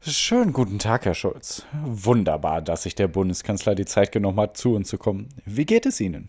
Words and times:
Schönen 0.00 0.52
guten 0.52 0.78
Tag, 0.78 1.06
Herr 1.06 1.14
Schulz. 1.14 1.64
Wunderbar, 1.82 2.62
dass 2.62 2.84
sich 2.84 2.94
der 2.94 3.08
Bundeskanzler 3.08 3.74
die 3.74 3.84
Zeit 3.84 4.12
genommen 4.12 4.38
hat, 4.38 4.56
zu 4.56 4.74
uns 4.74 4.88
zu 4.88 4.96
kommen. 4.96 5.28
Wie 5.44 5.66
geht 5.66 5.86
es 5.86 6.00
Ihnen? 6.00 6.28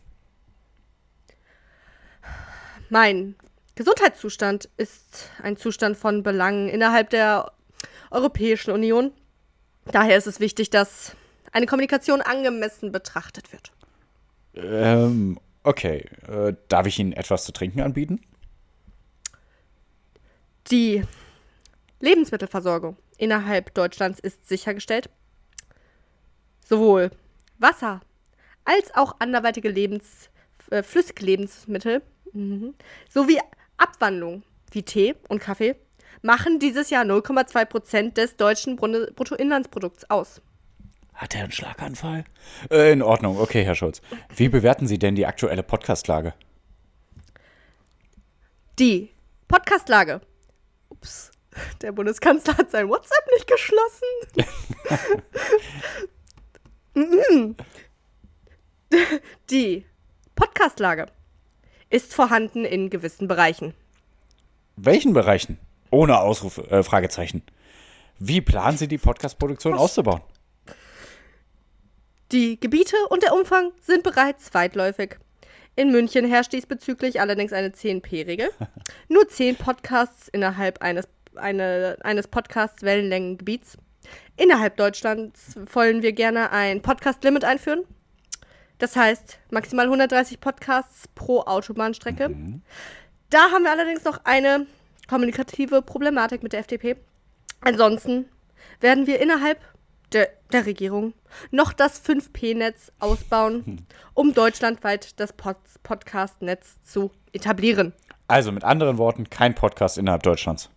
Mein 2.90 3.36
Gesundheitszustand 3.76 4.70
ist 4.78 5.30
ein 5.44 5.56
Zustand 5.56 5.98
von 5.98 6.24
Belangen 6.24 6.68
innerhalb 6.68 7.12
der 7.12 7.52
Europäischen 8.10 8.72
Union. 8.72 9.12
Daher 9.86 10.18
ist 10.18 10.26
es 10.26 10.40
wichtig, 10.40 10.72
dass 10.72 11.16
eine 11.52 11.68
Kommunikation 11.68 12.22
angemessen 12.22 12.92
betrachtet 12.92 13.52
wird. 13.52 13.72
Ähm, 14.56 15.40
okay. 15.64 16.10
Äh, 16.28 16.56
darf 16.70 16.88
ich 16.88 16.98
Ihnen 16.98 17.14
etwas 17.14 17.46
zu 17.46 17.52
trinken 17.52 17.82
anbieten? 17.82 18.20
Die 20.72 21.04
Lebensmittelversorgung 22.00 22.98
innerhalb 23.20 23.74
Deutschlands 23.74 24.20
ist 24.20 24.48
sichergestellt. 24.48 25.10
Sowohl 26.66 27.12
Wasser 27.58 28.02
als 28.66 28.94
auch 28.96 29.16
anderweitige 29.20 29.70
Lebens, 29.70 30.30
äh, 30.72 30.84
flüssige 30.84 31.26
Lebensmittel 31.26 32.02
mhm, 32.34 32.76
sowie 33.10 33.40
Abwandlung 33.78 34.44
wie 34.72 34.84
Tee 34.84 35.16
und 35.28 35.40
Kaffee 35.40 35.76
machen 36.22 36.60
dieses 36.60 36.90
Jahr 36.90 37.04
0,2 37.04 37.66
Prozent 37.66 38.18
des 38.18 38.36
deutschen 38.36 38.76
Bruttoinlandsprodukts 38.76 40.10
aus. 40.10 40.42
Hat 41.14 41.36
er 41.36 41.44
einen 41.44 41.52
Schlaganfall? 41.52 42.24
Äh, 42.72 42.94
in 42.94 43.02
Ordnung, 43.02 43.40
okay, 43.40 43.64
Herr 43.64 43.76
Schulz. 43.76 44.02
Wie 44.36 44.48
bewerten 44.48 44.88
Sie 44.88 45.00
denn 45.00 45.16
die 45.16 45.26
aktuelle 45.26 45.64
Podcastlage? 45.64 46.34
Die 48.80 49.10
Podcastlage. 49.48 50.22
Ups, 50.90 51.32
der 51.82 51.92
Bundeskanzler 51.92 52.58
hat 52.58 52.72
sein 52.72 52.90
WhatsApp 52.90 53.28
nicht 53.34 53.48
geschlossen. 53.48 54.04
die 59.50 59.86
Podcastlage 60.36 61.08
ist 61.90 62.14
vorhanden 62.14 62.66
in 62.66 62.90
gewissen 62.90 63.28
Bereichen. 63.28 63.74
Welchen 64.76 65.14
Bereichen? 65.14 65.58
Ohne 65.92 66.20
Ausrufe, 66.20 66.70
äh, 66.70 66.84
Fragezeichen. 66.84 67.44
Wie 68.20 68.42
planen 68.42 68.78
Sie 68.78 68.88
die 68.88 68.98
Podcast-Produktion 68.98 69.74
auszubauen? 69.74 70.22
Die 72.32 72.60
Gebiete 72.60 72.96
und 73.10 73.24
der 73.24 73.34
Umfang 73.34 73.72
sind 73.82 74.04
bereits 74.04 74.54
weitläufig. 74.54 75.18
In 75.76 75.92
München 75.92 76.26
herrscht 76.26 76.54
diesbezüglich 76.54 77.22
allerdings 77.22 77.54
eine 77.54 77.70
10p-Regel. 77.70 78.50
Nur 79.08 79.28
10 79.28 79.56
Podcasts 79.56 80.28
innerhalb 80.28 80.82
eines, 80.82 81.08
eine, 81.40 81.98
eines 82.02 82.28
Podcast-Wellenlängengebiets. 82.28 83.78
Innerhalb 84.38 84.78
Deutschlands 84.78 85.56
wollen 85.74 86.02
wir 86.02 86.14
gerne 86.14 86.52
ein 86.52 86.82
Podcast-Limit 86.82 87.44
einführen. 87.44 87.84
Das 88.78 88.96
heißt 88.96 89.40
maximal 89.52 89.86
130 89.86 90.40
Podcasts 90.40 91.08
pro 91.10 91.42
Autobahnstrecke. 91.42 92.30
Mhm. 92.30 92.62
Da 93.30 93.52
haben 93.52 93.64
wir 93.64 93.72
allerdings 93.72 94.04
noch 94.06 94.22
eine 94.24 94.66
kommunikative 95.08 95.82
Problematik 95.82 96.44
mit 96.44 96.54
der 96.54 96.62
FDP. 96.62 96.96
Ansonsten 97.62 98.26
werden 98.80 99.06
wir 99.06 99.20
innerhalb 99.20 99.60
der, 100.14 100.30
der 100.52 100.66
Regierung 100.66 101.14
noch 101.52 101.74
das 101.74 102.04
5P-Netz 102.04 102.92
ausbauen, 103.00 103.66
hm. 103.66 103.78
um 104.14 104.34
deutschlandweit 104.34 105.20
das 105.20 105.34
Pod 105.34 105.58
Podcast-Netz 105.84 106.82
zu 106.84 107.12
etablieren. 107.32 107.94
Also 108.28 108.52
mit 108.52 108.64
anderen 108.64 108.98
Worten, 108.98 109.30
kein 109.30 109.56
Podcast 109.56 109.98
innerhalb 109.98 110.24
Deutschlands. 110.24 110.70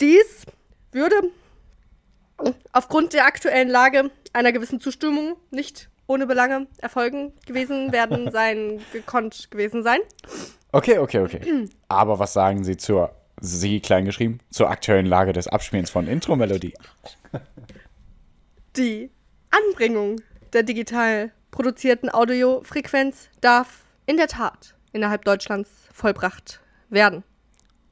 Dies 0.00 0.46
würde 0.92 1.30
aufgrund 2.72 3.12
der 3.12 3.26
aktuellen 3.26 3.68
Lage 3.68 4.10
einer 4.32 4.52
gewissen 4.52 4.80
Zustimmung 4.80 5.36
nicht 5.50 5.88
ohne 6.06 6.26
Belange 6.26 6.66
erfolgen 6.78 7.32
gewesen 7.46 7.92
werden 7.92 8.30
sein, 8.32 8.80
gekonnt 8.92 9.50
gewesen 9.50 9.82
sein. 9.82 10.00
Okay, 10.72 10.98
okay, 10.98 11.20
okay. 11.20 11.68
Aber 11.88 12.18
was 12.18 12.32
sagen 12.32 12.64
Sie 12.64 12.76
zur, 12.76 13.14
Sie 13.40 13.80
kleingeschrieben, 13.80 14.40
zur 14.50 14.70
aktuellen 14.70 15.06
Lage 15.06 15.32
des 15.32 15.48
Abspielens 15.48 15.90
von 15.90 16.06
Intro-Melodie? 16.06 16.74
Die 18.76 19.10
Anbringung 19.50 20.20
der 20.52 20.62
digital 20.62 21.32
produzierten 21.50 22.08
Audiofrequenz 22.08 23.28
darf 23.40 23.84
in 24.06 24.16
der 24.16 24.28
Tat 24.28 24.74
innerhalb 24.92 25.24
Deutschlands 25.24 25.70
vollbracht 25.92 26.60
werden. 26.88 27.24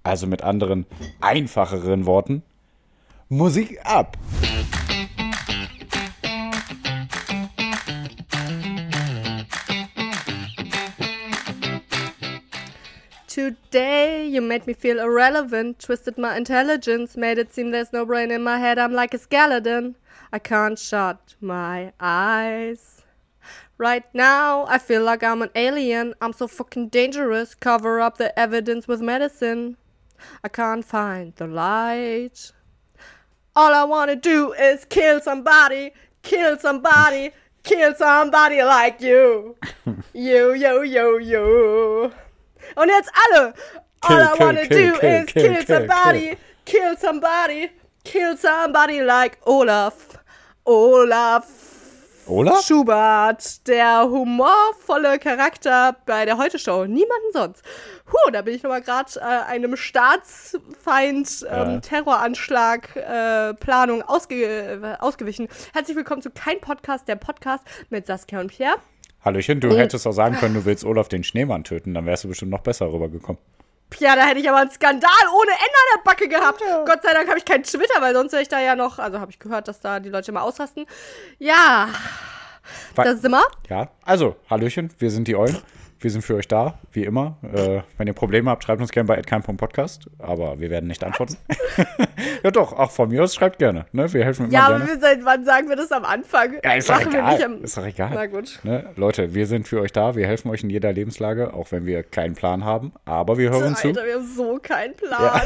Also 0.08 0.26
mit 0.26 0.42
anderen, 0.42 0.86
einfacheren 1.20 2.06
Worten, 2.06 2.42
Musik 3.28 3.78
ab! 3.84 4.16
Today 13.26 14.26
you 14.26 14.40
made 14.40 14.66
me 14.66 14.72
feel 14.72 14.98
irrelevant, 14.98 15.78
twisted 15.78 16.16
my 16.16 16.38
intelligence, 16.38 17.14
made 17.14 17.36
it 17.36 17.52
seem 17.52 17.70
there's 17.70 17.92
no 17.92 18.06
brain 18.06 18.30
in 18.30 18.42
my 18.42 18.58
head. 18.58 18.78
I'm 18.78 18.94
like 18.94 19.12
a 19.12 19.18
skeleton. 19.18 19.94
I 20.32 20.38
can't 20.38 20.78
shut 20.78 21.34
my 21.42 21.92
eyes. 22.00 23.02
Right 23.76 24.06
now, 24.14 24.64
I 24.68 24.78
feel 24.78 25.04
like 25.04 25.22
I'm 25.22 25.42
an 25.42 25.50
alien. 25.54 26.14
I'm 26.22 26.32
so 26.32 26.48
fucking 26.48 26.88
dangerous. 26.88 27.54
Cover 27.54 28.00
up 28.00 28.16
the 28.16 28.36
evidence 28.38 28.88
with 28.88 29.02
medicine. 29.02 29.76
I 30.44 30.48
can't 30.48 30.84
find 30.84 31.34
the 31.36 31.46
light. 31.46 32.52
All 33.56 33.74
I 33.74 33.84
wanna 33.84 34.16
do 34.16 34.52
is 34.52 34.84
kill 34.84 35.20
somebody, 35.20 35.92
kill 36.22 36.58
somebody, 36.58 37.32
kill 37.64 37.94
somebody 37.94 38.62
like 38.62 39.00
you. 39.00 39.56
you, 40.14 40.54
you, 40.54 40.82
you, 40.82 41.18
you. 41.18 42.12
Und 42.76 42.88
jetzt 42.88 43.10
alle. 43.14 43.54
All 44.02 44.08
kill, 44.08 44.20
I 44.20 44.34
wanna 44.38 44.66
kill, 44.66 44.94
do 44.94 45.00
kill, 45.00 45.10
is 45.10 45.32
kill, 45.32 45.66
somebody, 45.66 46.36
kill 46.64 46.96
somebody, 46.96 47.70
kill 48.04 48.36
somebody 48.36 49.02
like 49.02 49.38
Olaf. 49.46 50.18
Olaf. 50.64 51.57
Olaf? 52.28 52.62
Schubert, 52.62 53.66
der 53.66 54.02
humorvolle 54.02 55.18
Charakter 55.18 55.96
bei 56.04 56.26
der 56.26 56.36
Heute-Show. 56.36 56.84
Niemanden 56.84 57.32
sonst. 57.32 57.64
Huh, 58.12 58.30
da 58.30 58.42
bin 58.42 58.54
ich 58.54 58.62
nochmal 58.62 58.82
gerade 58.82 59.10
äh, 59.16 59.22
einem 59.22 59.76
Staatsfeind 59.78 61.46
ähm, 61.48 61.70
ja. 61.70 61.80
Terroranschlag 61.80 62.96
äh, 62.96 63.54
Planung 63.54 64.02
ausge 64.02 64.44
äh, 64.44 64.96
ausgewichen. 64.98 65.48
Herzlich 65.72 65.96
willkommen 65.96 66.20
zu 66.20 66.30
Kein 66.30 66.60
Podcast, 66.60 67.08
der 67.08 67.16
Podcast 67.16 67.64
mit 67.88 68.06
Saskia 68.06 68.40
und 68.40 68.48
Pierre. 68.48 68.76
Hallöchen, 69.24 69.60
du 69.60 69.74
hättest 69.74 70.06
auch 70.06 70.12
sagen 70.12 70.36
können, 70.36 70.54
du 70.54 70.66
willst 70.66 70.84
Olaf 70.84 71.08
den 71.08 71.24
Schneemann 71.24 71.64
töten, 71.64 71.94
dann 71.94 72.04
wärst 72.04 72.24
du 72.24 72.28
bestimmt 72.28 72.50
noch 72.50 72.60
besser 72.60 72.92
rübergekommen. 72.92 73.40
Ja, 73.98 74.14
da 74.14 74.26
hätte 74.26 74.40
ich 74.40 74.48
aber 74.48 74.58
einen 74.58 74.70
Skandal 74.70 75.10
ohne 75.34 75.50
Ende 75.50 75.62
an 75.62 75.96
der 75.96 76.02
Backe 76.04 76.28
gehabt. 76.28 76.60
Ja. 76.60 76.84
Gott 76.84 77.02
sei 77.02 77.12
Dank 77.12 77.28
habe 77.28 77.38
ich 77.38 77.44
keinen 77.44 77.64
Twitter, 77.64 78.00
weil 78.00 78.14
sonst 78.14 78.32
wäre 78.32 78.42
ich 78.42 78.48
da 78.48 78.60
ja 78.60 78.76
noch, 78.76 78.98
also 78.98 79.18
habe 79.18 79.30
ich 79.30 79.38
gehört, 79.38 79.66
dass 79.66 79.80
da 79.80 79.98
die 79.98 80.10
Leute 80.10 80.30
immer 80.30 80.42
ausrasten. 80.42 80.86
Ja, 81.38 81.88
Weil, 82.94 83.04
das 83.06 83.22
sind 83.22 83.30
wir. 83.30 83.46
Ja, 83.68 83.88
also, 84.04 84.36
Hallöchen, 84.50 84.90
wir 84.98 85.10
sind 85.10 85.26
die 85.28 85.36
Eulen. 85.36 85.56
Wir 86.00 86.12
sind 86.12 86.22
für 86.22 86.36
euch 86.36 86.46
da, 86.46 86.78
wie 86.92 87.02
immer. 87.02 87.38
Äh, 87.42 87.80
wenn 87.96 88.06
ihr 88.06 88.12
Probleme 88.12 88.50
habt, 88.50 88.62
schreibt 88.62 88.80
uns 88.80 88.92
gerne 88.92 89.08
bei 89.08 89.20
@kein.podcast, 89.20 90.06
aber 90.20 90.60
wir 90.60 90.70
werden 90.70 90.86
nicht 90.86 91.02
antworten. 91.02 91.36
ja 92.44 92.52
doch, 92.52 92.72
auch 92.72 92.92
von 92.92 93.08
mir 93.08 93.24
aus 93.24 93.34
schreibt 93.34 93.58
gerne. 93.58 93.84
Ne? 93.90 94.12
Wir 94.12 94.24
helfen 94.24 94.44
immer 94.44 94.52
ja, 94.52 94.68
gerne. 94.68 94.84
Ja, 94.84 94.92
aber 94.92 95.00
seit 95.00 95.24
wann 95.24 95.44
sagen 95.44 95.68
wir 95.68 95.74
das 95.74 95.90
am 95.90 96.04
Anfang? 96.04 96.54
Ja, 96.62 96.74
ist 96.74 96.88
doch 96.88 97.00
egal. 97.00 97.42
Am, 97.42 97.64
ist 97.64 97.76
doch 97.76 97.84
egal. 97.84 98.10
Na 98.14 98.26
gut. 98.26 98.60
Ne? 98.62 98.88
Leute, 98.94 99.34
wir 99.34 99.48
sind 99.48 99.66
für 99.66 99.80
euch 99.80 99.90
da. 99.90 100.14
Wir 100.14 100.28
helfen 100.28 100.50
euch 100.50 100.62
in 100.62 100.70
jeder 100.70 100.92
Lebenslage, 100.92 101.52
auch 101.52 101.72
wenn 101.72 101.84
wir 101.84 102.04
keinen 102.04 102.36
Plan 102.36 102.64
haben. 102.64 102.92
Aber 103.04 103.36
wir 103.36 103.50
hören 103.50 103.74
Alter, 103.74 103.94
zu. 103.94 104.06
wir 104.06 104.14
haben 104.14 104.36
so 104.36 104.60
keinen 104.62 104.94
Plan. 104.94 105.18
Ja. 105.20 105.42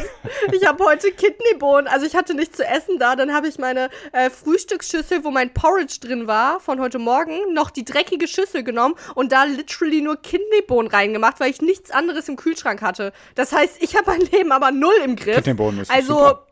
Ich 0.52 0.66
habe 0.66 0.84
heute 0.84 1.12
Kidneybohnen. 1.12 1.88
Also 1.88 2.04
ich 2.04 2.14
hatte 2.14 2.34
nichts 2.34 2.58
zu 2.58 2.66
essen 2.66 2.98
da. 2.98 3.16
Dann 3.16 3.32
habe 3.32 3.48
ich 3.48 3.58
meine 3.58 3.88
äh, 4.12 4.28
Frühstücksschüssel, 4.28 5.24
wo 5.24 5.30
mein 5.30 5.54
Porridge 5.54 5.96
drin 6.02 6.26
war, 6.26 6.60
von 6.60 6.78
heute 6.78 6.98
Morgen, 6.98 7.54
noch 7.54 7.70
die 7.70 7.86
dreckige 7.86 8.28
Schüssel 8.28 8.62
genommen 8.62 8.96
und 9.14 9.32
da 9.32 9.44
literally 9.44 10.02
nur 10.02 10.20
Kidneybohnen 10.20 10.41
Kidneybohnen 10.42 10.90
reingemacht, 10.90 11.40
weil 11.40 11.50
ich 11.50 11.60
nichts 11.62 11.90
anderes 11.90 12.28
im 12.28 12.36
Kühlschrank 12.36 12.82
hatte. 12.82 13.12
Das 13.34 13.52
heißt, 13.52 13.82
ich 13.82 13.96
habe 13.96 14.10
mein 14.10 14.20
Leben 14.32 14.52
aber 14.52 14.70
null 14.70 14.94
im 15.04 15.16
Griff. 15.16 15.36
Kidneybohnen 15.36 15.80
ist 15.80 15.90
Also, 15.90 16.14
super. 16.14 16.46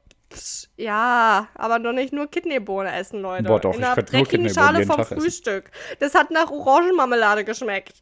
Ja, 0.76 1.48
aber 1.54 1.80
doch 1.80 1.92
nicht 1.92 2.12
nur 2.12 2.28
Kidneybohnen 2.30 2.92
essen, 2.92 3.20
Leute. 3.20 3.44
Boah, 3.44 3.58
doch, 3.60 3.74
In 3.74 3.82
einer 3.82 4.00
dreckigen 4.00 4.48
Schale 4.48 4.86
vom 4.86 4.96
Tag 4.96 5.08
Frühstück. 5.08 5.70
Essen. 5.72 5.96
Das 5.98 6.14
hat 6.14 6.30
nach 6.30 6.50
Orangenmarmelade 6.50 7.44
geschmeckt. 7.44 7.94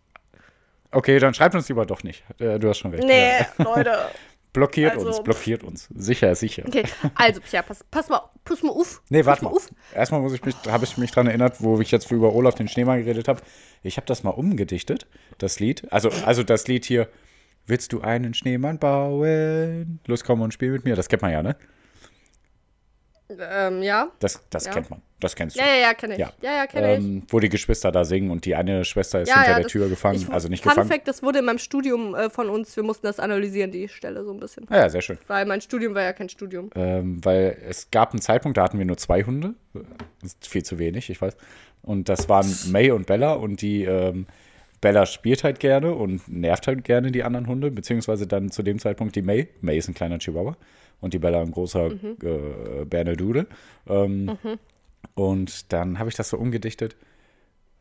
Okay, 0.91 1.19
dann 1.19 1.33
schreibt 1.35 1.55
uns 1.55 1.69
lieber 1.69 1.87
doch 1.87 2.03
nicht. 2.03 2.23
Äh, 2.39 2.59
du 2.59 2.69
hast 2.69 2.79
schon 2.79 2.91
recht. 2.93 3.05
Nee, 3.05 3.39
ja. 3.41 3.65
Leute. 3.65 3.99
Blockiert 4.59 4.93
also, 4.95 5.07
uns, 5.07 5.23
blockiert 5.23 5.65
uns. 5.65 5.89
Sicher, 5.95 6.35
sicher. 6.35 6.65
Okay, 6.67 6.85
also, 7.15 7.41
Pia, 7.41 7.63
pass, 7.63 7.85
pass, 7.91 8.09
mal, 8.09 8.21
pass 8.45 8.63
mal 8.63 8.71
auf. 8.71 9.03
Nee, 9.09 9.25
warte 9.25 9.45
mal. 9.45 9.51
Auf. 9.51 9.69
Erstmal 9.95 10.21
muss 10.21 10.33
ich 10.33 10.45
mich, 10.45 10.55
habe 10.69 10.85
ich 10.85 10.99
mich 10.99 11.11
dran 11.11 11.27
erinnert, 11.27 11.63
wo 11.63 11.81
ich 11.81 11.91
jetzt 11.91 12.11
über 12.11 12.35
Olaf 12.35 12.55
den 12.55 12.69
Schneemann 12.69 12.99
geredet 12.99 13.29
habe. 13.29 13.41
Ich 13.83 13.97
habe 13.97 14.07
das 14.07 14.23
mal 14.23 14.31
umgedichtet, 14.31 15.07
das 15.39 15.61
Lied. 15.61 15.91
Also, 15.93 16.11
also 16.25 16.43
das 16.43 16.67
Lied 16.67 16.85
hier, 16.85 17.09
Willst 17.69 17.93
du 17.93 18.01
einen 18.01 18.33
Schneemann 18.33 18.79
bauen? 18.79 20.01
Los, 20.07 20.25
komm 20.25 20.41
und 20.41 20.55
spiel 20.55 20.71
mit 20.71 20.87
mir. 20.87 20.97
Das 20.97 21.11
kennt 21.11 21.21
man 21.21 21.33
ja, 21.33 21.43
ne? 21.43 21.55
Ähm, 23.31 23.83
ja. 23.83 24.11
Das, 24.21 24.43
das 24.51 24.65
Ja. 24.67 24.73
kennt 24.73 24.89
man. 24.91 25.03
Das 25.21 25.35
kennst 25.37 25.57
du. 25.57 25.61
Ja, 25.61 25.67
ja, 25.67 25.75
ja, 25.89 25.95
kenne 25.95 26.15
ich. 26.15 26.21
Ja. 26.21 26.33
Ja, 26.41 26.53
ja, 26.57 26.67
kenne 26.67 26.95
ich. 26.97 27.05
ähm, 27.05 27.23
wo 27.29 27.41
die 27.41 27.49
Geschwister 27.49 27.93
da 27.93 28.05
singen 28.05 28.31
und 28.31 28.45
die 28.47 28.55
eine 28.55 28.85
Schwester 28.85 29.21
ist 29.21 29.29
Ja, 29.29 29.35
hinter 29.37 29.49
ja, 29.51 29.55
der 29.57 29.63
das- 29.65 29.73
Tür 29.73 29.89
gefangen, 29.89 30.17
Ich, 30.23 30.29
also 30.31 30.49
nicht 30.49 30.63
Fun 30.63 30.71
gefangen. 30.71 30.89
Fact, 30.89 31.09
das 31.09 31.23
wurde 31.23 31.41
in 31.41 31.45
meinem 31.45 31.59
Studium 31.59 32.15
äh, 32.15 32.31
von 32.31 32.49
uns, 32.49 32.75
wir 32.77 32.85
mussten 32.85 33.07
das 33.07 33.21
analysieren, 33.21 33.71
die 33.71 33.89
Stelle 33.89 34.25
so 34.25 34.33
ein 34.33 34.41
bisschen. 34.41 34.67
Ah, 34.71 34.77
ja, 34.77 34.89
sehr 34.89 35.03
schön. 35.03 35.19
Weil 35.27 35.45
mein 35.45 35.61
Studium 35.61 35.95
war 35.95 36.03
ja 36.03 36.13
kein 36.13 36.29
Studium. 36.29 36.71
Ähm, 36.75 37.23
weil 37.25 37.59
es 37.69 37.91
gab 37.91 38.13
einen 38.13 38.23
Zeitpunkt, 38.23 38.57
da 38.57 38.63
hatten 38.63 38.79
wir 38.79 38.87
nur 38.87 38.97
zwei 38.97 39.23
Hunde. 39.25 39.55
Das 40.23 40.33
ist 40.33 40.47
viel 40.49 40.63
zu 40.65 40.79
wenig, 40.79 41.11
ich 41.11 41.21
weiß. 41.21 41.37
Und 41.83 42.09
das 42.09 42.29
waren 42.29 42.47
May 42.71 42.91
und 42.93 43.07
Bella 43.07 43.33
und 43.35 43.61
die 43.61 43.85
ähm, 43.85 44.27
Bella 44.81 45.05
spielt 45.07 45.43
halt 45.45 45.59
gerne 45.61 45.93
und 45.95 46.29
nervt 46.29 46.67
halt 46.69 46.85
gerne 46.85 47.11
die 47.11 47.25
anderen 47.25 47.47
Hunde, 47.49 47.71
beziehungsweise 47.71 48.27
dann 48.27 48.51
zu 48.51 48.63
dem 48.63 48.79
Zeitpunkt 48.79 49.17
die 49.17 49.23
May. 49.23 49.49
May 49.61 49.77
ist 49.79 49.89
ein 49.89 49.95
kleiner 49.95 50.19
Chihuahua 50.19 50.57
und 51.01 51.15
die 51.15 51.19
Bella 51.19 51.41
ein 51.41 51.51
großer 51.53 51.91
Mhm. 51.91 52.17
äh, 52.23 52.85
Bernedude. 52.85 53.47
Ähm, 53.89 54.37
Und 55.15 55.73
dann 55.73 55.99
habe 55.99 56.09
ich 56.11 56.17
das 56.17 56.29
so 56.31 56.37
umgedichtet. 56.39 56.97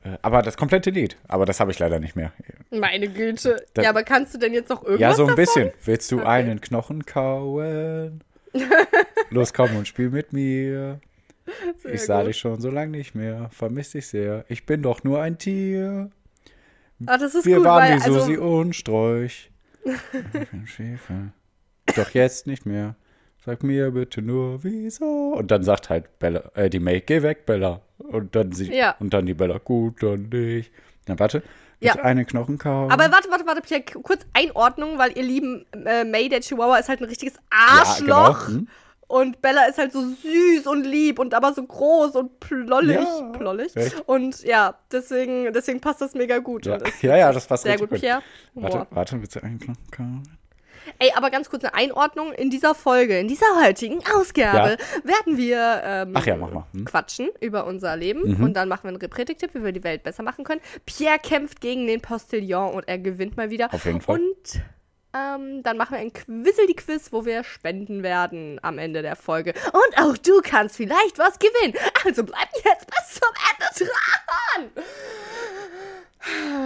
Äh, 0.04 0.18
Aber 0.22 0.42
das 0.44 0.56
komplette 0.58 0.90
Lied. 0.92 1.18
Aber 1.28 1.46
das 1.46 1.60
habe 1.60 1.72
ich 1.72 1.80
leider 1.80 2.00
nicht 2.00 2.16
mehr. 2.16 2.32
Meine 2.72 3.08
Güte. 3.10 3.64
Da- 3.74 3.84
ja, 3.84 3.90
aber 3.90 4.04
kannst 4.04 4.34
du 4.34 4.38
denn 4.40 4.54
jetzt 4.54 4.70
noch 4.70 4.84
irgendwas 4.84 5.02
Ja, 5.02 5.14
so 5.14 5.24
ein 5.24 5.30
davon? 5.30 5.36
bisschen. 5.44 5.72
Willst 5.86 6.12
du 6.12 6.18
Okay. 6.20 6.28
einen 6.28 6.62
Knochen 6.62 7.06
kauen? 7.06 8.24
Los, 9.30 9.54
komm 9.54 9.76
und 9.76 9.88
spiel 9.88 10.10
mit 10.10 10.34
mir. 10.34 11.00
Sehr 11.78 11.94
ich 11.94 12.02
sah 12.04 12.20
gut. 12.20 12.30
dich 12.30 12.38
schon 12.38 12.60
so 12.62 12.70
lange 12.70 12.92
nicht 12.92 13.16
mehr. 13.16 13.50
Vermiss 13.52 13.92
dich 13.92 14.08
sehr. 14.08 14.46
Ich 14.50 14.66
bin 14.66 14.82
doch 14.84 15.04
nur 15.04 15.22
ein 15.22 15.38
Tier. 15.38 16.10
Ah, 17.06 17.18
das 17.18 17.36
ist 17.36 17.46
Wir 17.46 17.58
gut, 17.58 17.66
waren 17.66 17.84
weil, 17.92 17.98
wie 18.00 18.04
Susi 18.04 18.32
also, 18.34 18.44
und 18.44 18.76
Strolch. 18.76 19.52
Ich 20.34 20.50
bin 20.50 20.68
Schäfer. 20.68 21.32
Doch 21.96 22.10
jetzt 22.12 22.48
nicht 22.48 22.66
mehr. 22.66 22.96
Sag 23.48 23.64
mir 23.64 23.92
bitte 23.92 24.22
nur, 24.22 24.62
wieso. 24.66 25.06
Und 25.38 25.52
dann 25.52 25.64
sagt 25.64 25.90
halt 25.90 26.20
Bella, 26.20 26.52
äh, 26.54 26.70
die 26.70 26.82
May, 26.82 27.00
geh 27.00 27.22
weg, 27.22 27.46
Bella. 27.46 27.80
Und 27.98 28.36
dann 28.36 28.52
sie, 28.52 28.74
Ja. 28.76 28.96
und 29.00 29.14
dann 29.14 29.26
die 29.26 29.34
Bella, 29.36 29.58
gut, 29.58 30.04
dann 30.04 30.24
nicht. 30.24 30.70
Na, 31.08 31.18
warte. 31.18 31.42
Ja. 31.80 31.94
Knochen 32.26 32.58
kauen. 32.58 32.92
aber 32.92 33.10
warte, 33.10 33.30
warte, 33.32 33.46
warte, 33.46 33.62
Pierre, 33.62 33.84
kurz 34.04 34.24
Einordnung, 34.34 34.98
weil 35.00 35.18
ihr 35.18 35.24
lieben 35.24 35.66
äh, 35.86 36.04
May, 36.04 36.28
der 36.28 36.42
Chihuahua, 36.42 36.78
ist 36.80 36.90
halt 36.90 37.00
ein 37.00 37.06
richtiges 37.06 37.36
Ja, 37.36 37.80
Arschloch. 37.80 38.48
genau. 38.48 38.60
Hm. 38.60 38.68
Und 39.08 39.42
Bella 39.42 39.64
ist 39.68 39.78
halt 39.78 39.94
so 39.94 40.02
süß 40.02 40.68
und 40.68 40.84
lieb 40.86 41.18
und 41.20 41.34
aber 41.34 41.54
so 41.54 41.64
groß 41.64 42.18
und 42.18 42.42
plollig. 42.42 42.98
Ja, 43.00 43.30
plollig. 43.32 43.74
echt. 43.78 44.04
Und 44.08 44.44
ja, 44.44 44.76
deswegen, 44.92 45.54
deswegen 45.54 45.80
passt 45.80 46.02
das 46.02 46.14
mega 46.16 46.40
gut. 46.40 46.66
Ja. 46.66 46.80
Ja, 47.02 47.16
ja, 47.16 47.32
das 47.32 47.48
passt 47.48 47.64
sehr 47.64 47.72
richtig 47.76 47.90
gut, 47.92 48.00
Pierre. 48.02 48.22
Warte, 48.56 48.88
warte, 48.90 49.22
willst 49.22 49.38
du 49.38 49.44
einen 49.44 49.58
Knochen 49.60 49.90
kauen? 49.92 50.24
Ey, 51.00 51.12
aber 51.16 51.30
ganz 51.30 51.50
kurz 51.50 51.64
eine 51.64 51.74
Einordnung. 51.74 52.32
In 52.34 52.50
dieser 52.50 52.76
Folge, 52.76 53.20
in 53.20 53.28
dieser 53.28 53.46
heutigen 53.64 54.02
Ausgabe, 54.16 54.78
werden 55.04 55.38
wir 55.38 55.82
ähm, 55.84 56.14
ja. 56.14 56.68
Hm? 56.74 56.86
quatschen 56.86 57.30
über 57.42 57.66
unser 57.66 57.96
Leben 57.96 58.38
Mhm. 58.38 58.44
und 58.44 58.54
dann 58.54 58.68
machen 58.70 58.84
wir 58.84 58.90
einen 58.90 58.98
Repretik-Tipp, 58.98 59.52
wie 59.54 59.64
wir 59.64 59.72
die 59.72 59.84
Welt 59.84 60.04
besser 60.04 60.24
machen 60.24 60.44
können. 60.44 60.62
Pierre 60.86 61.20
kämpft 61.20 61.62
gegen 61.62 61.88
den 61.88 62.02
Postillon 62.02 62.74
und 62.74 62.88
er 62.88 62.98
gewinnt 62.98 63.38
mal 63.38 63.50
wieder. 63.50 63.74
Auf 63.74 63.86
jeden 63.86 64.02
Fall. 64.02 64.20
Und 64.20 64.62
ähm, 65.14 65.64
dann 65.64 65.78
machen 65.78 65.94
wir 65.94 66.00
ein 66.00 66.14
Quizzle-die-Quiz, 66.14 67.12
wo 67.12 67.26
wir 67.26 67.44
spenden 67.44 68.04
werden 68.04 68.60
am 68.62 68.78
Ende 68.78 69.02
der 69.02 69.16
Folge. 69.16 69.54
Und 69.74 69.98
auch 70.04 70.18
du 70.18 70.42
kannst 70.44 70.76
vielleicht 70.78 71.18
was 71.18 71.40
gewinnen. 71.40 71.74
Also 72.06 72.24
bleib 72.24 72.50
jetzt 72.64 72.88
bis 72.88 73.20
zum 73.20 73.30
Ende 73.52 73.86
dran. 74.76 74.84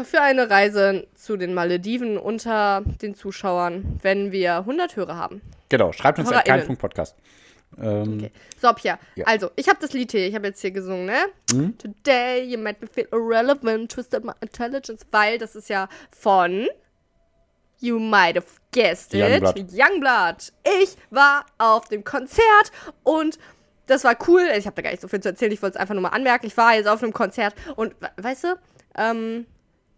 Für 0.04 0.22
eine 0.22 0.50
Reise 0.50 1.08
zu 1.16 1.38
den 1.38 1.54
Malediven 1.54 2.18
unter 2.18 2.82
den 3.02 3.14
Zuschauern, 3.16 4.00
wenn 4.02 4.32
wir 4.32 4.58
100 4.58 4.96
Hörer 4.96 5.16
haben. 5.16 5.42
Genau, 5.70 5.92
schreibt 5.92 6.20
uns 6.20 6.28
at 6.30 6.34
HörerInnen. 6.36 6.58
kein 6.60 6.66
Punkt 6.68 6.82
Podcast. 6.82 7.16
Ähm, 7.82 8.18
Okay. 8.18 8.32
So, 8.62 8.74
Pia. 8.74 9.00
Ja. 9.16 9.26
Also, 9.28 9.52
ich 9.56 9.70
habe 9.70 9.78
das 9.80 9.94
Lied 9.94 10.12
hier. 10.12 10.28
Ich 10.28 10.36
habe 10.36 10.48
jetzt 10.48 10.60
hier 10.62 10.72
gesungen, 10.72 11.06
ne? 11.06 11.18
Mhm. 11.54 11.78
Today 11.78 12.44
you 12.44 12.60
made 12.60 12.78
me 12.82 12.88
feel 12.88 13.08
irrelevant, 13.12 13.92
twisted 13.92 14.26
my 14.26 14.34
intelligence, 14.42 15.06
weil 15.12 15.38
das 15.38 15.56
ist 15.56 15.70
ja 15.70 15.88
von 16.12 16.68
You 17.80 17.98
might 18.00 18.36
have 18.36 18.48
guessed 18.72 19.14
it. 19.14 19.22
Youngblood. 19.22 19.72
Youngblood. 19.72 20.54
Ich 20.84 20.96
war 21.10 21.46
auf 21.58 21.88
dem 21.88 22.04
Konzert 22.04 22.72
und 23.04 23.40
das 23.88 24.04
war 24.04 24.16
cool. 24.28 24.42
Ich 24.58 24.66
habe 24.68 24.76
da 24.76 24.82
gar 24.84 24.92
nicht 24.92 25.02
so 25.02 25.08
viel 25.08 25.20
zu 25.20 25.30
erzählen. 25.30 25.52
Ich 25.52 25.62
wollte 25.62 25.76
es 25.76 25.82
einfach 25.82 25.94
nur 25.96 26.04
mal 26.04 26.10
anmerken. 26.10 26.46
Ich 26.46 26.56
war 26.58 26.76
jetzt 26.76 26.88
auf 26.88 27.02
einem 27.02 27.14
Konzert 27.14 27.56
und 27.76 27.96
we- 28.02 28.12
weißt 28.18 28.44
du, 28.44 28.56
ähm, 28.98 29.48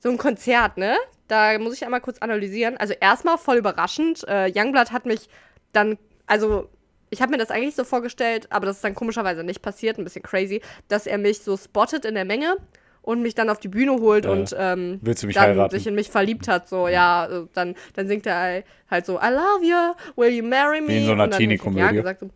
so 0.04 0.10
ein 0.10 0.18
Konzert, 0.18 0.78
ne? 0.78 0.98
Da 1.30 1.58
muss 1.58 1.74
ich 1.74 1.86
einmal 1.86 2.02
kurz 2.02 2.20
analysieren. 2.20 2.76
Also 2.76 2.94
erstmal 3.00 3.38
voll 3.38 3.56
überraschend. 3.58 4.28
Äh, 4.28 4.52
Youngblood 4.54 4.92
hat 4.92 5.06
mich 5.06 5.30
dann, 5.72 5.98
also 6.28 6.70
ich 7.10 7.22
habe 7.22 7.32
mir 7.32 7.38
das 7.38 7.52
eigentlich 7.52 7.76
so 7.76 7.86
vorgestellt, 7.86 8.48
aber 8.50 8.66
das 8.66 8.76
ist 8.78 8.84
dann 8.84 8.96
komischerweise 8.96 9.44
nicht 9.44 9.62
passiert, 9.62 9.98
ein 9.98 10.04
bisschen 10.04 10.24
crazy, 10.24 10.62
dass 10.90 11.08
er 11.08 11.18
mich 11.18 11.40
so 11.40 11.56
spottet 11.56 12.04
in 12.04 12.16
der 12.16 12.26
Menge 12.26 12.58
und 13.02 13.22
mich 13.22 13.34
dann 13.34 13.50
auf 13.50 13.60
die 13.60 13.70
Bühne 13.70 13.94
holt 13.94 14.26
Äh, 14.26 14.30
und 14.30 14.54
ähm, 14.58 15.00
dann 15.02 15.36
heiraten? 15.36 15.76
sich 15.76 15.88
in 15.88 15.96
mich 15.96 16.10
verliebt 16.10 16.50
hat. 16.50 16.68
So, 16.68 16.90
ja, 16.90 17.46
dann, 17.54 17.76
dann 17.94 18.08
singt 18.08 18.26
er 18.26 18.64
halt 18.92 19.06
so, 19.06 19.18
I 19.20 19.30
love 19.30 19.64
you, 19.64 20.22
will 20.22 20.34
you 20.34 20.44
marry 20.44 20.82
me? 20.82 20.90
Wie 20.90 20.98
in 20.98 21.06
so 21.06 21.14
einer 21.14 21.24
halt 21.24 21.38
Teenie-Komödie. 21.38 21.80
Ja, 21.80 21.92
gesagt, 21.92 22.20
so, 22.20 22.30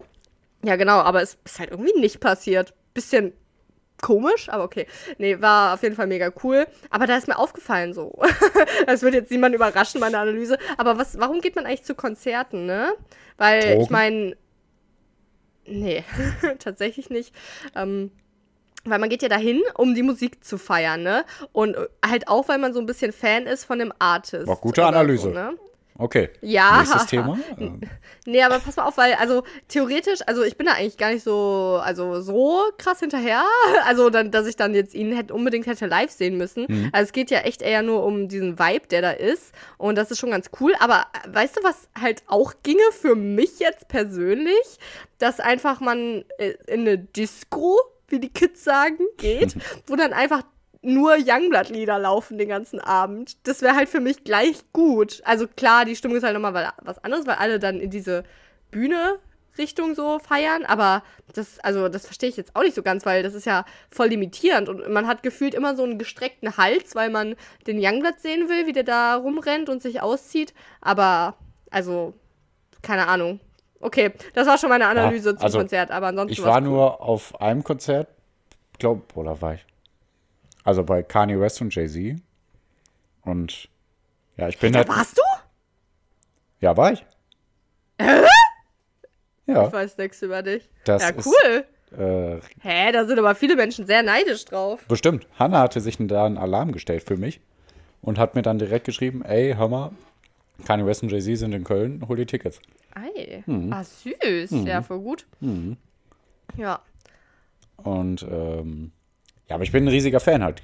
ja, 0.64 0.78
genau, 0.78 1.00
aber 1.00 1.22
es 1.22 1.38
ist 1.44 1.60
halt 1.60 1.72
irgendwie 1.72 2.00
nicht 2.00 2.22
passiert. 2.22 2.74
Bisschen 2.94 3.34
komisch, 4.02 4.50
aber 4.50 4.64
okay. 4.64 4.88
Nee, 5.18 5.42
war 5.42 5.74
auf 5.74 5.84
jeden 5.84 5.96
Fall 5.96 6.08
mega 6.08 6.32
cool. 6.44 6.68
Aber 6.90 7.08
da 7.08 7.18
ist 7.18 7.28
mir 7.28 7.38
aufgefallen 7.38 7.94
so. 7.94 8.20
Das 8.86 9.02
wird 9.02 9.14
jetzt 9.14 9.32
niemand 9.32 9.56
überraschen, 9.56 10.00
meine 10.00 10.20
Analyse. 10.20 10.58
Aber 10.78 10.98
was, 10.98 11.20
warum 11.20 11.42
geht 11.42 11.56
man 11.56 11.66
eigentlich 11.66 11.84
zu 11.84 11.96
Konzerten, 11.96 12.66
ne? 12.66 12.94
Weil 13.38 13.64
ich 13.64 13.76
Drogen? 13.76 13.92
meine, 13.92 14.38
nee, 15.66 16.04
tatsächlich 16.60 17.10
nicht. 17.10 17.34
Ähm, 17.76 18.12
weil 18.86 19.00
man 19.00 19.10
geht 19.10 19.22
ja 19.22 19.30
dahin, 19.30 19.62
um 19.76 19.96
die 19.96 20.04
Musik 20.04 20.44
zu 20.44 20.58
feiern, 20.58 21.04
ne? 21.04 21.26
Und 21.52 21.76
halt 22.06 22.28
auch, 22.28 22.48
weil 22.48 22.58
man 22.58 22.74
so 22.74 22.80
ein 22.80 22.86
bisschen 22.86 23.12
Fan 23.12 23.46
ist 23.46 23.66
von 23.66 23.80
dem 23.80 23.92
Artist. 24.00 24.48
War 24.48 24.58
gute 24.58 24.86
Analyse. 24.86 25.24
So, 25.24 25.30
ne? 25.30 25.58
Okay. 25.98 26.30
Ja. 26.42 26.78
Nächstes 26.78 27.06
Thema. 27.08 27.38
Nee, 28.26 28.44
aber 28.44 28.60
pass 28.60 28.76
mal 28.76 28.84
auf, 28.84 28.98
weil, 28.98 29.14
also 29.14 29.44
theoretisch, 29.70 30.20
also 30.28 30.44
ich 30.44 30.58
bin 30.58 30.66
da 30.66 30.74
eigentlich 30.74 30.98
gar 30.98 31.12
nicht 31.12 31.24
so, 31.24 31.80
also 31.82 32.20
so 32.20 32.66
krass 32.78 33.00
hinterher. 33.00 33.44
Also, 33.86 34.10
dann, 34.10 34.32
dass 34.32 34.48
ich 34.48 34.58
dann 34.58 34.74
jetzt 34.76 34.94
ihn 34.94 35.16
hätte, 35.16 35.34
unbedingt 35.34 35.66
hätte 35.66 35.86
live 35.86 36.12
sehen 36.12 36.38
müssen. 36.38 36.66
Mhm. 36.68 36.90
Also, 36.92 37.06
es 37.06 37.12
geht 37.14 37.32
ja 37.32 37.40
echt 37.40 37.62
eher 37.62 37.84
nur 37.84 38.04
um 38.04 38.28
diesen 38.28 38.60
Vibe, 38.60 38.88
der 38.88 39.02
da 39.02 39.12
ist. 39.12 39.54
Und 39.78 39.98
das 39.98 40.12
ist 40.12 40.20
schon 40.20 40.32
ganz 40.32 40.50
cool. 40.60 40.74
Aber 40.80 41.06
äh, 41.24 41.34
weißt 41.34 41.58
du, 41.58 41.64
was 41.64 41.88
halt 42.00 42.24
auch 42.28 42.54
ginge 42.64 42.92
für 42.92 43.16
mich 43.16 43.60
jetzt 43.60 43.88
persönlich? 43.88 44.78
Dass 45.20 45.40
einfach 45.40 45.80
man 45.80 46.26
äh, 46.38 46.56
in 46.68 46.82
eine 46.82 46.98
Disco, 46.98 47.80
wie 48.10 48.20
die 48.20 48.34
Kids 48.34 48.64
sagen, 48.64 49.06
geht, 49.18 49.56
wo 49.88 49.96
dann 49.96 50.12
einfach 50.12 50.44
nur 50.82 51.16
Youngblood-Lieder 51.16 52.00
laufen 52.00 52.38
den 52.38 52.50
ganzen 52.50 52.80
Abend. 52.80 53.38
Das 53.48 53.62
wäre 53.62 53.76
halt 53.76 53.90
für 53.90 54.00
mich 54.00 54.24
gleich 54.24 54.56
gut. 54.74 55.22
Also 55.26 55.48
klar, 55.48 55.86
die 55.86 55.96
Stimmung 55.96 56.18
ist 56.18 56.24
halt 56.24 56.34
nochmal 56.34 56.54
wa- 56.54 56.74
was 56.84 57.04
anderes, 57.04 57.26
weil 57.28 57.36
alle 57.36 57.60
dann 57.60 57.80
in 57.80 57.90
diese 57.90 58.24
Bühne-Richtung 58.72 59.96
so 59.96 60.20
feiern. 60.20 60.66
Aber 60.66 61.04
das, 61.34 61.60
also 61.60 61.90
das 61.90 62.06
verstehe 62.06 62.30
ich 62.30 62.38
jetzt 62.38 62.56
auch 62.56 62.62
nicht 62.62 62.76
so 62.76 62.84
ganz, 62.84 63.06
weil 63.06 63.24
das 63.24 63.34
ist 63.34 63.46
ja 63.46 63.66
voll 63.90 64.08
limitierend. 64.08 64.70
Und 64.70 64.88
man 64.90 65.08
hat 65.08 65.24
gefühlt 65.24 65.54
immer 65.54 65.76
so 65.76 65.84
einen 65.84 65.98
gestreckten 65.98 66.58
Hals, 66.58 66.96
weil 66.96 67.10
man 67.10 67.36
den 67.66 67.80
Youngblood 67.80 68.20
sehen 68.20 68.50
will, 68.50 68.68
wie 68.68 68.74
der 68.74 68.84
da 68.84 69.16
rumrennt 69.16 69.70
und 69.70 69.82
sich 69.82 70.02
auszieht. 70.02 70.54
Aber, 70.82 71.36
also, 71.72 72.14
keine 72.82 73.08
Ahnung. 73.08 73.40
Okay, 73.80 74.12
das 74.34 74.48
war 74.48 74.58
schon 74.58 74.70
meine 74.70 74.88
Analyse 74.88 75.36
zum 75.36 75.44
also, 75.44 75.60
Konzert, 75.60 75.92
aber 75.92 76.08
ansonsten 76.08 76.34
Ich 76.34 76.44
war 76.44 76.62
nur 76.62 77.00
auf 77.02 77.40
einem 77.40 77.64
Konzert, 77.64 78.08
glaub, 78.80 79.16
oder 79.16 79.40
war 79.42 79.54
ich? 79.54 79.66
Also 80.68 80.84
bei 80.84 81.02
Kanye 81.02 81.40
West 81.40 81.62
und 81.62 81.74
Jay-Z. 81.74 82.20
Und 83.22 83.70
ja, 84.36 84.50
ich 84.50 84.60
bin 84.60 84.74
Da 84.74 84.80
halt. 84.80 84.90
warst 84.90 85.18
du? 85.18 85.22
Ja, 86.60 86.76
war 86.76 86.92
ich. 86.92 87.06
Ich 88.00 88.06
Ja, 89.56 89.72
weiß 89.72 89.98
nichts 89.98 90.22
über 90.22 90.44
dich. 90.44 90.70
das 90.84 91.04
ja, 91.04 91.10
ist- 91.12 91.26
cool. 91.26 91.66
äh, 91.98 92.40
Hä, 92.60 92.92
da 92.92 93.06
sind 93.06 93.18
aber 93.18 93.34
viele 93.34 93.56
Menschen 93.56 93.88
sehr 93.88 94.04
neidisch 94.04 94.44
drauf. 94.44 94.84
bestimmt. 94.90 95.26
Hanna 95.40 95.62
hatte 95.62 95.80
sich 95.80 95.96
da 96.00 96.26
einen 96.26 96.38
Alarm 96.38 96.74
gestellt 96.74 97.04
für 97.04 97.16
mich 97.16 97.40
und 98.02 98.20
hat 98.20 98.36
mir 98.36 98.42
dann 98.42 98.60
direkt 98.60 98.84
geschrieben: 98.86 99.24
Ey, 99.24 99.54
hör 99.56 99.70
mal, 99.70 99.92
Kanye 100.66 100.86
West 100.86 101.02
und 101.02 101.14
Jay-Z 101.14 101.38
sind 101.38 101.54
in 101.54 101.64
Köln, 101.64 102.06
hol 102.10 102.18
die 102.18 102.26
Tickets. 102.26 102.60
Ei. 102.94 103.42
Mhm. 103.46 103.72
Ah, 103.72 103.86
süß. 103.86 104.52
Ja, 104.66 104.82
voll 104.82 105.00
gut. 105.00 105.26
Ja. 106.58 106.82
Und 107.78 108.24
ähm, 108.30 108.92
ja, 109.50 109.56
aber 109.56 109.64
ich 109.64 109.72
bin 109.72 109.86
ein 109.86 109.90
riesiger 109.90 110.20
Fan 110.20 110.44
halt. 110.44 110.62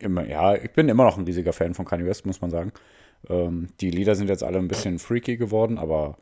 Immer, 0.00 0.26
ja, 0.26 0.54
ich 0.54 0.72
bin 0.72 0.88
immer 0.88 1.04
noch 1.04 1.16
ein 1.18 1.24
riesiger 1.24 1.52
Fan 1.52 1.74
von 1.74 1.84
Kanye 1.84 2.04
West, 2.06 2.26
muss 2.26 2.40
man 2.40 2.50
sagen. 2.50 2.72
Ähm, 3.28 3.68
die 3.80 3.90
Lieder 3.90 4.14
sind 4.14 4.28
jetzt 4.28 4.42
alle 4.42 4.58
ein 4.58 4.68
bisschen 4.68 4.98
freaky 4.98 5.36
geworden, 5.36 5.78
aber 5.78 6.18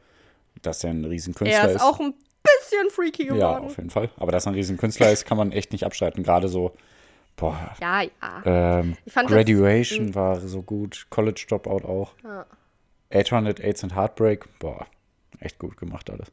dass 0.62 0.82
er 0.84 0.90
ein 0.90 1.04
Riesenkünstler 1.04 1.60
Er 1.62 1.68
ist 1.70 1.76
ist. 1.76 1.82
auch 1.82 2.00
ein 2.00 2.14
bisschen 2.42 2.90
freaky 2.90 3.26
ja, 3.26 3.32
geworden. 3.34 3.64
auf 3.66 3.76
jeden 3.76 3.90
Fall. 3.90 4.10
Aber 4.16 4.32
dass 4.32 4.46
er 4.46 4.52
ein 4.52 4.54
Riesenkünstler 4.56 5.10
ist, 5.10 5.24
kann 5.26 5.36
man 5.36 5.52
echt 5.52 5.72
nicht 5.72 5.84
abstreiten. 5.84 6.22
Gerade 6.22 6.48
so, 6.48 6.72
boah, 7.36 7.74
Ja, 7.80 8.02
ja. 8.02 8.10
ähm, 8.80 8.96
Ich 9.04 9.12
fand 9.12 9.28
das- 9.28 9.36
Graduation 9.36 10.14
war 10.14 10.40
so 10.40 10.62
gut, 10.62 11.06
College 11.10 11.44
Dropout 11.48 11.84
auch. 11.86 12.12
Ja. 12.24 12.46
800 13.12 13.60
AIDS 13.60 13.82
and 13.84 13.94
Heartbreak, 13.94 14.46
boah, 14.58 14.86
echt 15.40 15.58
gut 15.58 15.76
gemacht 15.76 16.10
alles. 16.10 16.28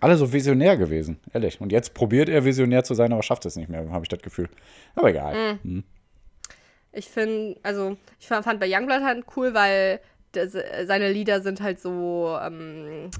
Alle 0.00 0.16
so 0.16 0.32
visionär 0.32 0.76
gewesen, 0.76 1.18
ehrlich. 1.32 1.60
Und 1.60 1.72
jetzt 1.72 1.94
probiert 1.94 2.28
er 2.28 2.44
visionär 2.44 2.84
zu 2.84 2.94
sein, 2.94 3.12
aber 3.12 3.22
schafft 3.22 3.46
es 3.46 3.56
nicht 3.56 3.68
mehr, 3.68 3.90
habe 3.90 4.04
ich 4.04 4.08
das 4.08 4.20
Gefühl. 4.20 4.48
Aber 4.94 5.10
egal. 5.10 5.58
Mhm. 5.62 5.70
Mhm. 5.72 5.84
Ich 6.92 7.08
finde, 7.08 7.56
also 7.62 7.96
ich 8.18 8.26
fand 8.26 8.58
bei 8.58 8.68
Youngblood 8.68 9.02
halt 9.02 9.24
cool, 9.36 9.54
weil 9.54 10.00
das, 10.32 10.52
seine 10.86 11.12
Lieder 11.12 11.40
sind 11.40 11.60
halt 11.60 11.80
so 11.80 12.36
ähm, 12.42 13.10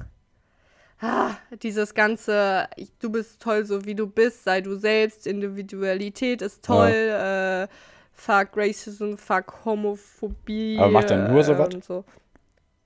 ah, 1.01 1.37
dieses 1.63 1.95
ganze, 1.95 2.69
ich, 2.77 2.93
du 2.99 3.11
bist 3.11 3.41
toll, 3.41 3.65
so 3.65 3.85
wie 3.85 3.95
du 3.95 4.07
bist, 4.07 4.45
sei 4.45 4.61
du 4.61 4.77
selbst, 4.77 5.27
Individualität 5.27 6.43
ist 6.43 6.65
toll, 6.65 7.07
ja. 7.09 7.65
äh, 7.65 7.69
fuck 8.13 8.51
Racism, 8.57 9.15
fuck 9.17 9.65
Homophobie. 9.65 10.79
Aber 10.79 10.91
macht 10.91 11.11
er 11.11 11.29
nur 11.29 11.43
sowas? 11.43 11.75
Äh, 11.75 11.81
so. 11.81 12.05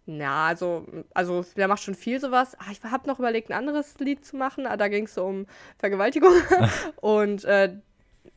Na, 0.06 0.48
also, 0.48 0.86
also 1.14 1.44
der 1.56 1.66
macht 1.66 1.82
schon 1.82 1.94
viel 1.94 2.20
sowas. 2.20 2.54
Ah, 2.58 2.70
ich 2.70 2.82
habe 2.84 3.08
noch 3.08 3.18
überlegt, 3.18 3.50
ein 3.50 3.56
anderes 3.56 3.98
Lied 3.98 4.24
zu 4.24 4.36
machen. 4.36 4.66
Ah, 4.66 4.76
da 4.76 4.88
ging 4.88 5.04
es 5.04 5.14
so 5.14 5.24
um 5.24 5.46
Vergewaltigung. 5.78 6.34
und 7.00 7.44
äh, 7.44 7.76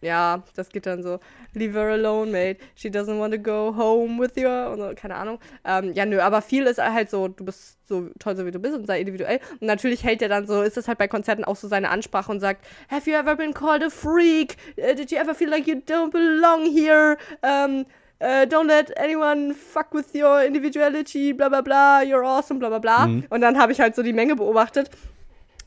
ja, 0.01 0.43
das 0.55 0.69
geht 0.69 0.85
dann 0.85 1.01
so, 1.01 1.19
leave 1.53 1.77
her 1.77 1.93
alone, 1.93 2.31
mate. 2.31 2.59
She 2.75 2.89
doesn't 2.89 3.19
want 3.19 3.33
to 3.33 3.39
go 3.39 3.75
home 3.75 4.19
with 4.19 4.35
you. 4.35 4.47
Und 4.47 4.77
so, 4.77 4.91
keine 4.95 5.15
Ahnung. 5.15 5.39
Ähm, 5.65 5.93
ja, 5.93 6.05
nö, 6.05 6.21
aber 6.21 6.41
viel 6.41 6.65
ist 6.67 6.77
halt 6.77 7.09
so, 7.09 7.27
du 7.27 7.43
bist 7.43 7.77
so 7.87 8.09
toll, 8.19 8.35
so 8.35 8.45
wie 8.45 8.51
du 8.51 8.59
bist 8.59 8.75
und 8.75 8.85
sei 8.85 8.99
individuell. 8.99 9.39
Und 9.59 9.67
natürlich 9.67 10.03
hält 10.03 10.21
er 10.21 10.29
dann 10.29 10.47
so, 10.47 10.61
ist 10.61 10.77
das 10.77 10.87
halt 10.87 10.99
bei 10.99 11.07
Konzerten 11.07 11.43
auch 11.43 11.55
so 11.55 11.67
seine 11.67 11.89
Ansprache 11.89 12.31
und 12.31 12.39
sagt, 12.39 12.65
have 12.89 13.09
you 13.09 13.15
ever 13.15 13.35
been 13.35 13.53
called 13.53 13.83
a 13.83 13.89
freak? 13.89 14.55
Did 14.77 15.11
you 15.11 15.17
ever 15.17 15.33
feel 15.33 15.49
like 15.49 15.67
you 15.67 15.75
don't 15.75 16.11
belong 16.11 16.65
here? 16.65 17.17
Um, 17.41 17.85
uh, 18.21 18.45
don't 18.45 18.67
let 18.67 18.97
anyone 18.97 19.53
fuck 19.53 19.93
with 19.93 20.13
your 20.13 20.43
individuality, 20.43 21.33
bla 21.33 21.49
bla 21.49 21.61
bla, 21.61 22.01
you're 22.01 22.23
awesome, 22.23 22.59
bla 22.59 22.69
bla 22.69 22.79
bla. 22.79 23.07
Mhm. 23.07 23.25
Und 23.29 23.41
dann 23.41 23.57
habe 23.57 23.71
ich 23.71 23.79
halt 23.79 23.95
so 23.95 24.03
die 24.03 24.13
Menge 24.13 24.35
beobachtet 24.35 24.89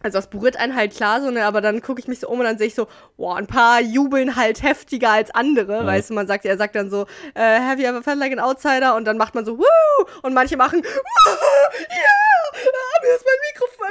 also 0.02 0.18
das 0.18 0.28
berührt 0.28 0.56
einen 0.56 0.74
halt 0.74 0.94
klar 0.94 1.20
so, 1.20 1.30
ne, 1.30 1.44
aber 1.44 1.60
dann 1.60 1.82
gucke 1.82 2.00
ich 2.00 2.08
mich 2.08 2.20
so 2.20 2.28
um 2.28 2.38
und 2.38 2.46
dann 2.46 2.56
sehe 2.58 2.68
ich 2.68 2.74
so, 2.74 2.88
boah, 3.16 3.36
ein 3.36 3.46
paar 3.46 3.80
jubeln 3.80 4.36
halt 4.36 4.62
heftiger 4.62 5.10
als 5.10 5.30
andere, 5.34 5.74
ja. 5.74 5.86
weißt 5.86 6.10
du, 6.10 6.14
man 6.14 6.26
sagt, 6.26 6.46
er 6.46 6.56
sagt 6.56 6.74
dann 6.74 6.90
so, 6.90 7.06
äh, 7.34 7.60
have 7.60 7.80
you 7.80 7.86
ever 7.86 8.02
felt 8.02 8.18
like 8.18 8.32
an 8.32 8.38
outsider? 8.38 8.96
Und 8.96 9.04
dann 9.04 9.18
macht 9.18 9.34
man 9.34 9.44
so, 9.44 9.58
Woo! 9.58 9.64
und 10.22 10.32
manche 10.32 10.56
machen, 10.56 10.82
ah, 10.84 11.38
mir 13.02 13.14
ist 13.14 13.24
mein 13.26 13.40
Mikrofon, 13.49 13.49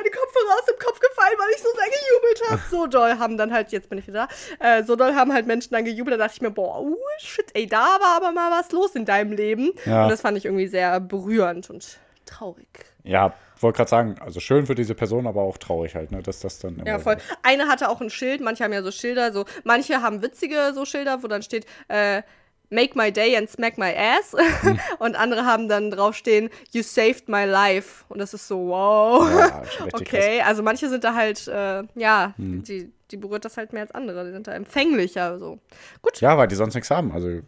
meine 0.10 0.12
Kopfhörer 0.12 0.60
aus 0.60 0.66
dem 0.66 0.80
Kopf 0.80 1.00
gefallen, 1.00 1.36
weil 1.38 1.50
ich 1.56 1.62
so 1.62 1.70
sehr 1.76 1.86
gejubelt 1.86 2.50
habe. 2.50 2.62
So 2.70 2.88
doll 2.88 3.20
haben 3.20 3.38
dann 3.38 3.54
halt, 3.54 3.72
jetzt 3.72 3.90
bin 3.90 4.00
ich 4.00 4.08
wieder 4.08 4.28
da, 4.60 4.78
äh, 4.78 4.84
so 4.84 4.96
doll 4.96 5.16
haben 5.16 5.34
halt 5.34 5.48
Menschen 5.48 5.74
dann 5.74 5.86
gejubelt, 5.86 6.20
da 6.20 6.26
dachte 6.26 6.36
ich 6.36 6.42
mir, 6.42 6.52
boah, 6.52 6.82
uh, 6.82 6.96
shit, 7.20 7.48
ey, 7.54 7.68
da 7.68 7.98
war 8.00 8.18
aber 8.18 8.32
mal 8.32 8.52
was 8.52 8.72
los 8.72 8.96
in 8.96 9.06
deinem 9.06 9.32
Leben. 9.32 9.72
Ja. 9.86 10.04
Und 10.04 10.10
das 10.10 10.22
fand 10.22 10.38
ich 10.38 10.46
irgendwie 10.46 10.68
sehr 10.68 11.00
berührend 11.00 11.70
und 11.70 12.00
traurig. 12.26 12.68
Ja, 13.04 13.34
wollte 13.60 13.78
gerade 13.78 13.90
sagen, 13.90 14.16
also 14.20 14.40
schön 14.40 14.66
für 14.66 14.76
diese 14.76 14.96
Person, 14.96 15.28
aber 15.28 15.42
auch 15.42 15.58
traurig 15.58 15.96
halt, 15.96 16.12
ne, 16.12 16.22
dass 16.22 16.40
das 16.40 16.60
dann. 16.60 16.82
ja, 16.86 17.00
voll. 17.00 17.18
So 17.18 17.36
Eine 17.44 17.68
hatte 17.68 17.90
auch 17.90 18.02
ein 18.02 18.10
Schild, 18.10 18.42
manche 18.42 18.64
haben 18.64 18.74
ja 18.74 18.84
so 18.84 18.92
Schilder, 18.92 19.32
so, 19.32 19.46
manche 19.64 20.02
haben 20.02 20.22
witzige 20.22 20.74
so 20.74 20.86
Schilder, 20.86 21.24
wo 21.24 21.28
dann 21.28 21.42
steht, 21.42 21.66
äh, 21.88 22.22
Make 22.70 22.96
my 22.96 23.12
day 23.12 23.36
and 23.36 23.50
smack 23.50 23.78
my 23.78 23.94
ass. 23.94 24.36
Hm. 24.62 24.80
Und 25.00 25.16
andere 25.16 25.46
haben 25.46 25.68
dann 25.68 25.92
draufstehen, 25.92 26.50
You 26.72 26.84
saved 26.84 27.28
my 27.28 27.46
life. 27.46 28.06
Und 28.10 28.20
das 28.20 28.34
ist 28.34 28.48
so, 28.48 28.68
wow. 28.68 29.28
Ja, 29.30 29.64
okay, 29.94 30.38
krass. 30.38 30.48
also 30.48 30.64
manche 30.64 30.90
sind 30.90 31.04
da 31.04 31.16
halt, 31.16 31.48
äh, 31.48 31.84
ja, 31.96 32.34
hm. 32.38 32.64
die, 32.64 32.92
die 33.12 33.18
berührt 33.18 33.46
das 33.46 33.58
halt 33.58 33.74
mehr 33.74 33.82
als 33.82 33.92
andere. 33.92 34.26
Die 34.26 34.32
sind 34.32 34.48
da 34.48 34.54
empfänglicher. 34.54 35.40
So. 35.40 35.60
Gut. 36.02 36.22
Ja, 36.22 36.38
weil 36.38 36.48
die 36.48 36.56
sonst 36.56 36.76
nichts 36.76 36.92
haben. 36.92 37.12
Also 37.12 37.30
äh, 37.30 37.42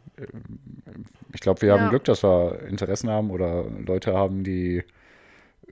ich 1.33 1.41
glaube, 1.41 1.61
wir 1.61 1.69
ja. 1.69 1.79
haben 1.79 1.89
Glück, 1.89 2.03
dass 2.05 2.23
wir 2.23 2.59
Interessen 2.67 3.09
haben 3.09 3.31
oder 3.31 3.65
Leute 3.85 4.13
haben, 4.13 4.43
die 4.43 4.83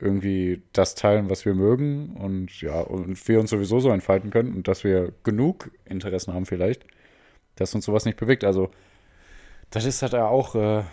irgendwie 0.01 0.61
das 0.73 0.95
teilen, 0.95 1.29
was 1.29 1.45
wir 1.45 1.53
mögen 1.53 2.15
und 2.15 2.61
ja, 2.61 2.79
und 2.79 3.27
wir 3.27 3.39
uns 3.39 3.49
sowieso 3.49 3.79
so 3.79 3.89
entfalten 3.89 4.29
können 4.29 4.55
und 4.55 4.67
dass 4.67 4.83
wir 4.83 5.11
genug 5.23 5.71
Interessen 5.85 6.33
haben 6.33 6.45
vielleicht, 6.45 6.85
dass 7.55 7.75
uns 7.75 7.85
sowas 7.85 8.05
nicht 8.05 8.17
bewegt. 8.17 8.43
Also 8.43 8.71
das 9.69 9.85
ist 9.85 10.01
halt 10.01 10.15
auch, 10.15 10.55
äh, 10.55 10.83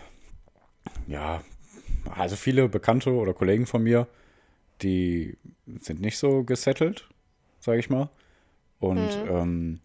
ja, 1.07 1.43
also 2.15 2.37
viele 2.37 2.69
Bekannte 2.69 3.13
oder 3.13 3.35
Kollegen 3.35 3.67
von 3.67 3.83
mir, 3.83 4.07
die 4.83 5.37
sind 5.81 6.01
nicht 6.01 6.19
so 6.19 6.45
gesettelt, 6.45 7.09
sage 7.61 7.79
ich 7.79 7.91
mal. 7.91 8.11
Und 8.79 9.25
mhm. 9.25 9.31
ähm, 9.31 9.81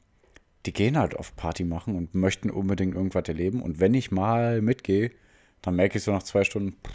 die 0.65 0.73
gehen 0.73 0.97
halt 0.97 1.15
oft 1.15 1.35
Party 1.35 1.63
machen 1.63 1.95
und 1.95 2.13
möchten 2.13 2.49
unbedingt 2.49 2.95
irgendwas 2.95 3.27
erleben. 3.27 3.61
Und 3.61 3.79
wenn 3.79 3.93
ich 3.93 4.11
mal 4.11 4.61
mitgehe, 4.61 5.11
dann 5.61 5.75
merke 5.75 5.97
ich 5.97 6.03
so 6.03 6.11
nach 6.11 6.23
zwei 6.23 6.43
Stunden, 6.43 6.73
pff, 6.73 6.93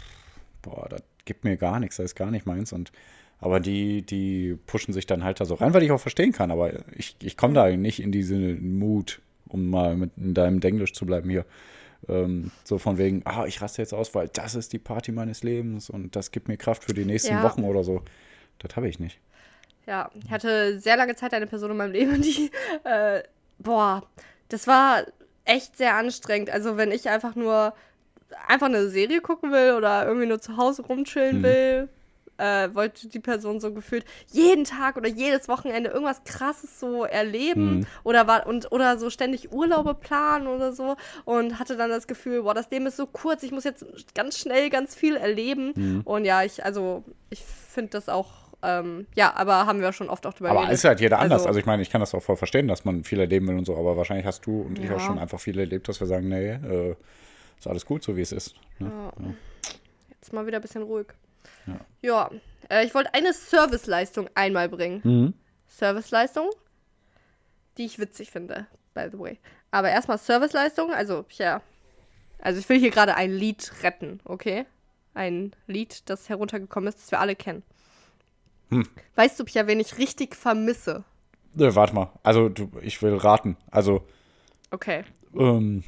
boah, 0.61 0.87
das 0.89 1.01
gibt 1.25 1.43
mir 1.43 1.57
gar 1.57 1.79
nichts, 1.79 1.97
das 1.97 2.05
ist 2.07 2.15
gar 2.15 2.31
nicht 2.31 2.45
meins. 2.45 2.71
Und 2.71 2.91
aber 3.39 3.59
die, 3.59 4.01
die 4.01 4.57
pushen 4.65 4.93
sich 4.93 5.05
dann 5.05 5.23
halt 5.23 5.39
da 5.39 5.45
so 5.45 5.55
rein, 5.55 5.73
weil 5.73 5.83
ich 5.83 5.91
auch 5.91 5.99
verstehen 5.99 6.31
kann. 6.31 6.49
Aber 6.49 6.71
ich, 6.95 7.15
ich 7.21 7.37
komme 7.37 7.53
da 7.53 7.69
nicht 7.69 8.01
in 8.01 8.11
diesen 8.11 8.79
Mut, 8.79 9.21
um 9.47 9.69
mal 9.69 9.95
mit 9.95 10.11
in 10.17 10.33
deinem 10.33 10.59
Denglisch 10.59 10.93
zu 10.93 11.05
bleiben 11.05 11.29
hier. 11.29 11.45
Ähm, 12.07 12.51
so 12.63 12.77
von 12.77 12.97
wegen, 12.97 13.21
ah, 13.25 13.45
ich 13.45 13.61
raste 13.61 13.81
jetzt 13.81 13.93
aus, 13.93 14.13
weil 14.15 14.27
das 14.29 14.55
ist 14.55 14.73
die 14.73 14.79
Party 14.79 15.11
meines 15.11 15.43
Lebens 15.43 15.89
und 15.89 16.15
das 16.15 16.31
gibt 16.31 16.47
mir 16.47 16.57
Kraft 16.57 16.83
für 16.83 16.93
die 16.93 17.05
nächsten 17.05 17.33
ja. 17.33 17.43
Wochen 17.43 17.63
oder 17.63 17.83
so. 17.83 18.01
Das 18.59 18.75
habe 18.75 18.87
ich 18.87 18.99
nicht. 18.99 19.19
Ja, 19.85 20.11
ich 20.21 20.31
hatte 20.31 20.79
sehr 20.79 20.97
lange 20.97 21.15
Zeit 21.15 21.33
eine 21.33 21.47
Person 21.47 21.71
in 21.71 21.77
meinem 21.77 21.93
Leben, 21.93 22.21
die, 22.21 22.51
äh, 22.83 23.23
boah, 23.59 24.07
das 24.49 24.67
war 24.67 25.03
echt 25.45 25.77
sehr 25.77 25.95
anstrengend. 25.95 26.49
Also 26.49 26.77
wenn 26.77 26.91
ich 26.91 27.09
einfach 27.09 27.35
nur 27.35 27.73
einfach 28.47 28.67
eine 28.67 28.89
Serie 28.89 29.21
gucken 29.21 29.51
will 29.51 29.73
oder 29.73 30.05
irgendwie 30.05 30.27
nur 30.27 30.41
zu 30.41 30.57
Hause 30.57 30.83
rumchillen 30.83 31.39
mhm. 31.39 31.43
will, 31.43 31.89
äh, 32.37 32.69
wollte 32.73 33.07
die 33.07 33.19
Person 33.19 33.59
so 33.59 33.73
gefühlt 33.73 34.05
jeden 34.31 34.63
Tag 34.63 34.97
oder 34.97 35.09
jedes 35.09 35.47
Wochenende 35.47 35.89
irgendwas 35.89 36.23
krasses 36.23 36.79
so 36.79 37.03
erleben 37.03 37.79
mhm. 37.79 37.87
oder 38.03 38.27
war 38.27 38.47
und 38.47 38.71
oder 38.71 38.97
so 38.97 39.09
ständig 39.09 39.51
Urlaube 39.51 39.93
planen 39.93 40.47
oder 40.47 40.73
so 40.73 40.95
und 41.25 41.59
hatte 41.59 41.77
dann 41.77 41.89
das 41.89 42.07
Gefühl, 42.07 42.43
boah, 42.43 42.53
das 42.53 42.69
Leben 42.69 42.85
ist 42.85 42.97
so 42.97 43.07
kurz, 43.07 43.43
ich 43.43 43.51
muss 43.51 43.63
jetzt 43.63 43.85
ganz 44.15 44.37
schnell 44.37 44.69
ganz 44.69 44.95
viel 44.95 45.15
erleben 45.15 45.73
mhm. 45.75 46.01
und 46.03 46.25
ja, 46.25 46.43
ich 46.43 46.63
also 46.63 47.03
ich 47.29 47.43
finde 47.43 47.91
das 47.91 48.09
auch 48.09 48.47
ähm, 48.63 49.05
ja, 49.15 49.35
aber 49.35 49.67
haben 49.67 49.81
wir 49.81 49.93
schon 49.93 50.09
oft 50.09 50.25
auch 50.25 50.33
drüber 50.33 50.49
Aber 50.49 50.71
ist 50.71 50.83
halt 50.83 50.99
jeder 50.99 51.19
anders. 51.19 51.41
Also, 51.41 51.49
also, 51.49 51.59
ich 51.59 51.67
meine, 51.67 51.83
ich 51.83 51.91
kann 51.91 52.01
das 52.01 52.15
auch 52.15 52.23
voll 52.23 52.37
verstehen, 52.37 52.67
dass 52.67 52.85
man 52.85 53.03
viel 53.03 53.19
erleben 53.19 53.47
will 53.47 53.57
und 53.57 53.65
so, 53.65 53.77
aber 53.77 53.95
wahrscheinlich 53.97 54.25
hast 54.25 54.45
du 54.47 54.61
und 54.61 54.79
ja. 54.79 54.85
ich 54.85 54.91
auch 54.91 54.99
schon 54.99 55.19
einfach 55.19 55.39
viel 55.39 55.59
erlebt, 55.59 55.87
dass 55.87 55.99
wir 55.99 56.07
sagen, 56.07 56.27
nee, 56.27 56.53
äh, 56.53 56.95
ist 57.57 57.67
alles 57.67 57.85
gut, 57.85 58.03
so 58.03 58.17
wie 58.17 58.21
es 58.21 58.31
ist. 58.31 58.55
Ne? 58.79 58.91
Ja. 58.91 59.23
Ja. 59.23 59.33
Jetzt 60.09 60.33
mal 60.33 60.47
wieder 60.47 60.57
ein 60.57 60.61
bisschen 60.61 60.83
ruhig. 60.83 61.07
Ja, 61.65 61.79
ja 62.01 62.31
äh, 62.69 62.85
ich 62.85 62.93
wollte 62.93 63.13
eine 63.13 63.33
Serviceleistung 63.33 64.29
einmal 64.35 64.69
bringen. 64.69 65.01
Mhm. 65.03 65.33
Serviceleistung, 65.67 66.49
die 67.77 67.85
ich 67.85 67.99
witzig 67.99 68.31
finde, 68.31 68.67
by 68.93 69.07
the 69.11 69.19
way. 69.19 69.39
Aber 69.71 69.89
erstmal 69.89 70.17
Serviceleistung, 70.17 70.93
also 70.93 71.25
ja. 71.37 71.61
Also 72.39 72.59
ich 72.59 72.69
will 72.69 72.79
hier 72.79 72.91
gerade 72.91 73.15
ein 73.15 73.31
Lied 73.31 73.71
retten, 73.83 74.19
okay? 74.23 74.65
Ein 75.13 75.55
Lied, 75.65 76.09
das 76.09 76.29
heruntergekommen 76.29 76.87
ist, 76.87 76.99
das 76.99 77.11
wir 77.11 77.19
alle 77.19 77.35
kennen. 77.35 77.63
Hm. 78.69 78.87
Weißt 79.15 79.39
du, 79.39 79.45
Pia, 79.45 79.65
wen 79.67 79.79
ich 79.79 79.97
richtig 79.97 80.35
vermisse? 80.35 81.03
Ne, 81.55 81.73
warte 81.75 81.95
mal. 81.95 82.11
Also, 82.21 82.49
du, 82.49 82.69
ich 82.81 83.01
will 83.01 83.15
raten. 83.15 83.57
Also. 83.71 84.05
Okay. 84.69 85.03
Ähm, 85.33 85.83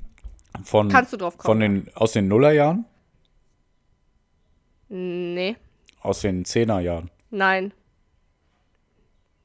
von, 0.63 0.89
Kannst 0.89 1.13
du 1.13 1.17
drauf 1.17 1.37
kommen? 1.37 1.45
Von 1.45 1.59
den, 1.59 1.91
aus 1.95 2.13
den 2.13 2.27
Nullerjahren? 2.27 2.85
Nee. 4.89 5.55
Aus 6.01 6.21
den 6.21 6.45
Zehnerjahren? 6.45 7.09
Nein. 7.29 7.73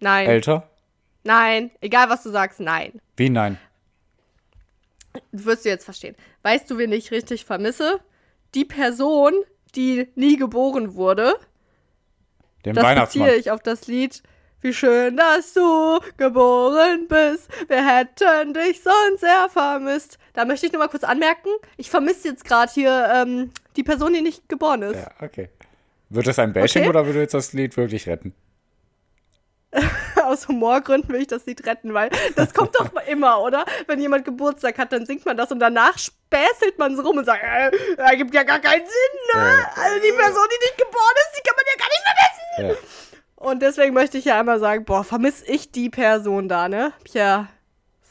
Nein. 0.01 0.29
Älter? 0.29 0.69
Nein. 1.23 1.71
Egal, 1.81 2.09
was 2.09 2.23
du 2.23 2.31
sagst, 2.31 2.61
nein. 2.61 3.01
Wie 3.17 3.31
nein? 3.31 3.59
Wirst 5.33 5.65
du 5.65 5.69
jetzt 5.69 5.85
verstehen. 5.85 6.17
Weißt 6.43 6.71
du, 6.71 6.79
wen 6.79 6.93
ich 6.93 7.11
richtig 7.11 7.45
vermisse? 7.45 8.01
Die 8.55 8.65
Person, 8.65 9.33
die 9.75 10.09
nie 10.15 10.37
geboren 10.37 10.95
wurde. 10.95 11.35
Den 12.65 12.75
das 12.75 12.85
Weihnachtsmann. 12.85 13.27
beziehe 13.27 13.41
ich 13.41 13.51
auf 13.51 13.63
das 13.63 13.87
Lied 13.87 14.23
wie 14.65 14.73
schön, 14.73 15.19
dass 15.19 15.53
du 15.53 16.01
geboren 16.17 17.07
bist. 17.07 17.51
Wir 17.69 17.87
hätten 17.87 18.55
dich 18.55 18.83
sonst 18.83 19.21
sehr 19.21 19.49
vermisst. 19.51 20.19
Da 20.33 20.47
möchte 20.47 20.67
ich 20.67 20.73
nur 20.73 20.81
mal 20.81 20.89
kurz 20.89 21.05
anmerken, 21.05 21.51
ich 21.77 21.91
vermisse 21.91 22.29
jetzt 22.29 22.47
gerade 22.47 22.73
hier 22.73 23.11
ähm, 23.15 23.51
die 23.77 23.83
Person, 23.83 24.13
die 24.13 24.23
nicht 24.23 24.49
geboren 24.49 24.83
ist. 24.83 24.97
Ja, 24.97 25.11
okay. 25.21 25.49
Wird 26.11 26.27
das 26.27 26.39
ein 26.39 26.53
Bashing 26.53 26.83
okay? 26.83 26.91
oder 26.91 27.07
würde 27.07 27.21
jetzt 27.21 27.35
das 27.35 27.53
Lied 27.53 27.77
wirklich 27.77 28.07
retten? 28.07 28.35
Aus 30.25 30.49
Humorgründen 30.49 31.13
will 31.13 31.23
ich 31.23 31.27
das 31.27 31.45
Lied 31.47 31.67
retten, 31.67 31.93
weil 31.93 32.11
das 32.37 32.55
kommt 32.55 32.75
doch 32.77 32.91
immer, 33.09 33.43
oder? 33.43 33.65
Wenn 33.87 34.01
jemand 34.01 34.25
Geburtstag 34.25 34.79
hat, 34.79 34.93
dann 34.93 35.07
singt 35.07 35.27
man 35.27 35.37
das 35.37 35.51
und 35.51 35.59
danach 35.59 35.99
späßelt 35.99 36.79
man 36.79 36.97
so 36.97 37.03
rum 37.03 37.19
und 37.19 37.25
sagt, 37.25 37.43
äh, 37.43 37.71
das 37.97 38.11
gibt 38.13 38.35
ja 38.35 38.43
gar 38.43 38.61
keinen 38.61 38.85
Sinn, 38.87 39.35
ne? 39.35 39.41
Ja. 39.41 39.71
Also 39.83 40.01
die 40.01 40.13
Person, 40.13 40.45
die 40.51 40.65
nicht 40.65 40.79
geboren 40.79 41.15
ist, 41.17 41.39
die 41.39 41.43
kann 41.47 41.57
man 41.57 41.65
ja 41.67 41.79
gar 41.79 41.89
nicht 41.89 42.05
vermissen. 42.05 42.83
Ja. 42.83 42.89
Und 43.37 43.63
deswegen 43.63 43.93
möchte 43.93 44.17
ich 44.17 44.25
ja 44.25 44.41
einmal 44.41 44.59
sagen, 44.59 44.85
boah, 44.85 45.05
vermisse 45.05 45.45
ich 45.47 45.71
die 45.71 45.91
Person 45.91 46.49
da, 46.49 46.69
ne? 46.69 46.93
Ja, 47.13 47.49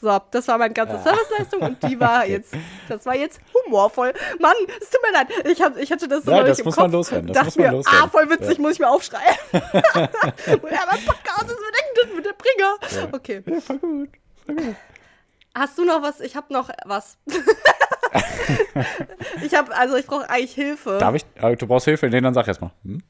So, 0.04 0.20
das 0.30 0.46
war 0.48 0.58
meine 0.58 0.74
ganze 0.74 0.98
Serviceleistung 1.02 1.62
und 1.62 1.82
die 1.82 1.98
war 1.98 2.18
okay. 2.24 2.32
jetzt, 2.32 2.54
das 2.90 3.06
war 3.06 3.16
jetzt 3.16 3.40
humorvoll. 3.54 4.12
Mann, 4.38 4.52
es 4.78 4.90
tut 4.90 5.00
mir 5.00 5.12
leid, 5.12 5.28
ich, 5.50 5.62
hab, 5.62 5.78
ich 5.78 5.90
hatte 5.90 6.06
das 6.06 6.24
so 6.24 6.30
ja, 6.30 6.42
das 6.42 6.62
muss 6.62 6.74
Kopf, 6.74 6.84
man 6.84 6.92
loswerden. 6.92 7.32
Das 7.32 7.46
muss 7.46 7.56
man 7.56 7.66
mir, 7.66 7.72
loswerden. 7.72 8.00
Ah, 8.02 8.08
voll 8.08 8.28
witzig, 8.28 8.58
ja. 8.58 8.60
muss 8.62 8.72
ich 8.72 8.80
mir 8.80 8.90
aufschreiben. 8.90 9.24
ja, 9.54 9.70
mein 9.96 11.04
Podcast 11.06 11.44
ist 11.44 11.58
mit, 12.04 12.16
mit 12.16 12.26
der 12.26 12.34
Bringer. 12.34 12.76
Ja. 12.90 13.08
Okay. 13.12 13.42
Ja, 13.46 13.60
voll 13.62 13.78
gut. 13.78 14.10
Voll 14.44 14.56
gut. 14.56 14.74
Hast 15.54 15.78
du 15.78 15.86
noch 15.86 16.02
was? 16.02 16.20
Ich 16.20 16.36
habe 16.36 16.52
noch 16.52 16.68
was. 16.84 17.16
ich 19.42 19.54
habe, 19.54 19.74
also 19.74 19.96
ich 19.96 20.04
brauche 20.04 20.28
eigentlich 20.28 20.52
Hilfe. 20.52 20.98
Darf 20.98 21.14
ich? 21.14 21.24
Ah, 21.40 21.54
du 21.54 21.66
brauchst 21.66 21.86
Hilfe? 21.86 22.10
Nee, 22.10 22.20
dann 22.20 22.34
sag 22.34 22.46
erst 22.46 22.60
mal. 22.60 22.72
Hm? 22.84 23.02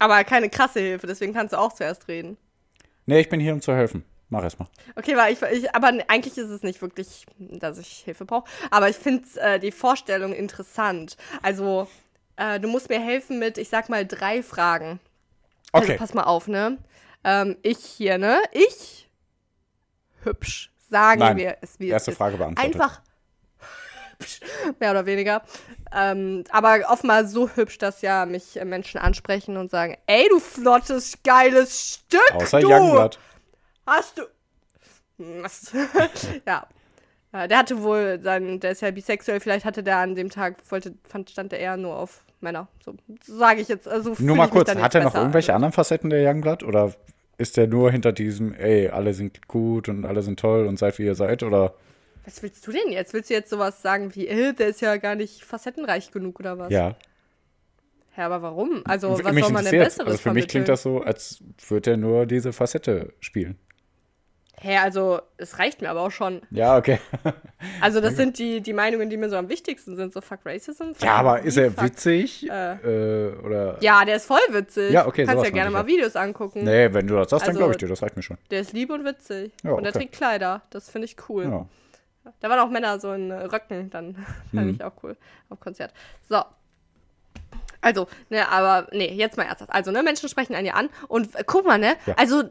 Aber 0.00 0.24
keine 0.24 0.50
krasse 0.50 0.80
Hilfe, 0.80 1.06
deswegen 1.06 1.32
kannst 1.32 1.52
du 1.52 1.60
auch 1.60 1.72
zuerst 1.72 2.08
reden. 2.08 2.38
Nee, 3.06 3.20
ich 3.20 3.28
bin 3.28 3.38
hier, 3.38 3.52
um 3.52 3.60
zu 3.60 3.72
helfen. 3.72 4.04
Mach 4.32 4.42
erst 4.42 4.58
mal. 4.58 4.66
Okay, 4.96 5.14
weil 5.14 5.34
ich, 5.34 5.42
ich, 5.42 5.74
aber 5.74 5.88
eigentlich 6.08 6.38
ist 6.38 6.48
es 6.48 6.62
nicht 6.62 6.80
wirklich, 6.80 7.26
dass 7.36 7.76
ich 7.76 7.98
Hilfe 7.98 8.24
brauche. 8.24 8.48
Aber 8.70 8.88
ich 8.88 8.96
finde 8.96 9.28
äh, 9.38 9.58
die 9.60 9.70
Vorstellung 9.70 10.32
interessant. 10.32 11.18
Also, 11.42 11.86
äh, 12.36 12.58
du 12.58 12.66
musst 12.66 12.88
mir 12.88 12.98
helfen 12.98 13.38
mit, 13.38 13.58
ich 13.58 13.68
sag 13.68 13.90
mal, 13.90 14.06
drei 14.06 14.42
Fragen. 14.42 15.00
Also, 15.70 15.84
okay. 15.84 15.92
Also, 15.92 15.98
pass 15.98 16.14
mal 16.14 16.22
auf, 16.22 16.48
ne? 16.48 16.78
Ähm, 17.24 17.58
ich 17.60 17.76
hier, 17.76 18.16
ne? 18.16 18.40
Ich 18.52 19.10
hübsch 20.22 20.72
sagen 20.88 21.20
Nein. 21.20 21.36
wir 21.36 21.58
es 21.60 21.78
wie 21.78 21.88
Erste 21.88 22.12
es 22.12 22.16
Frage 22.16 22.38
beantwortet. 22.38 22.74
Einfach 22.74 23.02
hübsch, 24.18 24.40
mehr 24.80 24.92
oder 24.92 25.04
weniger. 25.04 25.42
Ähm, 25.94 26.44
aber 26.48 26.80
offenbar 26.88 27.26
so 27.26 27.50
hübsch, 27.50 27.76
dass 27.76 28.00
ja 28.00 28.24
mich 28.24 28.58
Menschen 28.64 28.98
ansprechen 28.98 29.58
und 29.58 29.70
sagen, 29.70 29.98
ey, 30.06 30.26
du 30.30 30.40
flottes, 30.40 31.18
geiles 31.22 32.00
Stück, 32.06 32.34
Außer 32.34 32.60
du. 32.60 32.68
Youngblood. 32.70 33.18
Hast 33.86 34.18
du... 34.18 34.22
ja. 36.46 36.66
Der 37.32 37.58
hatte 37.58 37.82
wohl, 37.82 38.20
sein, 38.22 38.60
der 38.60 38.72
ist 38.72 38.82
ja 38.82 38.90
bisexuell, 38.90 39.40
vielleicht 39.40 39.64
hatte 39.64 39.82
der 39.82 39.98
an 39.98 40.14
dem 40.14 40.28
Tag, 40.28 40.56
wollte, 40.70 40.94
fand, 41.08 41.30
stand 41.30 41.52
er 41.52 41.60
eher 41.60 41.76
nur 41.78 41.96
auf 41.96 42.24
Männer. 42.40 42.68
So, 42.84 42.94
so 43.24 43.38
sage 43.38 43.62
ich 43.62 43.68
jetzt. 43.68 43.88
Also 43.88 44.14
nur 44.18 44.36
mal 44.36 44.48
kurz, 44.48 44.74
hat 44.74 44.94
er 44.94 45.04
noch 45.04 45.14
irgendwelche 45.14 45.54
anderen 45.54 45.72
Facetten 45.72 46.10
der 46.10 46.28
Youngblood? 46.28 46.62
Oder 46.62 46.92
ist 47.38 47.56
der 47.56 47.68
nur 47.68 47.90
hinter 47.90 48.12
diesem, 48.12 48.52
ey, 48.52 48.88
alle 48.88 49.14
sind 49.14 49.48
gut 49.48 49.88
und 49.88 50.04
alle 50.04 50.22
sind 50.22 50.38
toll 50.38 50.66
und 50.66 50.78
seid 50.78 50.98
wie 50.98 51.04
ihr 51.04 51.14
seid, 51.14 51.42
oder? 51.42 51.74
Was 52.24 52.42
willst 52.42 52.66
du 52.66 52.72
denn 52.72 52.92
jetzt? 52.92 53.14
Willst 53.14 53.30
du 53.30 53.34
jetzt 53.34 53.50
sowas 53.50 53.80
sagen 53.80 54.14
wie, 54.14 54.28
äh, 54.28 54.52
der 54.52 54.68
ist 54.68 54.80
ja 54.80 54.96
gar 54.96 55.14
nicht 55.14 55.42
facettenreich 55.42 56.10
genug 56.10 56.38
oder 56.38 56.58
was? 56.58 56.70
Ja. 56.70 56.96
Ja, 58.16 58.26
aber 58.26 58.42
warum? 58.42 58.82
Also, 58.84 59.12
was 59.24 59.34
soll 59.34 59.52
man 59.52 59.64
denn 59.64 59.78
Besseres 59.78 60.06
Also, 60.06 60.18
für 60.18 60.34
mich 60.34 60.46
klingt 60.46 60.68
das 60.68 60.82
so, 60.82 61.00
als 61.00 61.42
würde 61.66 61.92
er 61.92 61.96
nur 61.96 62.26
diese 62.26 62.52
Facette 62.52 63.14
spielen. 63.20 63.58
Hä, 64.60 64.76
also 64.78 65.20
es 65.38 65.58
reicht 65.58 65.82
mir 65.82 65.90
aber 65.90 66.02
auch 66.02 66.10
schon. 66.10 66.40
Ja, 66.50 66.76
okay. 66.76 66.98
also 67.80 68.00
das 68.00 68.14
sind 68.14 68.38
die, 68.38 68.60
die 68.60 68.72
Meinungen, 68.72 69.10
die 69.10 69.16
mir 69.16 69.28
so 69.28 69.36
am 69.36 69.48
wichtigsten 69.48 69.96
sind, 69.96 70.12
so 70.12 70.20
fuck 70.20 70.40
Racism. 70.44 70.92
Fuck 70.92 71.02
ja, 71.02 71.16
aber 71.16 71.42
ist 71.42 71.56
er 71.56 71.72
fuck, 71.72 71.84
witzig? 71.84 72.48
Äh, 72.48 72.74
äh, 72.74 73.36
oder? 73.38 73.76
Ja, 73.80 74.04
der 74.04 74.16
ist 74.16 74.26
voll 74.26 74.38
witzig. 74.50 74.92
Ja, 74.92 75.06
okay, 75.06 75.22
Du 75.22 75.28
kannst 75.28 75.44
ja 75.44 75.50
gerne 75.50 75.70
mal 75.70 75.86
Videos 75.86 76.14
angucken. 76.14 76.62
Nee, 76.62 76.92
wenn 76.92 77.06
du 77.06 77.14
das 77.16 77.30
sagst, 77.30 77.42
also, 77.42 77.46
dann 77.46 77.56
glaube 77.56 77.72
ich 77.72 77.78
dir, 77.78 77.88
das 77.88 78.02
reicht 78.02 78.14
mir 78.14 78.22
schon. 78.22 78.38
Der 78.50 78.60
ist 78.60 78.72
lieb 78.72 78.90
und 78.90 79.04
witzig. 79.04 79.52
Ja, 79.64 79.72
und 79.72 79.84
er 79.84 79.92
trägt 79.92 80.12
Kleider, 80.12 80.62
das 80.70 80.90
finde 80.90 81.06
ich 81.06 81.16
cool. 81.28 81.44
Ja. 81.44 81.66
Da 82.38 82.48
waren 82.48 82.60
auch 82.60 82.70
Männer 82.70 83.00
so 83.00 83.12
in 83.12 83.32
Röcken, 83.32 83.90
dann 83.90 84.14
fand 84.54 84.66
mhm. 84.66 84.74
ich 84.74 84.84
auch 84.84 84.92
cool 85.02 85.16
auf 85.48 85.58
Konzert. 85.58 85.92
So, 86.28 86.40
also, 87.80 88.06
ne, 88.30 88.48
aber 88.48 88.86
nee, 88.92 89.12
jetzt 89.12 89.36
mal 89.36 89.42
ernsthaft. 89.42 89.72
Also, 89.72 89.90
ne, 89.90 90.04
Menschen 90.04 90.28
sprechen 90.28 90.54
einen 90.54 90.66
ja 90.66 90.74
an 90.74 90.88
und 91.08 91.34
äh, 91.34 91.42
guck 91.44 91.66
mal, 91.66 91.78
ne, 91.78 91.96
ja. 92.06 92.14
also 92.16 92.44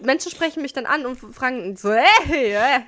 Menschen 0.00 0.30
sprechen 0.30 0.62
mich 0.62 0.72
dann 0.72 0.86
an 0.86 1.06
und 1.06 1.16
fragen 1.16 1.76
so, 1.76 1.90
ey, 1.90 2.04
ey, 2.30 2.82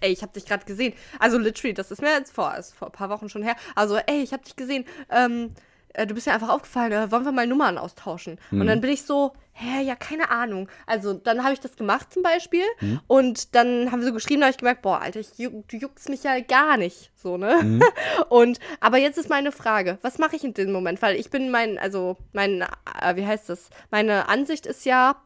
ey 0.00 0.12
ich 0.12 0.22
hab 0.22 0.32
dich 0.32 0.46
gerade 0.46 0.64
gesehen. 0.64 0.94
Also 1.18 1.38
literally, 1.38 1.74
das 1.74 1.90
ist 1.90 2.00
mir 2.00 2.12
jetzt 2.12 2.32
vor, 2.32 2.54
ist 2.56 2.74
vor 2.74 2.88
ein 2.88 2.92
paar 2.92 3.10
Wochen 3.10 3.28
schon 3.28 3.42
her. 3.42 3.56
Also, 3.74 3.96
ey, 3.96 4.22
ich 4.22 4.32
hab 4.32 4.44
dich 4.44 4.56
gesehen. 4.56 4.84
Ähm, 5.10 5.54
äh, 5.94 6.06
du 6.06 6.14
bist 6.14 6.26
mir 6.26 6.34
einfach 6.34 6.50
aufgefallen, 6.50 6.92
äh, 6.92 7.10
wollen 7.10 7.24
wir 7.24 7.32
mal 7.32 7.46
Nummern 7.46 7.78
austauschen? 7.78 8.38
Mhm. 8.50 8.60
Und 8.60 8.66
dann 8.68 8.80
bin 8.80 8.90
ich 8.90 9.02
so, 9.02 9.32
hä, 9.52 9.82
ja, 9.82 9.96
keine 9.96 10.30
Ahnung. 10.30 10.68
Also 10.86 11.12
dann 11.12 11.42
habe 11.42 11.54
ich 11.54 11.60
das 11.60 11.76
gemacht 11.76 12.12
zum 12.12 12.22
Beispiel 12.22 12.64
mhm. 12.80 13.00
und 13.06 13.54
dann 13.54 13.90
haben 13.90 14.00
wir 14.00 14.06
so 14.06 14.12
geschrieben, 14.12 14.40
da 14.40 14.46
habe 14.46 14.52
ich 14.52 14.58
gemerkt, 14.58 14.82
boah, 14.82 15.00
Alter, 15.00 15.20
ich, 15.20 15.30
du 15.36 15.76
juckst 15.76 16.08
mich 16.08 16.22
ja 16.22 16.38
gar 16.40 16.76
nicht, 16.76 17.10
so, 17.16 17.36
ne? 17.36 17.58
Mhm. 17.62 17.82
Und, 18.28 18.60
aber 18.80 18.98
jetzt 18.98 19.18
ist 19.18 19.28
meine 19.28 19.50
Frage, 19.52 19.98
was 20.02 20.18
mache 20.18 20.36
ich 20.36 20.44
in 20.44 20.54
dem 20.54 20.70
Moment? 20.70 21.02
Weil 21.02 21.16
ich 21.16 21.30
bin 21.30 21.50
mein, 21.50 21.78
also 21.78 22.16
mein, 22.32 22.62
äh, 22.62 23.16
wie 23.16 23.26
heißt 23.26 23.48
das? 23.48 23.70
Meine 23.90 24.28
Ansicht 24.28 24.66
ist 24.66 24.84
ja, 24.84 25.16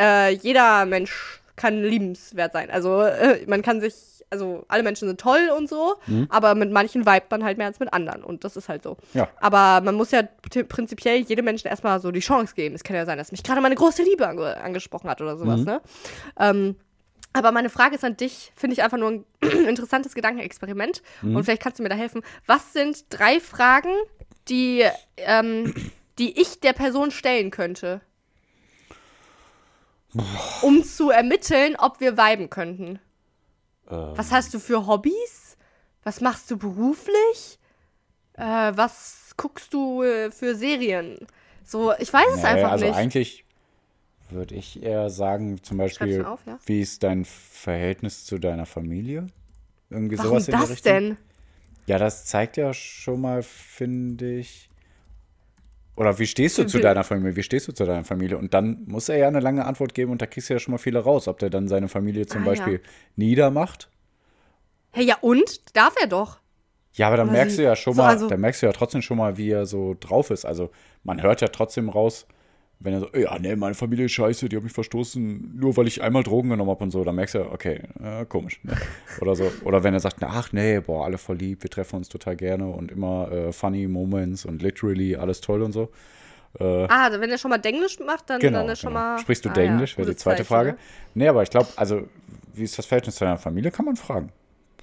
äh, 0.00 0.32
jeder 0.34 0.86
Mensch 0.86 1.40
kann 1.56 1.82
liebenswert 1.82 2.52
sein. 2.52 2.70
Also 2.70 3.02
äh, 3.02 3.44
man 3.46 3.62
kann 3.62 3.80
sich, 3.80 3.94
also 4.30 4.64
alle 4.68 4.82
Menschen 4.82 5.08
sind 5.08 5.20
toll 5.20 5.50
und 5.56 5.68
so, 5.68 5.96
mhm. 6.06 6.26
aber 6.28 6.54
mit 6.54 6.70
manchen 6.70 7.06
vibet 7.06 7.30
man 7.30 7.44
halt 7.44 7.58
mehr 7.58 7.66
als 7.66 7.80
mit 7.80 7.92
anderen 7.92 8.22
und 8.22 8.44
das 8.44 8.56
ist 8.56 8.68
halt 8.68 8.82
so. 8.82 8.96
Ja. 9.14 9.28
Aber 9.40 9.80
man 9.80 9.94
muss 9.94 10.10
ja 10.10 10.22
prinzipiell 10.68 11.20
jedem 11.20 11.46
Menschen 11.46 11.68
erstmal 11.68 12.00
so 12.00 12.10
die 12.10 12.20
Chance 12.20 12.54
geben. 12.54 12.74
Es 12.74 12.84
kann 12.84 12.96
ja 12.96 13.06
sein, 13.06 13.18
dass 13.18 13.32
mich 13.32 13.42
gerade 13.42 13.60
meine 13.60 13.74
große 13.74 14.02
Liebe 14.02 14.28
ange 14.28 14.56
angesprochen 14.58 15.08
hat 15.08 15.20
oder 15.20 15.36
sowas, 15.36 15.60
mhm. 15.60 15.66
ne? 15.66 15.80
Ähm, 16.38 16.76
aber 17.32 17.52
meine 17.52 17.68
Frage 17.68 17.96
ist 17.96 18.04
an 18.04 18.16
dich, 18.16 18.50
finde 18.56 18.72
ich 18.72 18.82
einfach 18.82 18.96
nur 18.96 19.10
ein 19.10 19.24
interessantes 19.68 20.14
Gedankenexperiment 20.14 21.02
mhm. 21.20 21.36
und 21.36 21.44
vielleicht 21.44 21.62
kannst 21.62 21.78
du 21.78 21.82
mir 21.82 21.90
da 21.90 21.94
helfen. 21.94 22.22
Was 22.46 22.72
sind 22.72 23.04
drei 23.10 23.40
Fragen, 23.40 23.92
die, 24.48 24.84
ähm, 25.18 25.74
die 26.18 26.40
ich 26.40 26.60
der 26.60 26.72
Person 26.72 27.10
stellen 27.10 27.50
könnte? 27.50 28.00
Um 30.62 30.84
zu 30.84 31.10
ermitteln, 31.10 31.76
ob 31.76 32.00
wir 32.00 32.16
viben 32.16 32.50
könnten. 32.50 32.98
Ähm. 33.90 34.12
Was 34.14 34.32
hast 34.32 34.54
du 34.54 34.58
für 34.58 34.86
Hobbys? 34.86 35.56
Was 36.02 36.20
machst 36.20 36.50
du 36.50 36.56
beruflich? 36.56 37.58
Äh, 38.34 38.42
was 38.42 39.32
guckst 39.36 39.72
du 39.74 40.02
äh, 40.02 40.30
für 40.30 40.54
Serien? 40.54 41.18
So, 41.64 41.92
ich 41.98 42.12
weiß 42.12 42.26
es 42.34 42.42
nee, 42.42 42.48
einfach 42.48 42.72
also 42.72 42.84
nicht. 42.84 42.94
Also 42.94 43.02
eigentlich 43.02 43.44
würde 44.30 44.54
ich 44.54 44.82
eher 44.82 45.10
sagen, 45.10 45.62
zum 45.62 45.78
Beispiel, 45.78 46.24
auf, 46.24 46.40
ja? 46.46 46.58
wie 46.66 46.80
ist 46.80 47.02
dein 47.02 47.24
Verhältnis 47.24 48.24
zu 48.24 48.38
deiner 48.38 48.66
Familie? 48.66 49.26
Irgendwie 49.90 50.18
Warum 50.18 50.40
sowas 50.40 50.48
in 50.48 50.52
das 50.52 50.82
denn? 50.82 51.16
Ja, 51.86 51.98
das 51.98 52.26
zeigt 52.26 52.56
ja 52.56 52.74
schon 52.74 53.20
mal, 53.20 53.42
finde 53.42 54.38
ich, 54.38 54.68
oder 55.96 56.18
wie 56.18 56.26
stehst 56.26 56.58
du 56.58 56.66
zu 56.66 56.78
deiner 56.78 57.04
Familie? 57.04 57.36
Wie 57.36 57.42
stehst 57.42 57.68
du 57.68 57.72
zu 57.72 57.84
deiner 57.84 58.04
Familie? 58.04 58.36
Und 58.36 58.52
dann 58.52 58.84
muss 58.86 59.08
er 59.08 59.16
ja 59.16 59.28
eine 59.28 59.40
lange 59.40 59.64
Antwort 59.64 59.94
geben 59.94 60.12
und 60.12 60.20
da 60.20 60.26
kriegst 60.26 60.50
du 60.50 60.54
ja 60.54 60.60
schon 60.60 60.72
mal 60.72 60.78
viele 60.78 60.98
raus, 60.98 61.26
ob 61.26 61.38
der 61.38 61.48
dann 61.48 61.68
seine 61.68 61.88
Familie 61.88 62.26
zum 62.26 62.42
ah, 62.42 62.46
Beispiel 62.46 62.74
ja. 62.74 62.80
niedermacht. 63.16 63.88
Hey, 64.92 65.06
ja 65.06 65.16
und? 65.22 65.76
Darf 65.76 65.94
er 66.00 66.06
doch. 66.06 66.38
Ja, 66.92 67.08
aber 67.08 67.16
dann 67.16 67.28
Oder 67.28 67.38
merkst 67.38 67.56
sie. 67.56 67.62
du 67.62 67.68
ja 67.68 67.76
schon 67.76 67.94
so, 67.94 68.02
mal, 68.02 68.08
also, 68.08 68.28
dann 68.28 68.40
merkst 68.40 68.62
du 68.62 68.66
ja 68.66 68.72
trotzdem 68.72 69.02
schon 69.02 69.16
mal, 69.18 69.36
wie 69.36 69.50
er 69.50 69.66
so 69.66 69.96
drauf 69.98 70.30
ist. 70.30 70.44
Also 70.44 70.70
man 71.02 71.22
hört 71.22 71.40
ja 71.40 71.48
trotzdem 71.48 71.88
raus, 71.88 72.26
wenn 72.78 72.92
er 72.92 73.00
so, 73.00 73.08
ja, 73.14 73.38
nee, 73.38 73.56
meine 73.56 73.74
Familie 73.74 74.04
ist 74.04 74.12
scheiße, 74.12 74.48
die 74.48 74.56
hat 74.56 74.62
mich 74.62 74.72
verstoßen, 74.72 75.56
nur 75.56 75.76
weil 75.76 75.86
ich 75.86 76.02
einmal 76.02 76.22
Drogen 76.22 76.50
genommen 76.50 76.70
habe 76.70 76.84
und 76.84 76.90
so, 76.90 77.04
dann 77.04 77.14
merkst 77.14 77.36
du, 77.36 77.50
okay, 77.50 77.80
äh, 78.02 78.26
komisch. 78.26 78.60
Ne? 78.62 78.76
Oder 79.20 79.34
so. 79.34 79.50
Oder 79.64 79.82
wenn 79.82 79.94
er 79.94 80.00
sagt, 80.00 80.22
ach 80.22 80.52
nee, 80.52 80.80
boah, 80.80 81.06
alle 81.06 81.16
voll 81.16 81.36
lieb, 81.36 81.62
wir 81.62 81.70
treffen 81.70 81.96
uns 81.96 82.08
total 82.08 82.36
gerne 82.36 82.68
und 82.68 82.92
immer 82.92 83.30
äh, 83.32 83.52
funny 83.52 83.88
Moments 83.88 84.44
und 84.44 84.62
literally 84.62 85.16
alles 85.16 85.40
toll 85.40 85.62
und 85.62 85.72
so. 85.72 85.90
Äh, 86.60 86.84
ah, 86.88 87.04
also 87.04 87.20
wenn 87.20 87.30
er 87.30 87.38
schon 87.38 87.50
mal 87.50 87.58
Denglisch 87.58 87.98
macht, 88.00 88.28
dann, 88.30 88.40
genau, 88.40 88.60
dann 88.60 88.68
ist 88.68 88.80
genau. 88.80 88.90
schon 88.90 88.94
mal. 88.94 89.18
Sprichst 89.18 89.44
du 89.44 89.50
ah, 89.50 89.52
Denglisch, 89.52 89.92
ja, 89.92 89.98
wäre 89.98 90.10
die 90.10 90.16
zweite 90.16 90.38
Zeichen, 90.38 90.48
Frage. 90.48 90.70
Ne? 90.72 90.78
Nee, 91.14 91.28
aber 91.28 91.42
ich 91.42 91.50
glaube, 91.50 91.68
also, 91.76 92.08
wie 92.54 92.64
ist 92.64 92.78
das 92.78 92.86
Verhältnis 92.86 93.16
zu 93.16 93.24
deiner 93.24 93.38
Familie, 93.38 93.70
kann 93.70 93.84
man 93.86 93.96
fragen. 93.96 94.32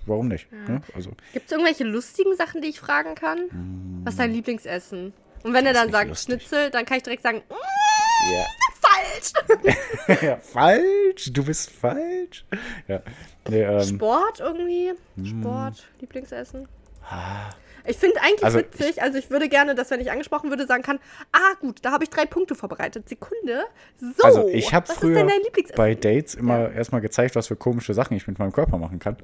Warum 0.05 0.27
nicht? 0.27 0.47
Ja. 0.51 0.73
Ne? 0.73 0.81
Also. 0.95 1.11
Gibt 1.31 1.45
es 1.45 1.51
irgendwelche 1.51 1.83
lustigen 1.83 2.35
Sachen, 2.35 2.61
die 2.61 2.69
ich 2.69 2.79
fragen 2.79 3.15
kann? 3.15 3.39
Mm. 3.39 4.01
Was 4.05 4.15
ist 4.15 4.19
dein 4.19 4.33
Lieblingsessen? 4.33 5.13
Und 5.43 5.53
wenn 5.53 5.65
er 5.65 5.73
dann 5.73 5.91
sagt 5.91 6.09
lustig. 6.09 6.41
Schnitzel, 6.41 6.69
dann 6.69 6.85
kann 6.85 6.97
ich 6.97 7.03
direkt 7.03 7.23
sagen, 7.23 7.43
mm, 7.49 7.53
falsch. 8.83 10.21
ja, 10.21 10.37
falsch, 10.37 11.31
du 11.31 11.43
bist 11.43 11.69
falsch. 11.69 12.45
Ja. 12.87 13.01
Nee, 13.49 13.61
ähm, 13.61 13.83
Sport 13.83 14.39
irgendwie? 14.39 14.93
Hm. 15.15 15.25
Sport, 15.25 15.87
Lieblingsessen? 15.99 16.67
Ah. 17.09 17.49
Ich 17.85 17.97
finde 17.97 18.21
eigentlich 18.21 18.43
also 18.45 18.59
witzig, 18.59 18.91
ich, 18.91 19.01
also 19.01 19.17
ich 19.17 19.29
würde 19.29 19.49
gerne, 19.49 19.75
dass 19.75 19.91
wenn 19.91 19.99
ich 19.99 20.09
angesprochen 20.09 20.49
würde, 20.49 20.65
sagen 20.65 20.83
kann, 20.83 20.99
ah 21.33 21.53
gut, 21.59 21.79
da 21.81 21.91
habe 21.91 22.05
ich 22.05 22.09
drei 22.09 22.25
Punkte 22.25 22.55
vorbereitet. 22.55 23.09
Sekunde. 23.09 23.65
So. 23.99 24.23
Also 24.23 24.47
ich 24.47 24.73
habe 24.73 24.87
früher 24.87 25.27
bei 25.75 25.93
Dates 25.93 26.35
immer 26.35 26.59
ja. 26.59 26.69
erstmal 26.69 27.01
gezeigt, 27.01 27.35
was 27.35 27.47
für 27.47 27.57
komische 27.57 27.93
Sachen 27.93 28.15
ich 28.15 28.25
mit 28.25 28.39
meinem 28.39 28.53
Körper 28.53 28.77
machen 28.77 28.99
kann. 28.99 29.17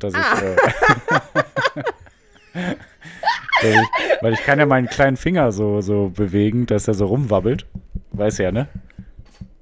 Dass 0.00 0.12
ah. 0.14 0.36
ich, 2.54 3.64
äh, 3.64 3.80
ich, 3.80 4.03
weil 4.24 4.32
ich 4.32 4.42
kann 4.42 4.58
ja 4.58 4.64
meinen 4.64 4.86
kleinen 4.86 5.18
Finger 5.18 5.52
so, 5.52 5.82
so 5.82 6.08
bewegen, 6.08 6.64
dass 6.64 6.88
er 6.88 6.94
so 6.94 7.04
rumwabbelt. 7.04 7.66
Weiß 8.12 8.38
ja, 8.38 8.52
ne? 8.52 8.68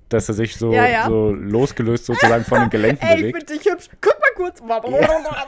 Dass 0.08 0.28
er 0.28 0.34
sich 0.34 0.54
so, 0.54 0.72
ja, 0.72 0.86
ja. 0.86 1.06
so 1.08 1.32
losgelöst 1.32 2.06
sozusagen 2.06 2.44
von 2.44 2.60
den 2.60 2.70
Gelenken 2.70 3.04
Ey, 3.08 3.16
bewegt. 3.16 3.38
Ich 3.38 3.48
finde 3.48 3.64
dich 3.64 3.72
hübsch. 3.72 3.88
Guck 4.00 4.16
mal 4.20 4.30
kurz. 4.36 4.62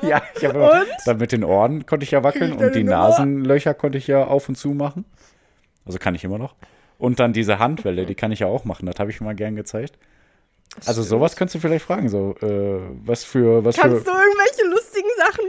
ja, 0.03 0.09
ja 0.09 0.22
ich 0.35 0.44
habe 0.44 0.87
dann 1.07 1.18
mit 1.18 1.31
den 1.31 1.44
Ohren 1.44 1.87
konnte 1.87 2.03
ich 2.03 2.11
ja 2.11 2.24
wackeln 2.24 2.55
und 2.55 2.74
die 2.74 2.83
Nasenlöcher 2.83 3.72
konnte 3.74 3.98
ich 3.98 4.09
ja 4.09 4.24
auf 4.24 4.48
und 4.48 4.57
zu 4.57 4.70
machen. 4.70 5.05
Also 5.87 6.00
kann 6.00 6.16
ich 6.16 6.24
immer 6.24 6.38
noch. 6.38 6.57
Und 6.98 7.20
dann 7.20 7.33
diese 7.33 7.61
Handwelle, 7.61 8.07
die 8.07 8.16
kann 8.16 8.33
ich 8.33 8.40
ja 8.40 8.48
auch 8.48 8.64
machen. 8.64 8.87
Das 8.87 8.98
habe 8.98 9.12
ich 9.12 9.20
immer 9.20 9.35
gern 9.35 9.55
gezeigt. 9.55 9.96
Also 10.87 11.03
sowas 11.03 11.37
könntest 11.37 11.55
du 11.55 11.61
vielleicht 11.61 11.85
fragen, 11.85 12.09
so 12.09 12.35
äh, 12.42 12.81
was 13.05 13.22
für 13.22 13.64
was 13.64 13.77
Kannst 13.77 13.98
für, 13.98 14.05
du 14.05 14.11
irgendwelche 14.11 14.53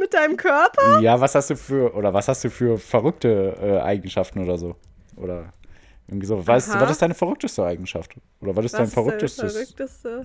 mit 0.06 0.14
deinem 0.14 0.38
Körper? 0.38 1.00
Ja, 1.00 1.20
was 1.20 1.36
hast 1.36 1.50
du 1.50 1.56
für 1.56 1.94
oder 1.96 2.14
was 2.14 2.28
hast 2.28 2.44
du 2.44 2.50
für 2.50 2.78
verrückte 2.78 3.56
äh, 3.62 3.80
Eigenschaften 3.82 4.40
oder 4.40 4.58
so 4.58 4.76
oder 5.16 5.52
irgendwie 6.08 6.28
so. 6.28 6.46
Was, 6.46 6.72
was 6.80 6.92
ist 6.92 7.02
deine 7.02 7.16
verrückteste 7.16 7.66
Eigenschaft 7.66 8.16
oder 8.42 8.56
was 8.56 8.66
ist 8.66 8.74
was 8.74 8.80
dein 8.80 8.88
verrücktestes 8.88 9.54
verrückteste? 9.54 10.24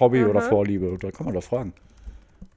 Hobby 0.00 0.22
Aha. 0.22 0.28
oder 0.28 0.40
Vorliebe? 0.42 0.96
Da 0.98 1.10
kann 1.10 1.26
man 1.26 1.34
doch 1.34 1.42
fragen. 1.42 1.74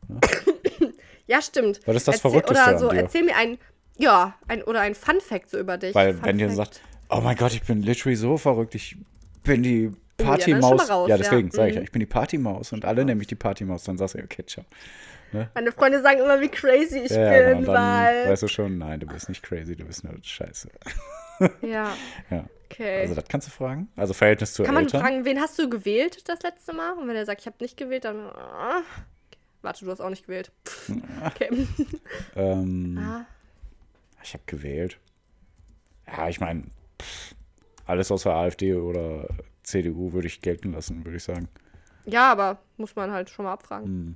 Ja, 0.08 0.88
ja 1.28 1.42
stimmt. 1.42 1.82
Was 1.86 1.98
ist 1.98 2.08
das 2.08 2.16
erzähl, 2.16 2.32
verrückteste 2.32 2.70
Oder 2.70 2.80
so, 2.80 2.90
erzähl 2.90 3.24
mir 3.24 3.36
ein 3.36 3.58
ja, 3.98 4.36
ein 4.48 4.64
oder 4.64 4.80
ein 4.80 4.96
Fun 4.96 5.20
Fact 5.20 5.50
so 5.50 5.60
über 5.60 5.78
dich. 5.78 5.94
Weil 5.94 6.14
Fun 6.14 6.26
wenn 6.26 6.40
ihr 6.40 6.50
sagt, 6.50 6.82
oh 7.10 7.20
mein 7.22 7.36
Gott, 7.36 7.54
ich 7.54 7.64
bin 7.64 7.84
literally 7.84 8.16
so 8.16 8.38
verrückt, 8.38 8.74
ich 8.74 8.98
bin 9.44 9.64
die 9.64 9.92
Partymaus. 10.18 10.88
Ja, 10.88 11.08
ja, 11.08 11.18
deswegen 11.18 11.50
ja. 11.50 11.54
sage 11.54 11.70
ich 11.70 11.76
ja, 11.76 11.82
mhm. 11.82 11.86
ich 11.86 11.92
bin 11.92 12.00
die 12.00 12.06
Partymaus 12.06 12.72
und 12.72 12.86
alle 12.86 13.04
nennen 13.04 13.18
mich 13.18 13.28
die 13.28 13.36
Partymaus, 13.36 13.84
dann 13.84 13.98
sagst 13.98 14.16
du, 14.16 14.20
okay, 14.20 14.46
ciao. 14.46 14.66
Ne? 15.32 15.50
Meine 15.54 15.72
Freunde 15.72 16.02
sagen 16.02 16.20
immer, 16.20 16.42
wie 16.42 16.50
crazy 16.50 17.00
ich 17.00 17.12
ja, 17.12 17.30
bin, 17.30 17.62
genau, 17.62 17.74
weil. 17.74 18.30
Weißt 18.30 18.44
du 18.44 18.48
schon, 18.48 18.78
nein, 18.78 19.00
du 19.00 19.08
bist 19.08 19.30
nicht 19.30 19.44
crazy, 19.44 19.76
du 19.76 19.86
bist 19.86 20.04
nur 20.04 20.14
scheiße. 20.22 20.70
Ja. 21.64 21.98
ja. 22.30 22.46
Okay. 22.66 23.02
Also, 23.02 23.16
das 23.16 23.26
kannst 23.28 23.48
du 23.48 23.52
fragen. 23.52 23.90
Also, 23.96 24.14
Verhältnis 24.14 24.54
zu 24.54 24.62
Kann 24.62 24.78
Eltern. 24.78 25.02
man 25.02 25.10
fragen, 25.10 25.26
wen 25.26 25.40
hast 25.40 25.58
du 25.58 25.68
gewählt 25.68 26.30
das 26.30 26.44
letzte 26.44 26.72
Mal? 26.72 26.94
Und 26.94 27.08
wenn 27.08 27.16
er 27.16 27.26
sagt, 27.26 27.42
ich 27.42 27.48
habe 27.48 27.56
nicht 27.62 27.78
gewählt, 27.78 28.06
dann. 28.06 28.28
Oh. 28.28 28.84
Warte, 29.64 29.84
du 29.84 29.90
hast 29.90 30.02
auch 30.02 30.10
nicht 30.12 30.28
gewählt. 30.28 30.52
Okay. 31.26 31.68
ähm, 32.36 33.00
ah. 33.00 33.26
Ich 34.24 34.34
habe 34.34 34.44
gewählt. 34.46 35.00
Ja, 36.06 36.30
ich 36.30 36.40
meine, 36.40 36.66
alles 37.86 38.12
außer 38.12 38.34
AfD 38.34 38.76
oder 38.76 39.28
CDU 39.64 40.14
würde 40.14 40.28
ich 40.28 40.42
gelten 40.42 40.74
lassen, 40.74 41.06
würde 41.06 41.18
ich 41.18 41.24
sagen. 41.24 41.48
Ja, 42.06 42.32
aber 42.32 42.60
muss 42.78 42.96
man 42.96 43.12
halt 43.12 43.30
schon 43.30 43.46
mal 43.46 43.54
abfragen. 43.54 43.86
Hm. 43.86 44.16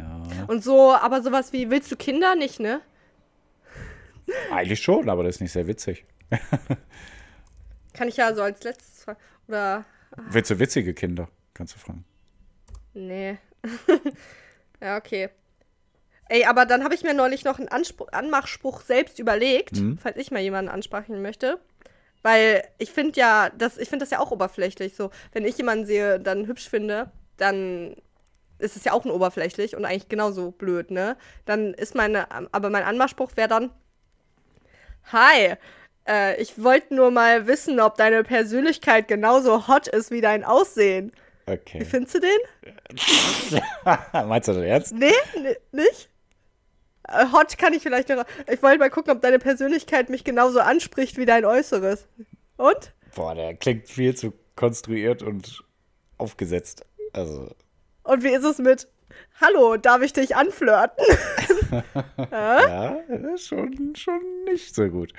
Ja. 0.00 0.44
Und 0.46 0.64
so, 0.64 0.94
aber 0.94 1.22
sowas 1.22 1.52
wie, 1.52 1.70
willst 1.70 1.90
du 1.90 1.96
Kinder 1.96 2.34
nicht, 2.34 2.60
ne? 2.60 2.80
Eigentlich 4.50 4.80
schon, 4.80 5.08
aber 5.08 5.24
das 5.24 5.36
ist 5.36 5.40
nicht 5.40 5.52
sehr 5.52 5.66
witzig. 5.66 6.04
Kann 7.92 8.08
ich 8.08 8.16
ja 8.16 8.34
so 8.34 8.42
als 8.42 8.62
letztes 8.62 9.04
fragen. 9.04 9.18
Oder. 9.48 9.84
Willst 10.16 10.50
du 10.50 10.58
witzige 10.58 10.94
Kinder? 10.94 11.28
Kannst 11.54 11.74
du 11.74 11.78
fragen. 11.78 12.04
Nee. 12.94 13.38
ja, 14.80 14.96
okay. 14.96 15.28
Ey, 16.28 16.44
aber 16.44 16.64
dann 16.64 16.84
habe 16.84 16.94
ich 16.94 17.02
mir 17.02 17.14
neulich 17.14 17.44
noch 17.44 17.58
einen 17.58 17.68
Anspruch, 17.68 18.08
Anmachspruch 18.12 18.82
selbst 18.82 19.18
überlegt, 19.18 19.76
mhm. 19.76 19.98
falls 19.98 20.16
ich 20.16 20.30
mal 20.30 20.40
jemanden 20.40 20.70
ansprechen 20.70 21.22
möchte. 21.22 21.58
Weil 22.22 22.62
ich 22.78 22.92
finde 22.92 23.18
ja, 23.18 23.50
das, 23.50 23.78
ich 23.78 23.88
finde 23.88 24.04
das 24.04 24.10
ja 24.10 24.20
auch 24.20 24.30
oberflächlich. 24.30 24.94
So, 24.94 25.10
wenn 25.32 25.44
ich 25.44 25.56
jemanden 25.56 25.86
sehe, 25.86 26.20
dann 26.20 26.46
hübsch 26.46 26.68
finde, 26.68 27.10
dann 27.36 27.96
ist 28.60 28.76
es 28.76 28.84
ja 28.84 28.92
auch 28.92 29.04
nur 29.04 29.14
oberflächlich 29.14 29.76
und 29.76 29.84
eigentlich 29.84 30.08
genauso 30.08 30.50
blöd, 30.52 30.90
ne? 30.90 31.16
Dann 31.44 31.74
ist 31.74 31.94
meine, 31.94 32.26
aber 32.52 32.70
mein 32.70 32.84
Anmachspruch 32.84 33.36
wäre 33.36 33.48
dann: 33.48 33.70
Hi, 35.12 35.56
äh, 36.08 36.40
ich 36.40 36.62
wollte 36.62 36.94
nur 36.94 37.10
mal 37.10 37.46
wissen, 37.46 37.80
ob 37.80 37.96
deine 37.96 38.22
Persönlichkeit 38.24 39.08
genauso 39.08 39.68
hot 39.68 39.88
ist 39.88 40.10
wie 40.10 40.20
dein 40.20 40.44
Aussehen. 40.44 41.12
Okay. 41.46 41.80
Wie 41.80 41.84
findest 41.84 42.14
du 42.14 42.20
den? 42.20 42.98
Meinst 44.28 44.48
du 44.48 44.52
das 44.52 44.64
jetzt? 44.64 44.92
Nee, 44.92 45.12
nicht? 45.72 46.08
Äh, 47.08 47.26
hot 47.32 47.58
kann 47.58 47.72
ich 47.72 47.82
vielleicht 47.82 48.08
noch. 48.08 48.24
Ich 48.48 48.62
wollte 48.62 48.78
mal 48.78 48.90
gucken, 48.90 49.12
ob 49.12 49.22
deine 49.22 49.38
Persönlichkeit 49.38 50.10
mich 50.10 50.24
genauso 50.24 50.60
anspricht 50.60 51.16
wie 51.16 51.26
dein 51.26 51.44
Äußeres. 51.44 52.06
Und? 52.56 52.92
Boah, 53.14 53.34
der 53.34 53.54
klingt 53.54 53.88
viel 53.88 54.14
zu 54.14 54.32
konstruiert 54.54 55.22
und 55.22 55.64
aufgesetzt. 56.18 56.84
Also. 57.12 57.54
Und 58.10 58.24
wie 58.24 58.30
ist 58.30 58.42
es 58.42 58.58
mit 58.58 58.88
Hallo, 59.40 59.76
darf 59.76 60.02
ich 60.02 60.12
dich 60.12 60.34
anflirten? 60.34 61.04
ja, 62.32 62.98
schon, 63.36 63.94
schon 63.94 64.20
nicht 64.46 64.74
so 64.74 64.88
gut. 64.88 65.12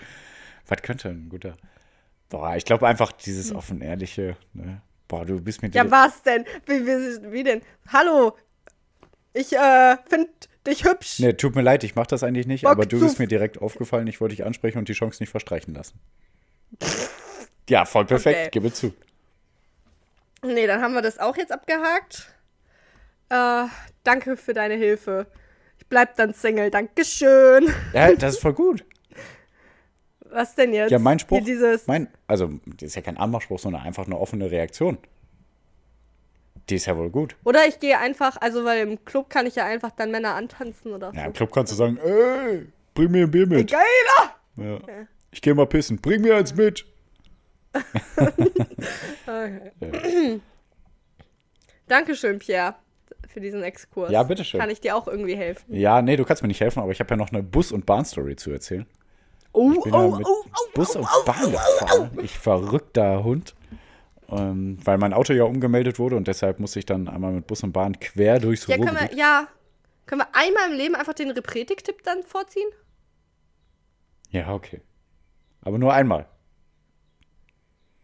Was 0.67 0.81
könnte 0.81 1.07
ein 1.07 1.29
guter. 1.29 1.55
Boah, 2.27 2.57
ich 2.57 2.65
glaube 2.65 2.85
einfach 2.85 3.13
dieses 3.13 3.51
hm. 3.51 3.55
offen 3.55 3.81
ehrliche. 3.81 4.35
Ne? 4.51 4.81
Boah, 5.07 5.25
du 5.25 5.39
bist 5.39 5.61
mit. 5.61 5.73
Ja, 5.73 5.89
was 5.89 6.21
denn? 6.23 6.43
Wie, 6.65 6.85
wie, 6.85 7.31
wie 7.31 7.43
denn? 7.45 7.61
Hallo, 7.87 8.35
ich 9.31 9.53
äh, 9.53 9.95
finde 10.09 10.29
dich 10.67 10.83
hübsch. 10.83 11.19
Nee, 11.19 11.31
tut 11.31 11.55
mir 11.55 11.61
leid, 11.61 11.85
ich 11.85 11.95
mache 11.95 12.07
das 12.07 12.23
eigentlich 12.23 12.47
nicht, 12.47 12.63
Bock 12.63 12.73
aber 12.73 12.85
du 12.85 12.99
bist 12.99 13.19
mir 13.19 13.27
direkt 13.27 13.61
aufgefallen, 13.61 14.07
ich 14.07 14.19
wollte 14.19 14.35
dich 14.35 14.45
ansprechen 14.45 14.79
und 14.79 14.89
die 14.89 14.93
Chance 14.93 15.23
nicht 15.23 15.29
verstreichen 15.29 15.73
lassen. 15.73 15.97
ja, 17.69 17.85
voll 17.85 18.03
perfekt, 18.03 18.37
okay. 18.37 18.49
gebe 18.51 18.73
zu. 18.73 18.93
Nee, 20.43 20.67
dann 20.67 20.81
haben 20.81 20.93
wir 20.93 21.01
das 21.01 21.19
auch 21.19 21.37
jetzt 21.37 21.53
abgehakt. 21.53 22.33
Äh, 23.31 23.67
danke 24.03 24.35
für 24.35 24.53
deine 24.53 24.73
Hilfe. 24.75 25.25
Ich 25.77 25.87
bleib 25.87 26.17
dann 26.17 26.33
Single, 26.33 26.69
Dankeschön. 26.69 27.73
Ja, 27.93 28.13
das 28.13 28.33
ist 28.33 28.41
voll 28.41 28.53
gut. 28.53 28.83
Was 30.29 30.53
denn 30.55 30.73
jetzt? 30.73 30.91
Ja, 30.91 30.99
mein 30.99 31.17
Spruch. 31.17 31.41
Dieses 31.45 31.87
mein, 31.87 32.09
also, 32.27 32.49
das 32.65 32.87
ist 32.87 32.95
ja 32.95 33.01
kein 33.01 33.15
Anmachspruch, 33.15 33.57
sondern 33.57 33.83
einfach 33.83 34.05
eine 34.05 34.19
offene 34.19 34.51
Reaktion. 34.51 34.97
Die 36.69 36.75
ist 36.75 36.87
ja 36.87 36.97
wohl 36.97 37.09
gut. 37.09 37.37
Oder 37.45 37.65
ich 37.67 37.79
gehe 37.79 37.97
einfach, 37.97 38.35
also 38.41 38.65
weil 38.65 38.85
im 38.85 39.05
Club 39.05 39.29
kann 39.29 39.45
ich 39.45 39.55
ja 39.55 39.65
einfach 39.65 39.91
dann 39.91 40.11
Männer 40.11 40.35
antanzen 40.35 40.91
oder 40.91 41.11
so. 41.11 41.17
Ja, 41.17 41.25
im 41.25 41.33
Club 41.33 41.53
kannst 41.53 41.71
du 41.71 41.77
sagen, 41.77 41.97
ey, 42.03 42.67
bring 42.93 43.11
mir 43.11 43.23
ein 43.23 43.31
Bier 43.31 43.47
mit. 43.47 43.71
Geiler! 43.71 44.35
Ja. 44.57 44.75
Okay. 44.75 45.07
Ich 45.31 45.41
gehe 45.41 45.55
mal 45.55 45.67
pissen, 45.67 46.01
bring 46.01 46.21
mir 46.21 46.35
eins 46.35 46.53
mit. 46.53 46.85
okay. 49.25 49.71
ja. 49.79 50.39
Dankeschön, 51.87 52.39
Pierre, 52.39 52.75
für 53.31 53.41
diesen 53.41 53.63
Exkurs. 53.63 54.11
Ja, 54.11 54.23
bitteschön. 54.23 54.59
Kann 54.59 54.69
ich 54.69 54.81
dir 54.81 54.95
auch 54.95 55.07
irgendwie 55.07 55.35
helfen? 55.35 55.73
Ja, 55.73 56.01
nee, 56.01 56.15
du 56.15 56.25
kannst 56.25 56.41
mir 56.41 56.47
nicht 56.47 56.61
helfen, 56.61 56.81
aber 56.81 56.91
ich 56.91 56.99
habe 56.99 57.09
ja 57.11 57.17
noch 57.17 57.31
eine 57.31 57.41
Bus- 57.41 57.71
und 57.71 57.85
Bahnstory 57.85 58.35
zu 58.35 58.51
erzählen. 58.51 58.85
Oh, 59.53 59.71
ich 59.71 59.83
bin 59.83 59.93
oh, 59.93 60.11
ja 60.11 60.17
mit 60.17 60.27
oh, 60.27 60.43
oh, 60.45 60.69
Bus 60.73 60.95
und 60.95 61.07
Bahn 61.25 61.51
gefahren. 61.51 62.11
Ich 62.21 62.37
verrückter 62.37 63.23
Hund 63.23 63.53
ähm, 64.31 64.77
weil 64.83 64.97
mein 64.97 65.13
Auto 65.13 65.33
ja 65.33 65.43
umgemeldet 65.43 65.99
wurde 65.99 66.15
und 66.15 66.27
deshalb 66.27 66.59
musste 66.59 66.79
ich 66.79 66.85
dann 66.85 67.07
einmal 67.07 67.33
mit 67.33 67.47
Bus 67.47 67.63
und 67.63 67.73
Bahn 67.73 67.99
quer 67.99 68.39
durchs 68.39 68.65
ja, 68.67 68.75
Ruhrgebiet. 68.75 68.99
Können 68.99 69.11
wir, 69.11 69.17
ja, 69.17 69.47
können 70.05 70.21
wir 70.21 70.27
einmal 70.33 70.71
im 70.71 70.77
Leben 70.77 70.95
einfach 70.95 71.13
den 71.13 71.31
Repretik-Tipp 71.31 72.03
dann 72.03 72.23
vorziehen? 72.23 72.69
Ja, 74.29 74.53
okay. 74.53 74.81
Aber 75.61 75.77
nur 75.77 75.93
einmal. 75.93 76.27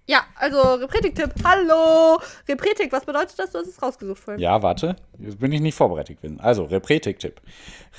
Ja, 0.09 0.25
also 0.35 0.61
Repretik-Tipp. 0.61 1.33
Hallo! 1.43 2.17
Repretik, 2.47 2.93
was 2.93 3.03
bedeutet 3.03 3.37
das? 3.37 3.51
Du 3.51 3.59
hast 3.59 3.67
es 3.67 3.81
rausgesucht 3.81 4.19
vorhin. 4.19 4.41
Ja, 4.41 4.63
warte. 4.63 4.95
Jetzt 5.19 5.37
bin 5.37 5.51
ich 5.51 5.59
nicht 5.59 5.75
vorbereitet 5.75 6.21
gewesen. 6.21 6.39
Also, 6.39 6.63
Repretik-Tipp. 6.63 7.41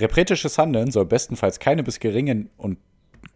Repretisches 0.01 0.57
Handeln 0.57 0.91
soll 0.91 1.05
bestenfalls 1.05 1.61
keine 1.61 1.83
bis 1.83 2.01
geringen 2.01 2.49
und 2.57 2.79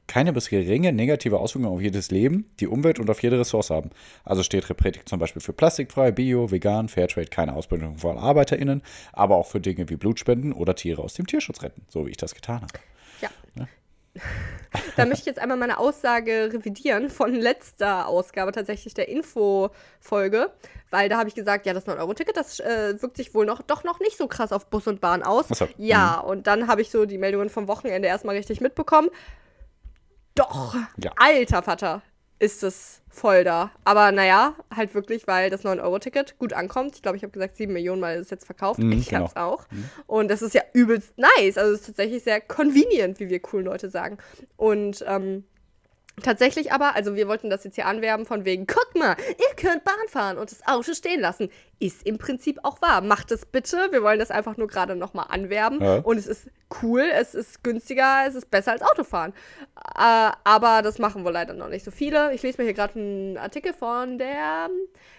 keine 0.06 0.32
bis 0.32 0.48
geringe 0.48 0.92
negative 0.92 1.38
Auswirkungen 1.38 1.74
auf 1.74 1.82
jedes 1.82 2.10
Leben, 2.10 2.46
die 2.60 2.66
Umwelt 2.66 2.98
und 2.98 3.08
auf 3.10 3.22
jede 3.22 3.38
Ressource 3.38 3.70
haben. 3.70 3.90
Also 4.24 4.42
steht 4.42 4.68
Repretik 4.68 5.08
zum 5.08 5.18
Beispiel 5.18 5.40
für 5.40 5.52
plastikfrei, 5.52 6.10
bio, 6.10 6.50
vegan, 6.50 6.88
Fairtrade, 6.88 7.28
keine 7.28 7.54
Ausbildung 7.54 7.98
von 7.98 8.18
ArbeiterInnen, 8.18 8.82
aber 9.12 9.36
auch 9.36 9.46
für 9.46 9.60
Dinge 9.60 9.88
wie 9.88 9.96
Blutspenden 9.96 10.52
oder 10.52 10.74
Tiere 10.74 11.02
aus 11.02 11.14
dem 11.14 11.26
Tierschutz 11.26 11.62
retten, 11.62 11.82
so 11.88 12.06
wie 12.06 12.10
ich 12.10 12.16
das 12.16 12.34
getan 12.34 12.62
habe. 12.62 12.72
Ja. 13.20 13.30
ja? 13.54 13.68
da 14.96 15.06
möchte 15.06 15.20
ich 15.20 15.26
jetzt 15.26 15.38
einmal 15.38 15.56
meine 15.56 15.78
Aussage 15.78 16.50
revidieren 16.52 17.10
von 17.10 17.34
letzter 17.34 18.06
Ausgabe, 18.06 18.52
tatsächlich 18.52 18.94
der 18.94 19.08
Info-Folge, 19.08 20.52
weil 20.90 21.08
da 21.08 21.18
habe 21.18 21.28
ich 21.28 21.34
gesagt, 21.34 21.66
ja, 21.66 21.72
das 21.72 21.86
9-Euro-Ticket, 21.86 22.36
das 22.36 22.60
äh, 22.60 23.00
wirkt 23.00 23.16
sich 23.16 23.34
wohl 23.34 23.46
noch, 23.46 23.62
doch 23.62 23.84
noch 23.84 24.00
nicht 24.00 24.18
so 24.18 24.28
krass 24.28 24.52
auf 24.52 24.66
Bus 24.66 24.86
und 24.86 25.00
Bahn 25.00 25.22
aus. 25.22 25.48
So. 25.48 25.68
Ja, 25.78 26.20
mhm. 26.22 26.30
und 26.30 26.46
dann 26.46 26.68
habe 26.68 26.82
ich 26.82 26.90
so 26.90 27.06
die 27.06 27.18
Meldungen 27.18 27.48
vom 27.48 27.68
Wochenende 27.68 28.08
erstmal 28.08 28.36
richtig 28.36 28.60
mitbekommen. 28.60 29.08
Doch, 30.34 30.74
ja. 30.96 31.12
alter 31.16 31.62
Vater, 31.62 32.02
ist 32.42 32.64
es 32.64 33.00
voll 33.08 33.44
da. 33.44 33.70
Aber 33.84 34.10
naja, 34.10 34.56
halt 34.74 34.94
wirklich, 34.94 35.28
weil 35.28 35.48
das 35.48 35.64
9-Euro-Ticket 35.64 36.40
gut 36.40 36.52
ankommt. 36.52 36.96
Ich 36.96 37.02
glaube, 37.02 37.16
ich 37.16 37.22
habe 37.22 37.30
gesagt, 37.30 37.56
7 37.56 37.72
Millionen 37.72 38.00
Mal 38.00 38.16
ist 38.16 38.24
es 38.24 38.30
jetzt 38.30 38.46
verkauft. 38.46 38.80
Mhm, 38.80 38.92
ich 38.92 39.08
genau. 39.10 39.22
hab's 39.22 39.36
auch. 39.36 39.70
Mhm. 39.70 39.84
Und 40.08 40.28
das 40.28 40.42
ist 40.42 40.52
ja 40.52 40.62
übelst 40.72 41.16
nice. 41.16 41.56
Also 41.56 41.72
es 41.72 41.82
ist 41.82 41.86
tatsächlich 41.86 42.24
sehr 42.24 42.40
convenient, 42.40 43.20
wie 43.20 43.28
wir 43.28 43.38
coolen 43.38 43.66
Leute 43.66 43.90
sagen. 43.90 44.18
Und 44.56 45.04
ähm, 45.06 45.44
Tatsächlich 46.20 46.72
aber, 46.72 46.94
also 46.94 47.16
wir 47.16 47.26
wollten 47.26 47.48
das 47.48 47.64
jetzt 47.64 47.76
hier 47.76 47.86
anwerben 47.86 48.26
von 48.26 48.44
wegen, 48.44 48.66
guck 48.66 48.94
mal, 48.94 49.16
ihr 49.30 49.56
könnt 49.56 49.82
Bahn 49.82 49.94
fahren 50.08 50.36
und 50.36 50.50
das 50.50 50.66
Auto 50.66 50.92
stehen 50.92 51.20
lassen. 51.20 51.48
Ist 51.82 52.06
im 52.06 52.16
Prinzip 52.16 52.60
auch 52.62 52.80
wahr. 52.80 53.00
Macht 53.00 53.32
es 53.32 53.44
bitte. 53.44 53.88
Wir 53.90 54.04
wollen 54.04 54.20
das 54.20 54.30
einfach 54.30 54.56
nur 54.56 54.68
gerade 54.68 54.94
nochmal 54.94 55.26
anwerben. 55.28 55.82
Ja. 55.82 55.96
Und 55.96 56.16
es 56.16 56.28
ist 56.28 56.48
cool, 56.80 57.02
es 57.12 57.34
ist 57.34 57.64
günstiger, 57.64 58.24
es 58.26 58.36
ist 58.36 58.50
besser 58.52 58.70
als 58.70 58.82
Autofahren. 58.82 59.32
Äh, 59.76 60.30
aber 60.44 60.82
das 60.82 61.00
machen 61.00 61.24
wohl 61.24 61.32
leider 61.32 61.54
noch 61.54 61.68
nicht 61.68 61.84
so 61.84 61.90
viele. 61.90 62.32
Ich 62.34 62.42
lese 62.42 62.58
mir 62.58 62.64
hier 62.64 62.74
gerade 62.74 62.98
einen 63.00 63.36
Artikel 63.36 63.74
von 63.74 64.16
der 64.16 64.70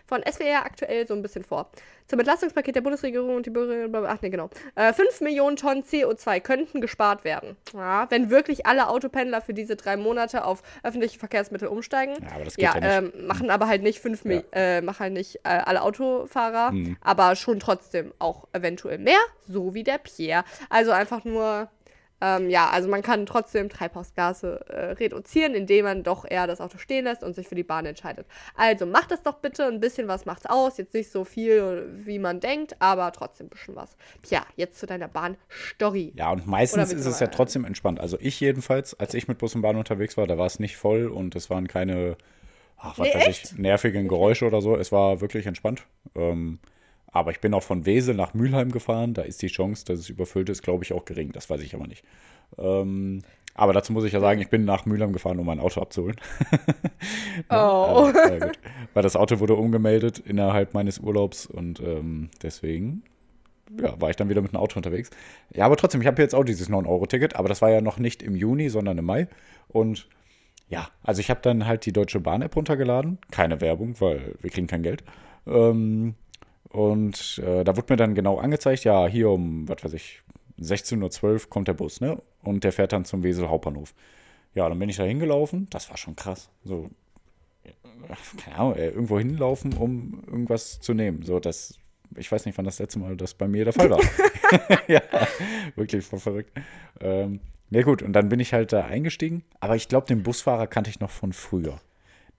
von 0.05 0.21
SWR 0.29 0.65
aktuell 0.65 1.07
so 1.07 1.13
ein 1.13 1.21
bisschen 1.21 1.43
vor. 1.43 1.69
Zum 2.07 2.19
Entlastungspaket 2.19 2.75
der 2.75 2.81
Bundesregierung 2.81 3.35
und 3.35 3.45
die 3.45 3.49
Bürgerinnen, 3.49 3.95
ach 4.05 4.17
nee, 4.21 4.29
genau. 4.29 4.49
Äh, 4.75 4.91
5 4.91 5.21
Millionen 5.21 5.55
Tonnen 5.55 5.83
CO2 5.83 6.41
könnten 6.41 6.81
gespart 6.81 7.23
werden. 7.23 7.55
Ja, 7.73 8.07
wenn 8.09 8.29
wirklich 8.29 8.65
alle 8.65 8.89
Autopendler 8.89 9.41
für 9.41 9.53
diese 9.53 9.77
drei 9.77 9.95
Monate 9.95 10.43
auf 10.43 10.61
öffentliche 10.83 11.17
Verkehrsmittel 11.17 11.69
umsteigen. 11.69 12.15
Ja, 12.21 12.35
aber 12.35 12.43
das 12.43 12.55
geht 12.55 12.65
ja, 12.65 12.77
ja 12.77 13.01
nicht. 13.01 13.15
Ähm, 13.15 13.27
machen 13.27 13.49
aber 13.49 13.67
halt 13.67 13.83
nicht 13.83 13.99
5 13.99 14.25
ja. 14.25 14.41
äh, 14.51 14.81
machen 14.81 14.99
halt 14.99 15.13
nicht 15.13 15.37
äh, 15.37 15.49
alle 15.49 15.81
Autofahrer, 15.81 16.52
mhm. 16.71 16.97
aber 17.01 17.35
schon 17.35 17.59
trotzdem 17.59 18.13
auch 18.19 18.47
eventuell 18.53 18.97
mehr, 18.97 19.19
so 19.47 19.73
wie 19.73 19.83
der 19.83 19.97
Pierre. 19.97 20.43
Also 20.69 20.91
einfach 20.91 21.23
nur 21.23 21.69
ähm, 22.23 22.49
ja, 22.49 22.69
also 22.69 22.87
man 22.87 23.01
kann 23.01 23.25
trotzdem 23.25 23.67
Treibhausgase 23.67 24.65
äh, 24.69 24.91
reduzieren, 24.93 25.53
indem 25.55 25.83
man 25.83 26.03
doch 26.03 26.23
eher 26.23 26.47
das 26.47 26.61
Auto 26.61 26.77
stehen 26.77 27.03
lässt 27.03 27.21
und 27.21 27.35
sich 27.35 27.49
für 27.49 27.55
die 27.55 27.63
Bahn 27.63 27.85
entscheidet. 27.85 28.25
Also 28.55 28.85
macht 28.85 29.11
das 29.11 29.23
doch 29.23 29.39
bitte, 29.39 29.65
ein 29.65 29.81
bisschen 29.81 30.07
was 30.07 30.25
macht's 30.25 30.45
aus. 30.45 30.77
Jetzt 30.77 30.93
nicht 30.93 31.11
so 31.11 31.25
viel, 31.25 31.85
wie 32.05 32.19
man 32.19 32.39
denkt, 32.39 32.77
aber 32.79 33.11
trotzdem 33.11 33.47
ein 33.47 33.49
bisschen 33.49 33.75
was. 33.75 33.97
Tja, 34.21 34.45
jetzt 34.55 34.79
zu 34.79 34.85
deiner 34.85 35.09
Bahn-Story. 35.09 36.13
Ja, 36.15 36.31
und 36.31 36.47
meistens 36.47 36.93
ist 36.93 37.05
es 37.05 37.19
ja 37.19 37.27
trotzdem 37.27 37.65
entspannt. 37.65 37.99
Also 37.99 38.17
ich 38.21 38.39
jedenfalls, 38.39 38.97
als 38.97 39.13
ich 39.13 39.27
mit 39.27 39.37
Bus 39.37 39.53
und 39.55 39.61
Bahn 39.61 39.75
unterwegs 39.75 40.15
war, 40.15 40.25
da 40.25 40.37
war 40.37 40.45
es 40.45 40.59
nicht 40.59 40.77
voll 40.77 41.07
und 41.07 41.35
es 41.35 41.49
waren 41.49 41.67
keine, 41.67 42.15
ach, 42.83 42.99
was 42.99 43.07
nee, 43.07 43.15
weiß 43.15 43.27
ich, 43.27 43.57
nervigen 43.57 44.07
Geräusche 44.07 44.45
oder 44.45 44.61
so. 44.61 44.75
Es 44.75 44.91
war 44.91 45.21
wirklich 45.21 45.47
entspannt. 45.47 45.85
Ähm, 46.15 46.59
aber 47.07 47.31
ich 47.31 47.39
bin 47.39 47.53
auch 47.53 47.63
von 47.63 47.85
Wesel 47.85 48.15
nach 48.15 48.33
Mülheim 48.33 48.71
gefahren. 48.71 49.13
Da 49.13 49.21
ist 49.21 49.41
die 49.41 49.47
Chance, 49.47 49.85
dass 49.85 49.99
es 49.99 50.09
überfüllt 50.09 50.49
ist, 50.49 50.63
glaube 50.63 50.83
ich, 50.83 50.93
auch 50.93 51.05
gering. 51.05 51.31
Das 51.31 51.49
weiß 51.49 51.61
ich 51.61 51.75
aber 51.75 51.87
nicht. 51.87 52.03
Ähm, 52.57 53.21
aber 53.55 53.73
dazu 53.73 53.93
muss 53.93 54.03
ich 54.03 54.13
ja 54.13 54.19
sagen, 54.19 54.41
ich 54.41 54.49
bin 54.49 54.65
nach 54.65 54.85
Mülheim 54.85 55.13
gefahren, 55.13 55.39
um 55.39 55.45
mein 55.45 55.59
Auto 55.59 55.79
abzuholen. 55.79 56.15
oh. 57.49 58.11
äh, 58.13 58.51
Weil 58.93 59.03
das 59.03 59.15
Auto 59.15 59.39
wurde 59.39 59.53
umgemeldet 59.53 60.19
innerhalb 60.19 60.73
meines 60.73 60.99
Urlaubs 60.99 61.45
und 61.45 61.79
ähm, 61.79 62.29
deswegen 62.41 63.03
ja, 63.79 63.99
war 64.01 64.09
ich 64.09 64.15
dann 64.15 64.29
wieder 64.29 64.41
mit 64.41 64.53
einem 64.53 64.61
Auto 64.61 64.77
unterwegs. 64.77 65.11
Ja, 65.53 65.65
aber 65.65 65.77
trotzdem, 65.77 66.01
ich 66.01 66.07
habe 66.07 66.21
jetzt 66.21 66.33
auch 66.33 66.43
dieses 66.43 66.69
9-Euro-Ticket, 66.69 67.35
aber 67.35 67.47
das 67.47 67.61
war 67.61 67.69
ja 67.69 67.81
noch 67.81 67.97
nicht 67.97 68.23
im 68.23 68.35
Juni, 68.35 68.69
sondern 68.69 68.97
im 68.97 69.05
Mai. 69.05 69.27
Und 69.67 70.07
ja, 70.73 70.89
also 71.03 71.19
ich 71.19 71.29
habe 71.29 71.39
dann 71.43 71.67
halt 71.67 71.85
die 71.85 71.93
Deutsche 71.93 72.19
Bahn-App 72.19 72.55
runtergeladen. 72.55 73.19
Keine 73.29 73.61
Werbung, 73.61 73.93
weil 74.01 74.33
wir 74.41 74.49
kriegen 74.49 74.65
kein 74.65 74.81
Geld. 74.81 75.03
Ähm, 75.45 76.15
und 76.69 77.37
äh, 77.45 77.63
da 77.63 77.77
wurde 77.77 77.93
mir 77.93 77.97
dann 77.97 78.15
genau 78.15 78.39
angezeigt, 78.39 78.83
ja, 78.83 79.05
hier 79.05 79.29
um, 79.29 79.69
was 79.69 79.83
weiß 79.83 79.93
ich, 79.93 80.23
16.12 80.59 81.23
Uhr 81.23 81.39
kommt 81.47 81.67
der 81.67 81.75
Bus, 81.75 82.01
ne? 82.01 82.19
Und 82.41 82.63
der 82.63 82.71
fährt 82.71 82.91
dann 82.91 83.05
zum 83.05 83.21
Wesel 83.21 83.49
Hauptbahnhof. 83.49 83.93
Ja, 84.55 84.67
dann 84.67 84.79
bin 84.79 84.89
ich 84.89 84.97
da 84.97 85.03
hingelaufen. 85.03 85.67
Das 85.69 85.91
war 85.91 85.97
schon 85.97 86.15
krass. 86.15 86.49
So, 86.63 86.89
keine 88.43 88.57
Ahnung, 88.57 88.75
äh, 88.75 88.89
irgendwo 88.89 89.19
hinlaufen, 89.19 89.73
um 89.73 90.23
irgendwas 90.25 90.81
zu 90.81 90.95
nehmen. 90.95 91.21
So, 91.21 91.39
das, 91.39 91.77
ich 92.17 92.31
weiß 92.31 92.47
nicht, 92.47 92.57
wann 92.57 92.65
das 92.65 92.79
letzte 92.79 92.97
Mal 92.97 93.15
das 93.15 93.35
bei 93.35 93.47
mir 93.47 93.65
der 93.65 93.73
Fall 93.73 93.91
war. 93.91 93.99
ja, 94.87 95.01
wirklich 95.75 96.03
voll 96.03 96.19
verrückt. 96.19 96.51
Ähm, 96.99 97.41
ja, 97.73 97.81
gut, 97.81 98.01
und 98.01 98.13
dann 98.13 98.29
bin 98.29 98.39
ich 98.39 98.53
halt 98.53 98.73
da 98.73 98.85
eingestiegen. 98.85 99.43
Aber 99.59 99.75
ich 99.75 99.87
glaube, 99.87 100.07
den 100.07 100.23
Busfahrer 100.23 100.67
kannte 100.67 100.89
ich 100.89 100.99
noch 100.99 101.09
von 101.09 101.33
früher. 101.33 101.79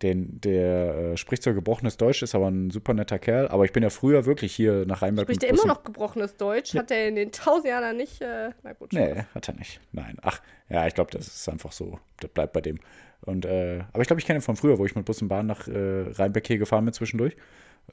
Den, 0.02 0.40
der 0.40 1.12
äh, 1.12 1.16
spricht 1.16 1.44
zwar 1.44 1.54
gebrochenes 1.54 1.96
Deutsch, 1.96 2.22
ist 2.22 2.34
aber 2.34 2.48
ein 2.48 2.70
super 2.70 2.94
netter 2.94 3.18
Kerl. 3.18 3.48
Aber 3.48 3.64
ich 3.64 3.72
bin 3.72 3.82
ja 3.82 3.90
früher 3.90 4.26
wirklich 4.26 4.54
hier 4.54 4.84
nach 4.86 5.02
Rheinberg. 5.02 5.26
Spricht 5.26 5.44
er 5.44 5.50
immer 5.50 5.66
noch 5.66 5.84
gebrochenes 5.84 6.36
Deutsch? 6.36 6.74
Ja. 6.74 6.82
Hat 6.82 6.90
er 6.90 7.08
in 7.08 7.14
den 7.14 7.32
tausend 7.32 7.66
Jahren 7.66 7.96
nicht. 7.96 8.20
Äh, 8.20 8.50
na 8.62 8.72
gut, 8.72 8.92
nee, 8.92 9.24
hat 9.34 9.48
er 9.48 9.54
nicht. 9.54 9.80
Nein. 9.92 10.18
Ach, 10.22 10.40
ja, 10.68 10.86
ich 10.86 10.94
glaube, 10.94 11.10
das 11.12 11.26
ist 11.28 11.48
einfach 11.48 11.72
so. 11.72 11.98
Das 12.20 12.30
bleibt 12.30 12.52
bei 12.52 12.60
dem. 12.60 12.80
Und, 13.22 13.46
äh, 13.46 13.84
aber 13.92 14.02
ich 14.02 14.08
glaube, 14.08 14.20
ich 14.20 14.26
kenne 14.26 14.40
ihn 14.40 14.42
von 14.42 14.56
früher, 14.56 14.78
wo 14.78 14.84
ich 14.84 14.94
mit 14.94 15.04
Bus 15.04 15.22
und 15.22 15.28
Bahn 15.28 15.46
nach 15.46 15.66
äh, 15.68 16.02
Rheinberg 16.10 16.46
hier 16.46 16.58
gefahren 16.58 16.84
bin 16.84 16.92
zwischendurch. 16.92 17.36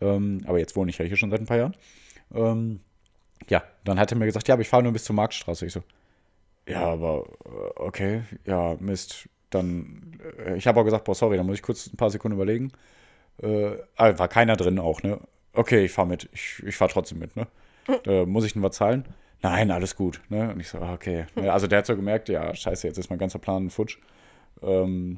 Ähm, 0.02 0.42
aber 0.46 0.60
jetzt 0.60 0.76
wohne 0.76 0.90
ich 0.90 0.98
ja 0.98 1.06
hier 1.06 1.18
schon 1.18 1.30
seit 1.30 1.40
ein 1.40 1.46
paar 1.46 1.58
Jahren. 1.58 1.76
Ähm, 2.34 2.82
ja, 3.48 3.64
dann 3.84 4.00
hat 4.00 4.12
er 4.12 4.18
mir 4.18 4.26
gesagt, 4.26 4.48
ja, 4.48 4.56
aber 4.56 4.62
ich 4.62 4.70
fahre 4.70 4.84
nur 4.84 4.92
bis 4.92 5.04
zur 5.04 5.16
Marktstraße. 5.16 5.66
Ich 5.66 5.74
so, 5.74 5.84
ja, 6.72 6.88
aber 6.88 7.26
äh, 7.46 7.80
okay, 7.80 8.24
ja, 8.46 8.76
Mist 8.80 9.30
dann, 9.52 10.18
äh, 10.46 10.56
ich 10.56 10.68
habe 10.68 10.80
auch 10.80 10.86
gesagt, 10.86 11.04
boah, 11.06 11.16
sorry, 11.16 11.38
da 11.38 11.44
muss 11.44 11.56
ich 11.56 11.62
kurz 11.62 11.88
ein 11.88 11.98
paar 11.98 12.10
Sekunden 12.10 12.36
überlegen. 12.36 12.72
Äh, 13.42 13.72
ah, 13.96 14.18
war 14.18 14.28
keiner 14.28 14.56
drin 14.56 14.80
auch, 14.80 15.04
ne? 15.04 15.20
Okay, 15.54 15.86
ich 15.86 15.92
fahre 15.92 16.08
mit. 16.08 16.30
Ich, 16.34 16.64
ich 16.66 16.76
fahre 16.76 16.92
trotzdem 16.92 17.20
mit, 17.20 17.36
ne? 17.36 17.48
Da 18.04 18.26
muss 18.26 18.46
ich 18.46 18.54
denn 18.54 18.64
was 18.64 18.76
zahlen? 18.76 19.06
Nein, 19.42 19.72
alles 19.72 19.96
gut, 19.96 20.22
ne? 20.30 20.52
Und 20.52 20.60
ich 20.60 20.70
so, 20.70 20.80
ah, 20.80 20.94
okay. 20.94 21.26
Also 21.36 21.68
der 21.68 21.80
hat 21.80 21.86
so 21.86 21.96
gemerkt, 21.96 22.30
ja, 22.30 22.54
scheiße, 22.54 22.88
jetzt 22.88 22.98
ist 22.98 23.10
mein 23.10 23.20
ganzer 23.20 23.40
Plan 23.40 23.70
futsch. 23.70 23.98
Ähm, 24.62 25.18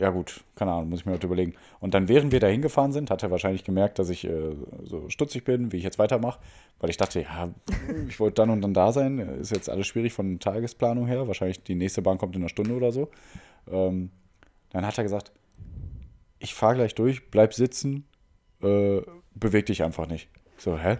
ja 0.00 0.08
gut, 0.08 0.44
keine 0.56 0.72
Ahnung, 0.72 0.88
muss 0.88 1.00
ich 1.00 1.06
mir 1.06 1.12
heute 1.12 1.26
überlegen. 1.26 1.52
Und 1.78 1.92
dann, 1.92 2.08
während 2.08 2.32
wir 2.32 2.40
da 2.40 2.46
hingefahren 2.46 2.92
sind, 2.92 3.10
hat 3.10 3.22
er 3.22 3.30
wahrscheinlich 3.30 3.64
gemerkt, 3.64 3.98
dass 3.98 4.08
ich 4.08 4.26
äh, 4.26 4.54
so 4.82 5.10
stutzig 5.10 5.44
bin, 5.44 5.72
wie 5.72 5.76
ich 5.76 5.84
jetzt 5.84 5.98
weitermache. 5.98 6.40
Weil 6.78 6.88
ich 6.88 6.96
dachte, 6.96 7.20
ja, 7.20 7.50
ich 8.08 8.18
wollte 8.18 8.36
dann 8.36 8.48
und 8.48 8.62
dann 8.62 8.72
da 8.72 8.92
sein. 8.92 9.18
Ist 9.18 9.52
jetzt 9.52 9.68
alles 9.68 9.86
schwierig 9.86 10.14
von 10.14 10.38
Tagesplanung 10.40 11.06
her. 11.06 11.28
Wahrscheinlich 11.28 11.62
die 11.62 11.74
nächste 11.74 12.00
Bahn 12.00 12.16
kommt 12.16 12.34
in 12.34 12.40
einer 12.40 12.48
Stunde 12.48 12.74
oder 12.74 12.92
so. 12.92 13.10
Ähm, 13.70 14.10
dann 14.70 14.86
hat 14.86 14.96
er 14.96 15.04
gesagt, 15.04 15.32
ich 16.38 16.54
fahre 16.54 16.76
gleich 16.76 16.94
durch, 16.94 17.30
bleib 17.30 17.52
sitzen, 17.52 18.06
äh, 18.62 19.02
beweg 19.34 19.66
dich 19.66 19.82
einfach 19.82 20.06
nicht. 20.06 20.30
So, 20.56 20.78
hä? 20.78 20.96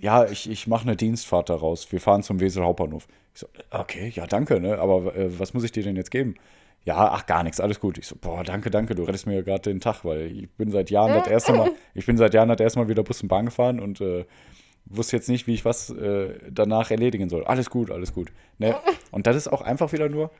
ja, 0.00 0.26
ich, 0.26 0.48
ich 0.48 0.68
mache 0.68 0.82
eine 0.82 0.94
Dienstfahrt 0.94 1.50
daraus. 1.50 1.90
Wir 1.90 2.00
fahren 2.00 2.22
zum 2.22 2.38
Wesel 2.38 2.62
Hauptbahnhof. 2.62 3.08
Ich 3.34 3.40
so, 3.40 3.48
okay, 3.70 4.12
ja, 4.14 4.28
danke, 4.28 4.60
ne? 4.60 4.78
Aber 4.78 5.16
äh, 5.16 5.38
was 5.40 5.54
muss 5.54 5.64
ich 5.64 5.72
dir 5.72 5.82
denn 5.82 5.96
jetzt 5.96 6.12
geben? 6.12 6.36
Ja, 6.86 7.10
ach, 7.10 7.26
gar 7.26 7.42
nichts, 7.42 7.60
alles 7.60 7.80
gut. 7.80 7.98
Ich 7.98 8.06
so, 8.06 8.14
boah, 8.14 8.44
danke, 8.44 8.70
danke, 8.70 8.94
du 8.94 9.02
rettest 9.02 9.26
mir 9.26 9.42
gerade 9.42 9.62
den 9.62 9.80
Tag, 9.80 10.04
weil 10.04 10.30
ich 10.30 10.48
bin 10.50 10.70
seit 10.70 10.88
Jahren 10.88 11.12
das 11.14 11.26
erste 11.26 11.52
Mal, 11.52 11.72
ich 11.94 12.06
bin 12.06 12.16
seit 12.16 12.32
Jahren 12.32 12.48
das 12.48 12.60
erste 12.60 12.78
Mal 12.78 12.88
wieder 12.88 13.02
Bus 13.02 13.22
und 13.22 13.28
Bahn 13.28 13.46
gefahren 13.46 13.80
und 13.80 14.00
äh, 14.00 14.24
wusste 14.84 15.16
jetzt 15.16 15.28
nicht, 15.28 15.48
wie 15.48 15.54
ich 15.54 15.64
was 15.64 15.90
äh, 15.90 16.38
danach 16.48 16.92
erledigen 16.92 17.28
soll. 17.28 17.44
Alles 17.44 17.70
gut, 17.70 17.90
alles 17.90 18.12
gut. 18.12 18.32
Ne? 18.58 18.76
Und 19.10 19.26
das 19.26 19.34
ist 19.34 19.48
auch 19.48 19.62
einfach 19.62 19.92
wieder 19.92 20.08
nur, 20.08 20.30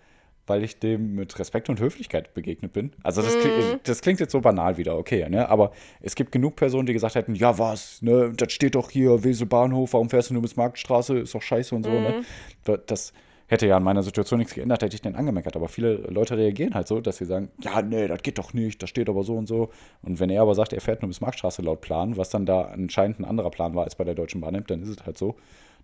weil 0.46 0.62
ich 0.62 0.78
dem 0.78 1.16
mit 1.16 1.36
Respekt 1.38 1.68
und 1.68 1.80
Höflichkeit 1.80 2.34
begegnet 2.34 2.72
bin. 2.72 2.92
Also 3.02 3.22
das, 3.22 3.36
klingt, 3.38 3.56
mm. 3.56 3.80
das 3.82 4.00
klingt 4.00 4.20
jetzt 4.20 4.30
so 4.30 4.40
banal 4.40 4.76
wieder, 4.76 4.96
okay, 4.96 5.28
ne? 5.28 5.48
Aber 5.48 5.72
es 6.00 6.14
gibt 6.14 6.30
genug 6.30 6.54
Personen, 6.54 6.86
die 6.86 6.92
gesagt 6.92 7.16
hätten, 7.16 7.34
ja 7.34 7.58
was, 7.58 8.00
ne, 8.02 8.32
das 8.36 8.52
steht 8.52 8.76
doch 8.76 8.90
hier, 8.90 9.24
Wesel 9.24 9.46
Bahnhof, 9.46 9.94
warum 9.94 10.10
fährst 10.10 10.30
du 10.30 10.34
nur 10.34 10.42
bis 10.42 10.54
Marktstraße, 10.54 11.18
ist 11.18 11.34
doch 11.34 11.42
scheiße 11.42 11.74
und 11.74 11.84
so, 11.84 11.90
ne? 11.90 12.22
Mhm. 12.66 12.78
Das 12.86 13.12
hätte 13.48 13.66
ja 13.66 13.76
an 13.76 13.82
meiner 13.82 14.02
Situation 14.02 14.38
nichts 14.38 14.54
geändert, 14.54 14.82
hätte 14.82 14.94
ich 14.94 15.02
den 15.02 15.14
angemeckert. 15.14 15.56
Aber 15.56 15.68
viele 15.68 15.94
Leute 15.94 16.36
reagieren 16.36 16.74
halt 16.74 16.88
so, 16.88 17.00
dass 17.00 17.18
sie 17.18 17.24
sagen, 17.24 17.50
ja, 17.60 17.82
nee, 17.82 18.08
das 18.08 18.22
geht 18.22 18.38
doch 18.38 18.52
nicht, 18.52 18.82
das 18.82 18.90
steht 18.90 19.08
aber 19.08 19.22
so 19.22 19.36
und 19.36 19.46
so. 19.46 19.70
Und 20.02 20.20
wenn 20.20 20.30
er 20.30 20.42
aber 20.42 20.54
sagt, 20.54 20.72
er 20.72 20.80
fährt 20.80 21.02
nur 21.02 21.08
bis 21.08 21.20
Marktstraße 21.20 21.62
laut 21.62 21.80
Plan, 21.80 22.16
was 22.16 22.30
dann 22.30 22.46
da 22.46 22.62
anscheinend 22.62 23.20
ein 23.20 23.24
anderer 23.24 23.50
Plan 23.50 23.74
war 23.74 23.84
als 23.84 23.94
bei 23.94 24.04
der 24.04 24.14
Deutschen 24.14 24.40
Bahn, 24.40 24.62
dann 24.66 24.82
ist 24.82 24.88
es 24.88 25.06
halt 25.06 25.18
so. 25.18 25.32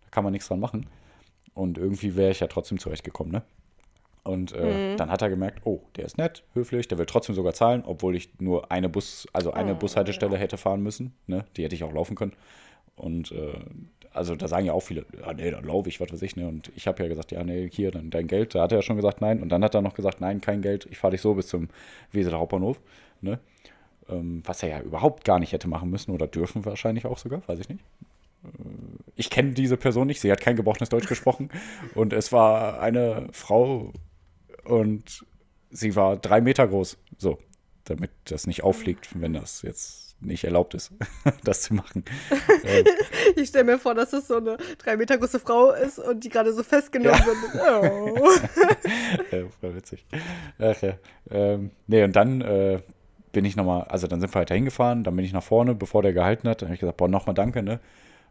Da 0.03 0.09
kann 0.11 0.25
man 0.25 0.33
nichts 0.33 0.48
dran 0.48 0.61
machen. 0.61 0.87
Und 1.55 1.79
irgendwie 1.79 2.16
wäre 2.16 2.31
ich 2.31 2.40
ja 2.40 2.46
trotzdem 2.46 2.79
zurechtgekommen, 2.79 3.33
ne? 3.33 3.42
Und 4.25 4.53
äh, 4.53 4.92
mhm. 4.92 4.96
dann 4.96 5.11
hat 5.11 5.20
er 5.20 5.31
gemerkt, 5.31 5.62
oh, 5.64 5.81
der 5.96 6.05
ist 6.05 6.16
nett, 6.16 6.44
höflich, 6.55 6.87
der 6.87 6.96
will 6.96 7.07
trotzdem 7.07 7.35
sogar 7.35 7.55
zahlen, 7.55 7.83
obwohl 7.85 8.14
ich 8.14 8.31
nur 8.38 8.70
eine 8.70 8.88
Bus, 8.88 9.27
also 9.33 9.53
eine 9.53 9.75
oh, 9.75 9.79
Bushaltestelle 9.79 10.35
ja. 10.35 10.38
hätte 10.38 10.57
fahren 10.57 10.81
müssen. 10.81 11.12
Ne? 11.27 11.44
Die 11.57 11.64
hätte 11.64 11.75
ich 11.75 11.83
auch 11.83 11.92
laufen 11.92 12.14
können. 12.14 12.33
Und 12.94 13.33
äh, 13.33 13.59
also 14.12 14.37
da 14.37 14.48
sagen 14.48 14.66
ja 14.66 14.72
auch 14.72 14.83
viele, 14.83 15.07
ja, 15.18 15.33
nee, 15.33 15.51
dann 15.51 15.64
laufe 15.64 15.88
ich, 15.88 16.01
was 16.01 16.12
weiß 16.12 16.22
ich, 16.22 16.37
ne? 16.37 16.46
Und 16.46 16.70
ich 16.77 16.87
habe 16.87 17.03
ja 17.03 17.09
gesagt, 17.09 17.33
ja, 17.33 17.42
nee, 17.44 17.68
hier, 17.72 17.90
dann 17.90 18.11
dein 18.11 18.27
Geld. 18.27 18.55
Da 18.55 18.62
hat 18.62 18.72
er 18.72 18.79
ja 18.79 18.83
schon 18.83 18.96
gesagt, 18.96 19.20
nein. 19.20 19.42
Und 19.42 19.48
dann 19.48 19.64
hat 19.64 19.75
er 19.75 19.83
noch 19.83 19.94
gesagt, 19.94 20.20
nein, 20.20 20.40
kein 20.40 20.62
Geld, 20.62 20.87
ich 20.90 20.98
fahre 20.98 21.12
dich 21.12 21.20
so 21.20 21.35
bis 21.35 21.48
zum 21.48 21.68
Weseler 22.12 22.38
Hauptbahnhof. 22.38 22.81
Ne? 23.20 23.38
Ähm, 24.09 24.42
was 24.44 24.62
er 24.62 24.68
ja 24.68 24.81
überhaupt 24.81 25.25
gar 25.25 25.38
nicht 25.38 25.53
hätte 25.53 25.68
machen 25.68 25.90
müssen 25.90 26.11
oder 26.11 26.27
dürfen 26.27 26.64
wahrscheinlich 26.64 27.07
auch 27.07 27.18
sogar, 27.18 27.46
weiß 27.46 27.61
ich 27.61 27.68
nicht. 27.68 27.83
Äh, 28.44 28.48
ich 29.16 29.31
kenne 29.31 29.53
diese 29.53 29.77
Person 29.77 30.07
nicht, 30.07 30.20
sie 30.20 30.31
hat 30.31 30.40
kein 30.40 30.57
gebrochenes 30.57 30.90
Deutsch 30.90 31.09
gesprochen. 31.09 31.51
Und 31.94 32.12
es 32.12 32.33
war 32.33 32.81
eine 32.81 33.29
Frau 33.33 33.92
und 34.64 35.25
sie 35.70 35.96
war 35.96 36.16
drei 36.16 36.40
Meter 36.40 36.68
groß. 36.68 36.98
So, 37.18 37.38
damit 37.85 38.11
das 38.25 38.46
nicht 38.46 38.62
auffliegt, 38.62 39.09
wenn 39.20 39.33
das 39.33 39.62
jetzt 39.62 40.02
nicht 40.25 40.45
erlaubt 40.45 40.75
ist, 40.75 40.93
das 41.45 41.63
zu 41.63 41.75
machen. 41.75 42.05
Ähm. 42.65 42.85
ich 43.37 43.49
stelle 43.49 43.65
mir 43.65 43.79
vor, 43.79 43.95
dass 43.95 44.11
das 44.11 44.29
so 44.29 44.37
eine 44.37 44.57
drei 44.79 44.97
Meter 44.97 45.19
große 45.19 45.41
Frau 45.41 45.73
ist 45.73 45.99
und 45.99 46.23
die 46.23 46.29
gerade 46.29 46.53
so 46.53 46.63
festgenommen 46.63 47.19
ja. 47.19 47.27
wird. 47.27 48.21
Oh. 48.21 48.29
ja, 49.37 49.45
voll 49.61 49.75
witzig. 49.75 50.07
Ach 50.59 50.81
ja. 50.81 50.95
Ähm, 51.31 51.71
nee, 51.89 52.05
und 52.05 52.15
dann 52.15 52.41
äh, 52.41 52.81
bin 53.33 53.45
ich 53.45 53.57
nochmal, 53.57 53.85
also 53.85 54.07
dann 54.07 54.21
sind 54.21 54.33
wir 54.33 54.41
weiter 54.41 54.55
hingefahren, 54.55 55.03
dann 55.03 55.17
bin 55.17 55.25
ich 55.25 55.33
nach 55.33 55.43
vorne, 55.43 55.75
bevor 55.75 56.03
der 56.03 56.13
gehalten 56.13 56.49
hat. 56.49 56.63
Dann 56.63 56.69
habe 56.69 56.75
ich 56.75 56.81
gesagt, 56.81 56.99
boah, 56.99 57.09
nochmal 57.09 57.35
danke, 57.35 57.63
ne? 57.63 57.81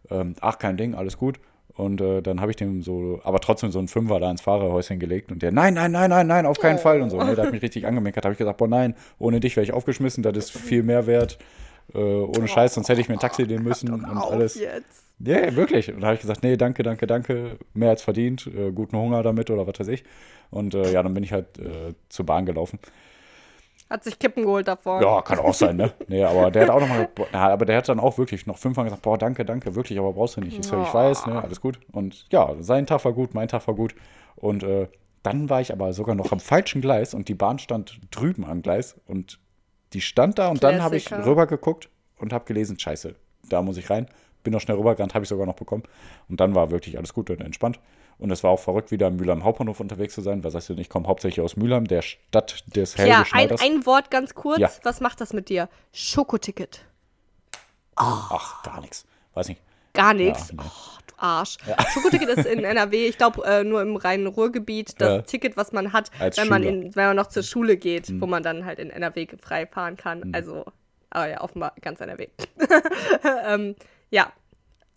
Ähm, 0.09 0.35
ach, 0.39 0.59
kein 0.59 0.77
Ding, 0.77 0.95
alles 0.95 1.17
gut. 1.17 1.39
Und 1.75 2.01
äh, 2.01 2.21
dann 2.21 2.41
habe 2.41 2.51
ich 2.51 2.57
dem 2.57 2.83
so, 2.83 3.21
aber 3.23 3.39
trotzdem 3.39 3.71
so 3.71 3.79
einen 3.79 3.87
Fünfer 3.87 4.19
da 4.19 4.29
ins 4.29 4.41
Fahrerhäuschen 4.41 4.99
gelegt 4.99 5.31
und 5.31 5.41
der, 5.41 5.51
nein, 5.51 5.73
nein, 5.73 5.91
nein, 5.91 6.09
nein, 6.09 6.27
nein, 6.27 6.45
auf 6.45 6.59
keinen 6.59 6.75
oh. 6.75 6.81
Fall 6.81 7.01
und 7.01 7.09
so. 7.09 7.17
Ne, 7.17 7.35
der 7.35 7.45
hat 7.45 7.53
mich 7.53 7.61
richtig 7.61 7.85
angemeckert. 7.85 8.25
Habe 8.25 8.33
ich 8.33 8.37
gesagt, 8.37 8.57
boah, 8.57 8.67
nein, 8.67 8.95
ohne 9.19 9.39
dich 9.39 9.55
wäre 9.55 9.63
ich 9.63 9.73
aufgeschmissen, 9.73 10.23
das 10.23 10.35
ist 10.37 10.51
viel 10.51 10.83
mehr 10.83 11.07
wert. 11.07 11.37
Äh, 11.93 11.99
ohne 11.99 12.47
Scheiß, 12.47 12.73
sonst 12.73 12.89
hätte 12.89 13.01
ich 13.01 13.09
mir 13.09 13.15
ein 13.15 13.19
Taxi 13.19 13.43
nehmen 13.43 13.63
müssen 13.63 13.91
und 13.91 14.05
alles. 14.05 14.59
Jetzt. 14.59 15.05
Ja, 15.19 15.37
yeah, 15.37 15.55
wirklich. 15.55 15.93
Und 15.93 16.01
da 16.01 16.07
habe 16.07 16.15
ich 16.15 16.21
gesagt, 16.21 16.43
nee, 16.43 16.57
danke, 16.57 16.83
danke, 16.83 17.05
danke, 17.05 17.57
mehr 17.73 17.89
als 17.89 18.01
verdient, 18.01 18.47
äh, 18.47 18.71
guten 18.71 18.97
Hunger 18.97 19.21
damit 19.23 19.49
oder 19.49 19.67
was 19.67 19.79
weiß 19.79 19.87
ich. 19.89 20.03
Und 20.49 20.73
äh, 20.73 20.91
ja, 20.91 21.03
dann 21.03 21.13
bin 21.13 21.23
ich 21.23 21.31
halt 21.31 21.59
äh, 21.59 21.93
zur 22.09 22.25
Bahn 22.25 22.45
gelaufen. 22.45 22.79
Hat 23.89 24.05
sich 24.05 24.17
Kippen 24.17 24.43
geholt 24.43 24.67
davor. 24.67 25.01
Ja, 25.01 25.21
kann 25.21 25.39
auch 25.39 25.53
sein, 25.53 25.75
ne? 25.75 25.91
Nee, 26.07 26.23
aber 26.23 26.49
der 26.49 26.63
hat 26.63 26.69
auch 26.69 26.79
nochmal, 26.79 27.09
ja, 27.33 27.49
aber 27.49 27.65
der 27.65 27.77
hat 27.77 27.89
dann 27.89 27.99
auch 27.99 28.17
wirklich 28.17 28.47
noch 28.47 28.57
fünfmal 28.57 28.85
gesagt, 28.85 29.01
boah, 29.01 29.17
danke, 29.17 29.43
danke, 29.43 29.75
wirklich, 29.75 29.99
aber 29.99 30.13
brauchst 30.13 30.37
du 30.37 30.41
nicht. 30.41 30.57
Ich 30.57 30.65
so, 30.65 30.81
ich 30.81 30.93
weiß, 30.93 31.27
ne, 31.27 31.43
alles 31.43 31.59
gut. 31.59 31.77
Und 31.91 32.25
ja, 32.31 32.55
sein 32.61 32.87
Tag 32.87 33.03
war 33.03 33.11
gut, 33.11 33.33
mein 33.33 33.49
Tag 33.49 33.67
war 33.67 33.75
gut. 33.75 33.93
Und 34.37 34.63
äh, 34.63 34.87
dann 35.23 35.49
war 35.49 35.59
ich 35.61 35.73
aber 35.73 35.91
sogar 35.93 36.15
noch 36.15 36.31
am 36.31 36.39
falschen 36.39 36.81
Gleis 36.81 37.13
und 37.13 37.27
die 37.27 37.35
Bahn 37.35 37.59
stand 37.59 37.99
drüben 38.11 38.45
am 38.45 38.61
Gleis 38.61 38.95
und 39.07 39.39
die 39.93 40.01
stand 40.01 40.39
da 40.39 40.47
und 40.47 40.59
Klassiker. 40.59 40.77
dann 40.77 40.83
habe 40.83 40.97
ich 40.97 41.11
rüber 41.11 41.47
geguckt 41.47 41.89
und 42.17 42.33
habe 42.33 42.45
gelesen, 42.45 42.79
scheiße, 42.79 43.15
da 43.49 43.61
muss 43.61 43.77
ich 43.77 43.89
rein. 43.89 44.07
Bin 44.43 44.53
noch 44.53 44.61
schnell 44.61 44.77
rübergerannt, 44.77 45.13
habe 45.13 45.23
ich 45.23 45.29
sogar 45.29 45.45
noch 45.45 45.55
bekommen. 45.55 45.83
Und 46.27 46.39
dann 46.39 46.55
war 46.55 46.71
wirklich 46.71 46.97
alles 46.97 47.13
gut 47.13 47.29
und 47.29 47.41
entspannt. 47.41 47.79
Und 48.17 48.31
es 48.31 48.43
war 48.43 48.51
auch 48.51 48.59
verrückt, 48.59 48.91
wieder 48.91 49.07
im 49.07 49.17
Mülheim 49.17 49.43
Hauptbahnhof 49.43 49.79
unterwegs 49.79 50.13
zu 50.13 50.21
sein. 50.21 50.43
Was 50.43 50.55
heißt 50.55 50.69
denn, 50.69 50.77
ich 50.77 50.89
komme 50.89 51.07
hauptsächlich 51.07 51.43
aus 51.43 51.55
Mülheim, 51.55 51.85
der 51.85 52.01
Stadt 52.01 52.63
des 52.75 52.97
Helge 52.97 53.11
Ja, 53.11 53.25
ein, 53.31 53.51
ein, 53.51 53.85
Wort 53.85 54.11
ganz 54.11 54.35
kurz. 54.35 54.59
Ja. 54.59 54.71
Was 54.83 54.99
macht 54.99 55.21
das 55.21 55.33
mit 55.33 55.49
dir? 55.49 55.69
Schokoticket. 55.91 56.85
Oh. 57.99 58.03
Ach, 58.03 58.63
gar 58.63 58.81
nichts. 58.81 59.05
Weiß 59.33 59.47
nicht. 59.47 59.61
Gar 59.93 60.13
nichts. 60.13 60.49
Ja, 60.49 60.55
nee. 60.55 60.63
oh, 60.63 60.99
Arsch. 61.21 61.57
Ja. 61.67 61.77
Schokoticket 61.93 62.29
ist 62.29 62.45
in 62.45 62.63
NRW, 62.63 63.07
ich 63.07 63.17
glaube, 63.17 63.43
äh, 63.45 63.63
nur 63.63 63.81
im 63.81 63.95
reinen 63.95 64.27
Ruhrgebiet 64.27 64.99
das 64.99 65.09
ja. 65.09 65.21
Ticket, 65.21 65.57
was 65.57 65.71
man 65.71 65.93
hat, 65.93 66.11
wenn 66.35 66.47
man, 66.47 66.63
in, 66.63 66.95
wenn 66.95 67.07
man 67.07 67.15
noch 67.15 67.27
zur 67.27 67.43
Schule 67.43 67.77
geht, 67.77 68.09
mhm. 68.09 68.21
wo 68.21 68.27
man 68.27 68.43
dann 68.43 68.65
halt 68.65 68.79
in 68.79 68.89
NRW 68.89 69.27
frei 69.41 69.65
fahren 69.65 69.97
kann. 69.97 70.21
Mhm. 70.25 70.35
Also, 70.35 70.65
aber 71.09 71.29
ja, 71.29 71.41
offenbar 71.41 71.73
ganz 71.81 71.99
NRW. 72.01 72.27
ähm, 73.45 73.75
ja. 74.09 74.31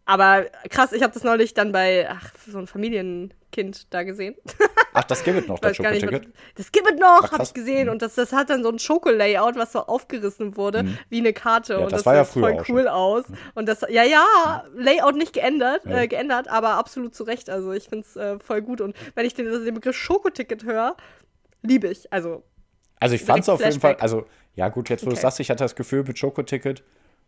Aber 0.07 0.45
krass, 0.69 0.93
ich 0.93 1.03
habe 1.03 1.15
das 1.15 1.25
neulich 1.25 1.55
dann 1.55 1.73
bei 1.73 2.09
ach, 2.11 2.33
so 2.47 2.59
einem 2.59 2.67
Familienkind 2.67 3.93
da 3.93 4.03
gesehen. 4.03 4.35
Ach, 4.97 5.05
das 5.05 5.25
gibt 5.25 5.39
es 5.39 5.49
noch, 5.49 5.59
das 5.59 5.77
Schokoticket? 5.77 6.29
Das 6.55 6.71
gibt 6.71 6.89
es 6.89 6.99
noch, 6.99 7.33
habe 7.33 7.43
ich 7.43 7.53
gesehen. 7.53 7.87
Mhm. 7.87 7.93
Und 7.93 8.03
das, 8.03 8.15
das 8.15 8.33
hat 8.33 8.49
dann 8.49 8.63
so 8.63 8.71
ein 8.71 8.79
Schokolayout, 8.79 9.57
was 9.57 9.73
so 9.73 9.81
aufgerissen 9.81 10.57
wurde, 10.57 10.85
mhm. 10.85 10.99
wie 11.11 11.19
eine 11.19 11.33
Karte. 11.33 11.75
Ja, 11.75 11.79
und 11.81 11.93
das, 11.93 12.05
das 12.05 12.07
war 12.07 12.15
ja 12.15 12.25
früher 12.25 12.43
voll 12.43 12.65
cool 12.69 12.83
schon. 12.85 12.89
aus. 12.89 13.25
Und 13.55 13.69
das, 13.69 13.81
ja, 13.89 14.05
ja, 14.05 14.65
Layout 14.77 15.17
nicht 15.17 15.33
geändert, 15.33 15.85
äh, 15.85 16.07
geändert, 16.07 16.47
aber 16.49 16.75
absolut 16.75 17.15
zu 17.15 17.25
Recht. 17.25 17.51
Also 17.51 17.73
ich 17.73 17.89
finde 17.89 18.07
es 18.07 18.17
äh, 18.17 18.39
voll 18.39 18.63
gut. 18.63 18.81
Und 18.81 18.95
wenn 19.17 19.27
ich 19.27 19.35
den, 19.35 19.47
den 19.47 19.75
Begriff 19.75 19.97
Schokoticket 19.97 20.65
höre, 20.65 20.97
liebe 21.63 21.89
ich. 21.89 22.13
Also, 22.13 22.45
also 23.01 23.17
ich 23.17 23.23
fand 23.25 23.41
es 23.41 23.49
auf 23.49 23.65
jeden 23.65 23.81
Fall, 23.81 23.97
also 23.97 24.27
ja 24.55 24.69
gut, 24.69 24.91
jetzt 24.91 25.03
wo 25.03 25.09
okay. 25.09 25.17
du 25.17 25.21
sagst, 25.23 25.41
ich 25.41 25.51
hatte 25.51 25.65
das 25.65 25.75
Gefühl 25.75 26.05
mit 26.05 26.19
Schokoticket, 26.19 26.85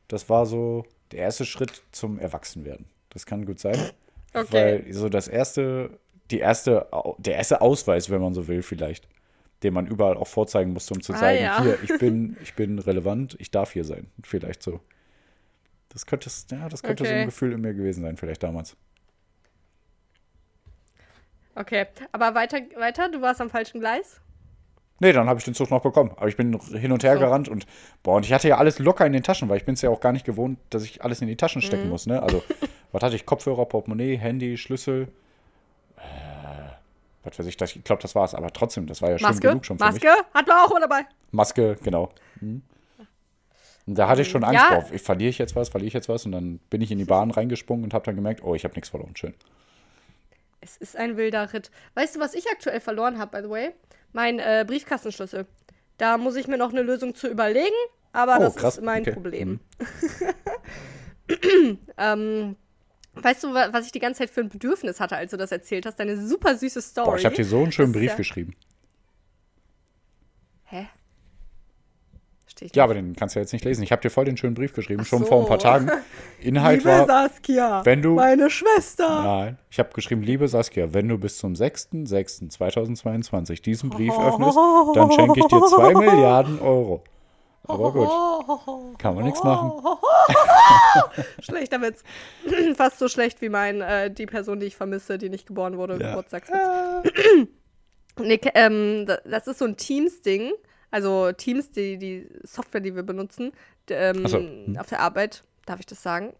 das 0.07 0.29
war 0.31 0.47
so 0.47 0.85
der 1.11 1.21
erste 1.21 1.45
Schritt 1.45 1.83
zum 1.91 2.21
Erwachsenwerden. 2.21 2.87
Das 3.11 3.27
kann 3.27 3.45
gut 3.45 3.59
sein. 3.59 3.91
Okay. 4.33 4.47
Weil 4.51 4.93
so 4.93 5.09
das 5.09 5.27
erste, 5.27 5.99
die 6.31 6.39
erste, 6.39 6.89
der 7.19 7.37
erste 7.37 7.61
Ausweis, 7.61 8.11
wenn 8.11 8.21
man 8.21 8.35
so 8.35 8.49
will, 8.49 8.63
vielleicht, 8.63 9.09
den 9.63 9.75
man 9.75 9.87
überall 9.87 10.17
auch 10.17 10.27
vorzeigen 10.27 10.73
musste, 10.73 10.95
um 10.95 11.01
zu 11.01 11.13
ah, 11.15 11.17
zeigen, 11.17 11.45
ja. 11.45 11.63
hier, 11.63 11.79
ich 11.83 11.99
bin, 11.99 12.37
ich 12.43 12.55
bin 12.55 12.79
relevant, 12.79 13.37
ich 13.39 13.51
darf 13.51 13.73
hier 13.73 13.85
sein. 13.85 14.11
Vielleicht 14.23 14.63
so. 14.63 14.81
Das 15.89 16.07
könnte, 16.07 16.29
ja, 16.51 16.69
das 16.69 16.83
könnte 16.83 17.05
okay. 17.05 17.13
so 17.13 17.19
ein 17.19 17.27
Gefühl 17.27 17.53
in 17.53 17.61
mir 17.61 17.75
gewesen 17.75 18.03
sein, 18.03 18.17
vielleicht 18.17 18.43
damals. 18.43 18.77
Okay, 21.55 21.87
aber 22.13 22.35
weiter, 22.35 22.59
weiter, 22.77 23.09
du 23.11 23.23
warst 23.23 23.41
am 23.41 23.49
falschen 23.49 23.81
Gleis? 23.81 24.21
Nee, 24.99 25.13
dann 25.13 25.29
habe 25.29 25.39
ich 25.39 25.45
den 25.45 25.55
Zug 25.55 25.71
noch 25.71 25.83
bekommen. 25.83 26.13
Aber 26.17 26.29
ich 26.29 26.37
bin 26.37 26.59
hin 26.59 26.93
und 26.93 27.03
her 27.03 27.15
so. 27.15 27.21
gerannt 27.21 27.49
und 27.49 27.67
boah, 28.03 28.17
und 28.17 28.25
ich 28.25 28.33
hatte 28.33 28.49
ja 28.49 28.59
alles 28.59 28.79
locker 28.79 29.07
in 29.07 29.13
den 29.13 29.23
Taschen, 29.23 29.49
weil 29.49 29.59
ich 29.59 29.65
bin 29.65 29.75
es 29.75 29.83
ja 29.83 29.91
auch 29.91 30.01
gar 30.01 30.13
nicht 30.13 30.25
gewohnt, 30.25 30.59
dass 30.71 30.85
ich 30.85 31.03
alles 31.03 31.21
in 31.21 31.29
die 31.29 31.37
Taschen 31.37 31.63
stecken 31.63 31.85
mhm. 31.85 31.91
muss. 31.91 32.07
Ne? 32.07 32.23
Also, 32.23 32.43
was 32.93 33.03
hatte 33.03 33.17
ich? 33.17 33.27
Kopfhörer, 33.27 33.67
Portemonnaie, 33.67 34.17
Handy, 34.17 34.57
Schlüssel. 34.57 35.09
Äh, 35.97 36.71
was 37.25 37.39
weiß 37.39 37.47
ich, 37.47 37.57
das, 37.57 37.75
ich 37.75 37.85
glaube, 37.85 38.03
das 38.03 38.15
war's. 38.15 38.35
Aber 38.35 38.53
trotzdem, 38.53 38.87
das 38.87 39.03
war 39.03 39.11
ja 39.11 39.19
schön 39.19 39.41
genug 39.41 39.67
schon 39.67 39.79
für 39.79 39.85
Maske? 39.85 40.07
mich. 40.07 40.17
Maske? 40.17 40.35
Hatten 40.35 40.49
wir 40.49 40.65
auch 40.65 40.71
mal 40.71 40.81
dabei. 40.81 41.07
Maske, 41.33 41.77
genau. 41.83 42.13
Mhm. 42.41 42.63
Da 43.87 44.09
hatte 44.09 44.23
ich 44.23 44.29
schon 44.29 44.43
Angst 44.43 44.65
ja. 44.69 44.81
drauf. 44.81 44.91
Verliere 45.01 45.31
ich 45.31 45.39
jetzt 45.39 45.55
was, 45.55 45.69
verliere 45.69 45.89
ich 45.89 45.95
jetzt 45.95 46.09
was? 46.09 46.27
Und 46.27 46.33
dann 46.33 46.59
bin 46.71 46.81
ich 46.83 46.91
in 46.91 46.99
die 46.99 47.05
Bahn 47.05 47.31
reingesprungen 47.31 47.85
und 47.85 47.95
habe 47.95 48.05
dann 48.05 48.17
gemerkt, 48.17 48.43
oh, 48.43 48.55
ich 48.55 48.65
habe 48.65 48.75
nichts 48.75 48.89
verloren. 48.89 49.15
Schön. 49.15 49.35
Es 50.61 50.77
ist 50.77 50.97
ein 50.97 51.17
wilder 51.17 51.53
Ritt. 51.53 51.71
Weißt 51.95 52.17
du, 52.17 52.21
was 52.21 52.35
ich 52.35 52.51
aktuell 52.51 52.81
verloren 52.81 53.19
habe, 53.19 53.37
by 53.37 53.45
the 53.45 53.51
way? 53.51 53.71
Mein 54.13 54.41
äh, 54.41 54.65
Briefkastenschlüssel. 54.67 55.47
Da 55.99 56.19
muss 56.19 56.35
ich 56.35 56.49
mir 56.49 56.59
noch 56.59 56.71
eine 56.71 56.83
Lösung 56.83 57.15
zu 57.15 57.29
überlegen, 57.29 57.75
aber 58.13 58.39
oh, 58.39 58.41
das 58.41 58.57
krass. 58.57 58.79
ist 58.79 58.85
mein 58.85 59.03
okay. 59.03 59.13
Problem. 59.13 59.61
Mhm. 61.29 61.79
ähm, 61.97 62.57
weißt 63.23 63.45
du, 63.45 63.55
was 63.55 63.87
ich 63.87 63.93
die 63.93 63.99
ganze 63.99 64.21
Zeit 64.21 64.31
für 64.31 64.41
ein 64.41 64.49
Bedürfnis 64.49 65.01
hatte, 65.01 65.17
als 65.17 65.31
du 65.31 65.37
das 65.37 65.53
erzählt 65.53 65.87
hast? 65.87 65.99
Deine 65.99 66.27
super 66.27 66.57
süße 66.57 66.83
Story. 66.83 67.07
Boah, 67.07 67.17
ich 67.17 67.25
habe 67.25 67.35
dir 67.35 67.45
so 67.45 67.63
einen 67.63 67.73
schönen 67.73 67.93
das 67.93 68.01
Brief 68.01 68.11
ja 68.11 68.17
geschrieben. 68.17 68.55
Hä? 70.65 70.87
Verstehe 72.45 72.67
ich 72.67 72.75
ja, 72.75 72.85
aber 72.85 72.95
den 72.95 73.15
kannst 73.15 73.35
du 73.35 73.39
ja 73.39 73.43
jetzt 73.43 73.53
nicht 73.53 73.65
lesen. 73.65 73.83
Ich 73.83 73.93
habe 73.93 74.03
dir 74.03 74.11
voll 74.11 74.25
den 74.25 74.37
schönen 74.37 74.55
Brief 74.55 74.73
geschrieben, 74.73 75.03
Ach 75.03 75.07
schon 75.07 75.21
so. 75.21 75.27
vor 75.27 75.43
ein 75.43 75.49
paar 75.49 75.59
Tagen. 75.59 75.91
Inhalt 76.41 76.85
liebe 76.85 76.91
war. 76.91 77.07
Saskia, 77.07 77.85
wenn 77.85 78.03
du, 78.03 78.15
meine 78.15 78.51
Schwester. 78.51 79.23
Nein, 79.23 79.59
ich 79.71 79.79
habe 79.79 79.91
geschrieben, 79.93 80.23
liebe 80.23 80.49
Saskia, 80.49 80.93
wenn 80.93 81.09
du 81.09 81.19
bis 81.19 81.39
zum 81.39 81.55
6.6.2022 81.55 83.63
diesen 83.63 83.91
Brief 83.91 84.13
oh. 84.17 84.29
öffnest, 84.29 84.59
dann 84.97 85.13
schenke 85.13 85.41
ich 85.41 85.47
dir 85.47 85.61
2 85.61 85.95
Milliarden 85.95 86.61
Euro. 86.61 87.03
Aber 87.69 87.93
gut, 87.93 88.99
kann 88.99 89.15
man 89.15 89.25
nichts 89.25 89.43
machen. 89.43 89.73
Schlechter 91.41 91.81
Witz. 91.83 92.03
Fast 92.77 92.99
so 92.99 93.09
schlecht 93.09 93.41
wie 93.41 93.49
mein, 93.49 93.81
äh, 93.81 94.11
die 94.11 94.27
Person, 94.27 94.61
die 94.61 94.67
ich 94.67 94.77
vermisse, 94.77 95.19
die 95.19 95.29
nicht 95.29 95.47
geboren 95.47 95.77
wurde, 95.77 95.99
ja. 96.01 96.11
Geburtstagswitz. 96.11 97.13
Nick, 98.21 98.51
ähm, 98.55 99.07
das 99.25 99.47
ist 99.47 99.59
so 99.59 99.65
ein 99.65 99.77
Teams-Ding. 99.77 100.53
Also 100.91 101.33
Teams, 101.33 101.71
die, 101.71 101.99
die 101.99 102.29
Software, 102.45 102.81
die 102.81 102.95
wir 102.95 103.03
benutzen, 103.03 103.53
ähm, 103.91 104.27
so. 104.27 104.39
hm. 104.39 104.77
auf 104.79 104.89
der 104.89 105.01
Arbeit, 105.01 105.45
darf 105.67 105.81
ich 105.81 105.87
das 105.87 106.03
sagen? 106.03 106.33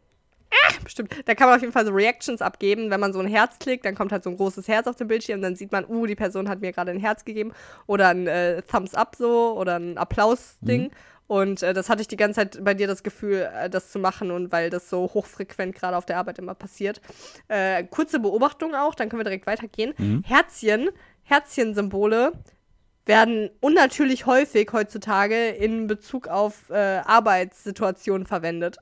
Ah, 0.51 0.73
bestimmt. 0.83 1.13
Da 1.27 1.35
kann 1.35 1.49
man 1.49 1.57
auf 1.57 1.61
jeden 1.61 1.73
Fall 1.73 1.85
so 1.85 1.93
Reactions 1.93 2.41
abgeben. 2.41 2.91
Wenn 2.91 3.01
man 3.01 3.13
so 3.13 3.19
ein 3.19 3.27
Herz 3.27 3.59
klickt, 3.59 3.85
dann 3.85 3.95
kommt 3.95 4.13
halt 4.13 4.23
so 4.23 4.31
ein 4.31 4.37
großes 4.37 4.69
Herz 4.69 4.87
auf 4.87 4.97
dem 4.97 5.09
Bildschirm. 5.09 5.43
Dann 5.43 5.57
sieht 5.57 5.73
man, 5.73 5.85
uh, 5.87 6.07
die 6.07 6.15
Person 6.15 6.49
hat 6.49 6.61
mir 6.61 6.73
gerade 6.73 6.93
ein 6.93 7.01
Herz 7.01 7.25
gegeben. 7.25 7.53
Oder 7.87 8.09
ein 8.09 8.27
äh, 8.27 8.63
Thumbs 8.63 8.95
up 8.95 9.17
so 9.17 9.57
oder 9.59 9.77
ein 9.77 9.99
Applaus-Ding. 9.99 10.85
Mhm. 10.85 10.91
Und 11.27 11.63
äh, 11.63 11.75
das 11.75 11.89
hatte 11.89 12.03
ich 12.03 12.09
die 12.09 12.17
ganze 12.17 12.41
Zeit 12.41 12.65
bei 12.65 12.75
dir 12.75 12.87
das 12.87 13.03
Gefühl, 13.03 13.49
äh, 13.53 13.69
das 13.69 13.91
zu 13.91 13.99
machen 13.99 14.31
und 14.31 14.53
weil 14.53 14.71
das 14.71 14.89
so 14.89 15.11
hochfrequent 15.13 15.75
gerade 15.75 15.97
auf 15.97 16.07
der 16.07 16.19
Arbeit 16.19 16.39
immer 16.39 16.55
passiert. 16.55 17.01
Äh, 17.49 17.85
kurze 17.85 18.21
Beobachtung 18.21 18.75
auch, 18.75 18.95
dann 18.95 19.09
können 19.09 19.21
wir 19.21 19.25
direkt 19.25 19.47
weitergehen. 19.47 19.95
Mhm. 19.99 20.23
Herzchen, 20.25 20.91
Herzchensymbole 21.25 22.33
werden 23.07 23.51
unnatürlich 23.61 24.27
häufig 24.27 24.71
heutzutage 24.73 25.49
in 25.51 25.87
Bezug 25.87 26.29
auf 26.29 26.71
äh, 26.71 26.75
Arbeitssituationen 27.05 28.27
verwendet. 28.27 28.79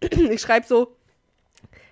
ich 0.00 0.40
schreibe 0.40 0.66
so, 0.66 0.96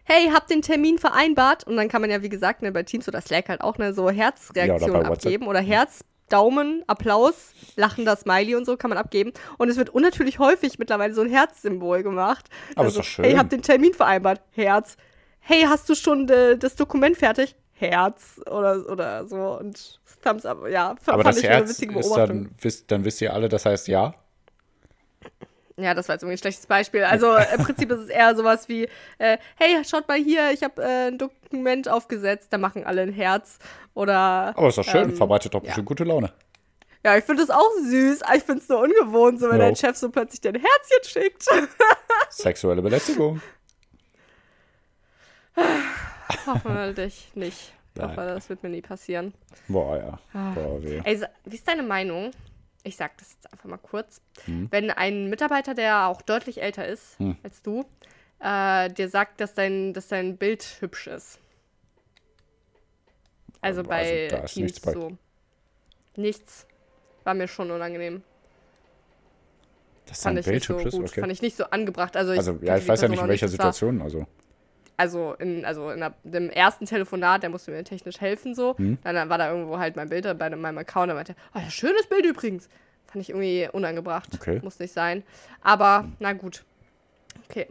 hey, 0.05 0.31
hab 0.33 0.47
den 0.47 0.63
Termin 0.63 0.99
vereinbart. 0.99 1.65
Und 1.65 1.77
dann 1.77 1.89
kann 1.89 2.01
man 2.01 2.11
ja, 2.11 2.23
wie 2.23 2.29
gesagt, 2.29 2.63
ne, 2.63 2.73
bei 2.73 2.83
Teams 2.83 3.09
oder 3.09 3.21
Slack 3.21 3.49
halt 3.49 3.61
auch 3.61 3.79
ne, 3.79 3.93
so 3.93 4.11
Herzreaktionen 4.11 5.03
ja, 5.03 5.09
abgeben 5.09 5.47
oder 5.47 5.61
Herz, 5.61 6.05
Daumen, 6.29 6.83
Applaus, 6.87 7.53
lachender 7.77 8.17
Smiley 8.17 8.55
und 8.55 8.65
so 8.65 8.77
kann 8.77 8.89
man 8.89 8.99
abgeben. 8.99 9.33
Und 9.59 9.69
es 9.69 9.77
wird 9.77 9.91
unnatürlich 9.91 10.39
häufig 10.39 10.79
mittlerweile 10.79 11.15
so 11.15 11.23
ein 11.23 11.31
Herzsymbol 11.31 12.03
gemacht. 12.03 12.49
Aber 12.75 12.87
also, 12.87 13.01
ist 13.01 13.07
doch 13.07 13.11
schön. 13.11 13.25
Hey, 13.25 13.35
hab 13.35 13.51
den 13.51 13.63
Termin 13.63 13.95
vereinbart. 13.95 14.41
Herz. 14.53 14.97
Hey, 15.41 15.65
hast 15.69 15.89
du 15.89 15.95
schon 15.95 16.29
äh, 16.29 16.57
das 16.57 16.77
Dokument 16.77 17.17
fertig? 17.17 17.55
Herz 17.73 18.41
oder, 18.47 18.89
oder 18.91 19.27
so. 19.27 19.59
Und 19.59 20.01
Thumbs 20.23 20.47
up, 20.47 20.67
ja. 20.69 20.95
Aber 21.07 21.25
das 21.25 21.43
Herz 21.43 21.71
ist 21.71 22.17
dann, 22.17 22.51
wisst, 22.61 22.91
dann 22.91 23.05
wisst 23.05 23.21
ihr 23.21 23.33
alle, 23.33 23.49
das 23.49 23.67
heißt 23.67 23.89
ja? 23.89 24.15
Ja, 25.77 25.93
das 25.95 26.09
war 26.09 26.15
jetzt 26.15 26.23
irgendwie 26.23 26.37
ein 26.37 26.39
schlechtes 26.39 26.67
Beispiel. 26.67 27.03
Also 27.03 27.35
im 27.35 27.65
Prinzip 27.65 27.91
ist 27.91 28.01
es 28.01 28.09
eher 28.09 28.37
sowas 28.37 28.69
wie, 28.69 28.89
äh, 29.19 29.39
hey, 29.57 29.85
schaut 29.85 30.07
mal 30.07 30.19
hier, 30.19 30.53
ich 30.53 30.63
habe 30.63 30.81
äh, 30.83 31.09
ein 31.09 31.19
Dokument 31.19 31.89
aufgesetzt, 31.89 32.49
da 32.51 32.59
machen 32.59 32.85
alle 32.85 33.03
ein 33.03 33.13
Herz. 33.13 33.59
Oder. 33.95 34.55
Aber 34.57 34.69
ist 34.69 34.79
doch 34.79 34.85
schön, 34.85 35.11
ähm, 35.11 35.17
verbreitet 35.17 35.53
doch 35.53 35.61
bestimmt 35.61 35.87
ja. 35.87 35.89
gute 35.89 36.05
Laune. 36.05 36.33
Ja, 37.05 37.19
ich 37.19 37.25
finde 37.25 37.43
es 37.43 37.51
auch 37.51 37.71
süß. 37.83 38.23
Ich 38.37 38.43
finde 38.45 38.61
es 38.61 38.69
so 38.69 38.79
ungewohnt, 38.79 39.39
so 39.39 39.51
wenn 39.51 39.59
no. 39.59 39.65
dein 39.65 39.77
Chef 39.77 39.97
so 39.97 40.11
plötzlich 40.11 40.41
dein 40.41 40.55
Herzchen 40.55 41.05
schickt. 41.05 41.45
Sexuelle 42.31 42.81
Belästigung. 42.81 43.43
Hoffentlich 46.47 47.31
nicht. 47.35 47.73
Ich 47.95 48.03
hoffe, 48.03 48.17
das 48.17 48.49
wird 48.49 48.63
mir 48.63 48.71
nie 48.71 48.81
passieren. 48.81 49.35
Boah, 49.69 49.97
ja. 49.97 50.19
Ah. 50.33 50.53
Boah, 50.55 50.83
weh. 50.83 51.01
Ey, 51.05 51.21
wie 51.45 51.55
ist 51.55 51.69
deine 51.69 51.83
Meinung? 51.83 52.33
Ich 52.85 52.97
sag 52.97 53.17
das 53.19 53.33
jetzt 53.33 53.53
einfach 53.53 53.69
mal 53.69 53.79
kurz. 53.79 54.21
Hm. 54.45 54.69
Wenn 54.71 54.91
ein 54.91 55.31
Mitarbeiter, 55.31 55.75
der 55.75 56.07
auch 56.07 56.23
deutlich 56.23 56.63
älter 56.63 56.87
ist 56.87 57.19
hm. 57.19 57.37
als 57.43 57.63
du, 57.63 57.85
äh, 58.41 58.91
dir 58.91 59.09
sagt, 59.09 59.41
dass 59.41 59.55
dein, 59.55 59.95
dass 59.95 60.09
dein 60.09 60.37
Bild 60.37 60.77
hübsch 60.81 61.07
ist. 61.07 61.39
Also, 63.63 63.81
also 63.81 63.89
bei 63.89 64.29
also, 64.31 64.47
Teams 64.47 64.57
nichts 64.57 64.81
bei. 64.81 64.93
so. 64.93 65.17
Nichts. 66.17 66.67
War 67.25 67.33
mir 67.33 67.49
schon 67.49 67.71
unangenehm. 67.71 68.23
Das 70.07 70.23
fand 70.23 70.39
ich 70.39 70.45
Bild 70.45 70.57
nicht 70.57 70.67
so 70.67 70.77
gut. 70.77 71.09
Okay. 71.09 71.21
Fand 71.21 71.33
ich 71.33 71.41
nicht 71.41 71.57
so 71.57 71.65
angebracht. 71.65 72.17
Also, 72.17 72.33
ich, 72.33 72.39
also 72.39 72.59
ja, 72.61 72.77
ich 72.77 72.87
weiß 72.87 73.01
ja 73.01 73.09
nicht, 73.09 73.23
in 73.23 73.29
welcher 73.29 73.49
Situation. 73.49 74.03
Also 74.03 74.27
also 74.97 75.35
in, 75.35 75.65
also 75.65 75.91
in 75.91 76.01
der, 76.01 76.15
dem 76.25 76.51
ersten 76.51 76.87
Telefonat, 76.87 77.43
der 77.43 77.51
musste 77.51 77.71
mir 77.71 77.85
technisch 77.85 78.21
helfen 78.21 78.55
so. 78.55 78.77
Hm. 78.77 78.99
Dann 79.03 79.29
war 79.29 79.39
da 79.39 79.51
irgendwo 79.51 79.79
halt 79.79 79.97
mein 79.97 80.09
Bild 80.09 80.39
bei 80.39 80.51
meinem 80.51 80.79
Account. 80.79 81.11
Da 81.11 81.15
meinte, 81.15 81.35
oh 81.55 81.59
ja, 81.59 81.71
schönes 81.71 82.07
Bild 82.07 82.25
übrigens. 82.25 82.69
Fand 83.07 83.23
ich 83.23 83.31
irgendwie 83.31 83.69
unangebracht. 83.73 84.29
Okay. 84.35 84.61
Muss 84.63 84.79
nicht 84.79 84.93
sein. 84.93 85.23
Aber, 85.63 86.09
na 86.19 86.33
gut. 86.33 86.65
Okay. 87.49 87.69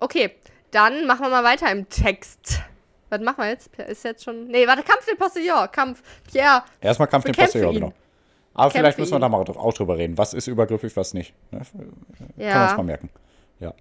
Okay, 0.00 0.32
dann 0.70 1.06
machen 1.06 1.22
wir 1.22 1.30
mal 1.30 1.44
weiter 1.44 1.70
im 1.70 1.88
Text. 1.88 2.60
Was 3.08 3.20
machen 3.20 3.38
wir 3.38 3.48
jetzt? 3.48 3.74
Ist 3.76 4.04
jetzt 4.04 4.24
schon. 4.24 4.48
Nee, 4.48 4.66
warte, 4.66 4.82
Kampf 4.82 5.06
den 5.06 5.16
Postillon. 5.16 5.70
Kampf. 5.70 6.02
Pierre. 6.30 6.64
Erstmal 6.80 7.08
Kampf 7.08 7.24
den 7.24 7.34
Postillon, 7.34 7.74
genau. 7.74 7.92
Aber 8.54 8.70
Kämpfe 8.70 8.78
vielleicht 8.78 8.98
müssen 8.98 9.12
wir 9.12 9.20
da 9.20 9.28
mal 9.28 9.40
auch 9.40 9.74
drüber 9.74 9.98
reden. 9.98 10.16
Was 10.18 10.34
ist 10.34 10.46
übergriffig, 10.46 10.96
was 10.96 11.14
nicht. 11.14 11.34
Ne? 11.50 11.62
Ja. 12.36 12.50
Kann 12.50 12.58
man 12.58 12.68
uns 12.68 12.76
mal 12.76 12.82
merken. 12.84 13.10
Ja. 13.60 13.74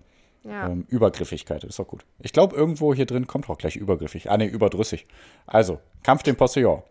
Ja. 0.44 0.68
Ähm, 0.68 0.86
Übergriffigkeit 0.90 1.64
ist 1.64 1.80
doch 1.80 1.88
gut. 1.88 2.06
Ich 2.20 2.34
glaube, 2.34 2.56
irgendwo 2.56 2.94
hier 2.94 3.06
drin 3.06 3.28
kommt 3.28 3.50
auch 3.50 3.58
gleich 3.58 3.76
übergriffig. 3.76 4.30
Ah, 4.30 4.38
ne, 4.38 4.46
überdrüssig. 4.46 5.06
Also, 5.48 5.80
Kampf 6.04 6.24
den 6.24 6.36
Postillon. 6.36 6.84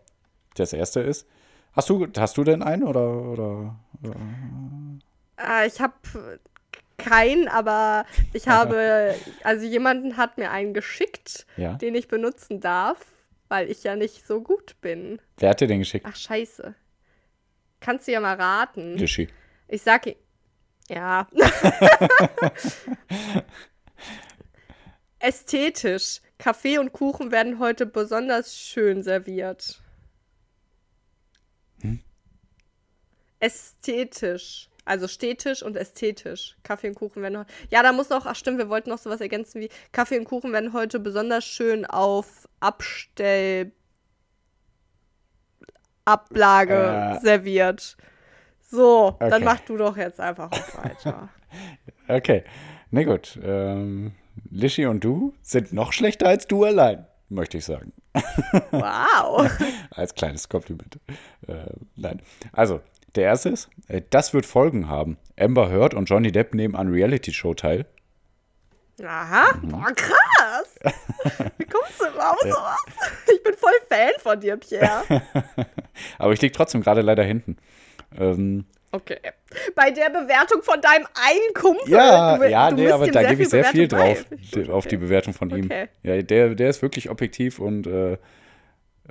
Das 0.55 0.73
erste 0.73 1.01
ist. 1.01 1.27
Hast 1.73 1.89
du, 1.89 2.07
hast 2.17 2.37
du 2.37 2.43
denn 2.43 2.63
einen 2.63 2.83
oder. 2.83 3.21
oder, 3.21 3.75
oder? 4.01 4.15
Äh, 5.39 5.67
ich 5.67 5.81
habe 5.81 5.93
keinen, 6.97 7.47
aber 7.47 8.05
ich 8.33 8.47
habe. 8.47 9.15
also, 9.43 9.65
jemanden 9.65 10.17
hat 10.17 10.37
mir 10.37 10.51
einen 10.51 10.73
geschickt, 10.73 11.45
ja? 11.57 11.73
den 11.75 11.93
ich 11.93 12.07
benutzen 12.07 12.59
darf, 12.59 13.05
weil 13.49 13.69
ich 13.69 13.83
ja 13.83 13.95
nicht 13.95 14.25
so 14.25 14.41
gut 14.41 14.75
bin. 14.81 15.19
Wer 15.37 15.49
hat 15.49 15.61
dir 15.61 15.67
den 15.67 15.79
geschickt? 15.79 16.07
Ach, 16.09 16.15
Scheiße. 16.15 16.73
Kannst 17.79 18.07
du 18.07 18.13
ja 18.13 18.19
mal 18.19 18.35
raten. 18.35 18.97
Gischi. 18.97 19.27
Ich 19.67 19.81
sag 19.81 20.07
ja. 20.89 21.27
Ästhetisch. 25.19 26.21
Kaffee 26.37 26.77
und 26.77 26.91
Kuchen 26.91 27.31
werden 27.31 27.59
heute 27.59 27.85
besonders 27.85 28.57
schön 28.57 29.03
serviert. 29.03 29.81
Hm? 31.81 32.01
Ästhetisch. 33.39 34.69
Also 34.85 35.07
städtisch 35.07 35.63
und 35.63 35.77
ästhetisch. 35.77 36.57
Kaffee 36.63 36.89
und 36.89 36.95
Kuchen 36.95 37.21
werden 37.21 37.39
heute. 37.39 37.53
Ja, 37.69 37.83
da 37.83 37.93
muss 37.93 38.09
noch, 38.09 38.25
ach 38.25 38.35
stimmt, 38.35 38.57
wir 38.57 38.67
wollten 38.67 38.89
noch 38.89 38.97
sowas 38.97 39.21
ergänzen 39.21 39.61
wie 39.61 39.69
Kaffee 39.93 40.19
und 40.19 40.25
Kuchen 40.25 40.51
werden 40.51 40.73
heute 40.73 40.99
besonders 40.99 41.45
schön 41.45 41.85
auf 41.85 42.49
Abstell. 42.59 43.71
Ablage 46.05 47.17
äh. 47.17 47.19
serviert. 47.21 47.97
So, 48.73 49.09
okay. 49.19 49.29
dann 49.29 49.43
mach 49.43 49.59
du 49.59 49.77
doch 49.77 49.95
jetzt 49.95 50.19
einfach 50.19 50.51
auch 50.51 50.83
weiter. 50.83 51.29
okay, 52.07 52.43
na 52.89 53.01
nee, 53.01 53.05
gut. 53.05 53.39
Ähm, 53.43 54.13
Lischi 54.49 54.87
und 54.87 55.03
du 55.03 55.35
sind 55.43 55.73
noch 55.73 55.93
schlechter 55.93 56.27
als 56.27 56.47
du 56.47 56.63
allein, 56.63 57.05
möchte 57.29 57.59
ich 57.59 57.65
sagen. 57.65 57.93
Wow. 58.71 59.47
als 59.91 60.15
kleines 60.15 60.49
Kompliment. 60.49 60.97
Äh, 61.47 61.65
nein. 61.95 62.23
Also, 62.51 62.81
der 63.13 63.25
erste 63.25 63.49
ist, 63.49 63.69
äh, 63.89 64.01
das 64.09 64.33
wird 64.33 64.47
Folgen 64.47 64.89
haben. 64.89 65.17
Amber 65.39 65.69
Heard 65.69 65.93
und 65.93 66.05
Johnny 66.05 66.31
Depp 66.31 66.55
nehmen 66.55 66.75
an 66.75 66.87
Reality-Show 66.87 67.53
teil. 67.53 67.85
Aha, 69.05 69.53
mhm. 69.61 69.67
boah, 69.69 69.91
krass. 69.95 70.79
Wie 71.59 71.65
kommst 71.65 71.99
du 71.99 72.05
auf 72.05 72.39
sowas? 72.41 72.85
Ich 73.31 73.43
bin 73.43 73.53
voll 73.53 73.71
Fan 73.87 74.13
von 74.17 74.39
dir, 74.39 74.57
Pierre. 74.57 75.03
Aber 76.17 76.33
ich 76.33 76.41
liege 76.41 76.55
trotzdem 76.55 76.81
gerade 76.81 77.01
leider 77.01 77.23
hinten. 77.23 77.57
Ähm, 78.17 78.65
okay. 78.91 79.17
Bei 79.75 79.91
der 79.91 80.09
Bewertung 80.09 80.61
von 80.63 80.81
deinem 80.81 81.07
einen 81.13 81.53
Kumpel. 81.53 81.91
Ja, 81.91 82.37
du, 82.37 82.49
ja 82.49 82.69
du 82.69 82.75
nee, 82.75 82.91
aber 82.91 83.07
da 83.07 83.23
gebe 83.23 83.43
ich 83.43 83.49
sehr 83.49 83.65
viel 83.65 83.87
drauf, 83.87 84.25
bei. 84.51 84.69
auf 84.69 84.87
die 84.87 84.97
Bewertung 84.97 85.33
von 85.33 85.49
ihm. 85.49 85.65
Okay. 85.65 85.87
Ja, 86.03 86.21
der, 86.21 86.55
der 86.55 86.69
ist 86.69 86.81
wirklich 86.81 87.09
objektiv 87.09 87.59
und, 87.59 87.87
äh, 87.87 88.17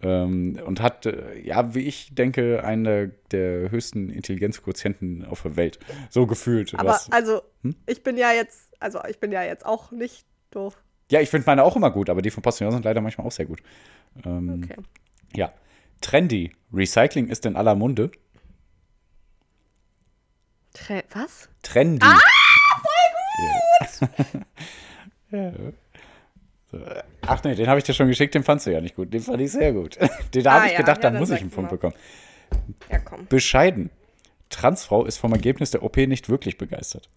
ähm, 0.03 0.59
und 0.64 0.80
hat, 0.80 1.07
äh, 1.07 1.38
ja, 1.40 1.74
wie 1.74 1.80
ich 1.80 2.14
denke, 2.14 2.64
einen 2.64 2.84
der, 2.84 3.11
der, 3.30 3.70
höchsten 3.70 4.09
Intelligenzquotienten 4.09 5.24
auf 5.24 5.42
der 5.42 5.57
Welt. 5.57 5.78
So 6.11 6.26
gefühlt. 6.26 6.74
Aber 6.74 6.90
was, 6.90 7.12
also, 7.12 7.42
hm? 7.62 7.76
ich 7.86 8.03
bin 8.03 8.16
ja 8.16 8.32
jetzt, 8.32 8.72
also 8.80 9.00
ich 9.09 9.20
bin 9.20 9.32
ja 9.32 9.42
jetzt 9.42 9.66
auch 9.66 9.90
nicht 9.90 10.26
doof. 10.50 10.76
Ja, 11.11 11.20
ich 11.20 11.28
finde 11.28 11.44
meine 11.46 11.62
auch 11.62 11.76
immer 11.76 11.90
gut, 11.90 12.09
aber 12.09 12.22
die 12.22 12.30
von 12.30 12.42
Postillon 12.42 12.72
sind 12.72 12.84
leider 12.84 13.00
manchmal 13.00 13.26
auch 13.26 13.32
sehr 13.32 13.44
gut. 13.44 13.62
Ähm, 14.24 14.62
okay. 14.64 14.80
Ja. 15.34 15.53
Trendy. 16.00 16.53
Recycling 16.72 17.28
ist 17.28 17.44
in 17.44 17.55
aller 17.55 17.74
Munde. 17.74 18.11
Tre 20.72 21.04
was? 21.12 21.48
Trendy. 21.62 22.04
Ah, 22.04 22.18
voll 22.82 24.08
gut! 24.08 24.44
ja. 25.30 25.52
so. 26.70 26.78
Ach 27.22 27.44
nee, 27.44 27.54
den 27.54 27.68
habe 27.68 27.78
ich 27.78 27.84
dir 27.84 27.94
schon 27.94 28.08
geschickt, 28.08 28.34
den 28.34 28.42
fandst 28.42 28.66
du 28.66 28.72
ja 28.72 28.80
nicht 28.80 28.96
gut. 28.96 29.12
Den 29.12 29.20
fand 29.20 29.40
ich 29.40 29.52
sehr 29.52 29.72
gut. 29.72 29.98
Den 30.34 30.46
ah, 30.46 30.52
habe 30.52 30.66
ich 30.66 30.72
ja, 30.72 30.78
gedacht, 30.78 31.04
ja, 31.04 31.10
dann 31.10 31.18
muss 31.18 31.30
ich 31.30 31.40
einen 31.40 31.50
Punkt 31.50 31.70
bekommen. 31.70 31.94
Ja, 32.90 32.98
komm. 32.98 33.26
Bescheiden. 33.26 33.90
Transfrau 34.48 35.04
ist 35.04 35.18
vom 35.18 35.32
Ergebnis 35.32 35.70
der 35.70 35.82
OP 35.82 35.96
nicht 35.96 36.28
wirklich 36.28 36.58
begeistert. 36.58 37.08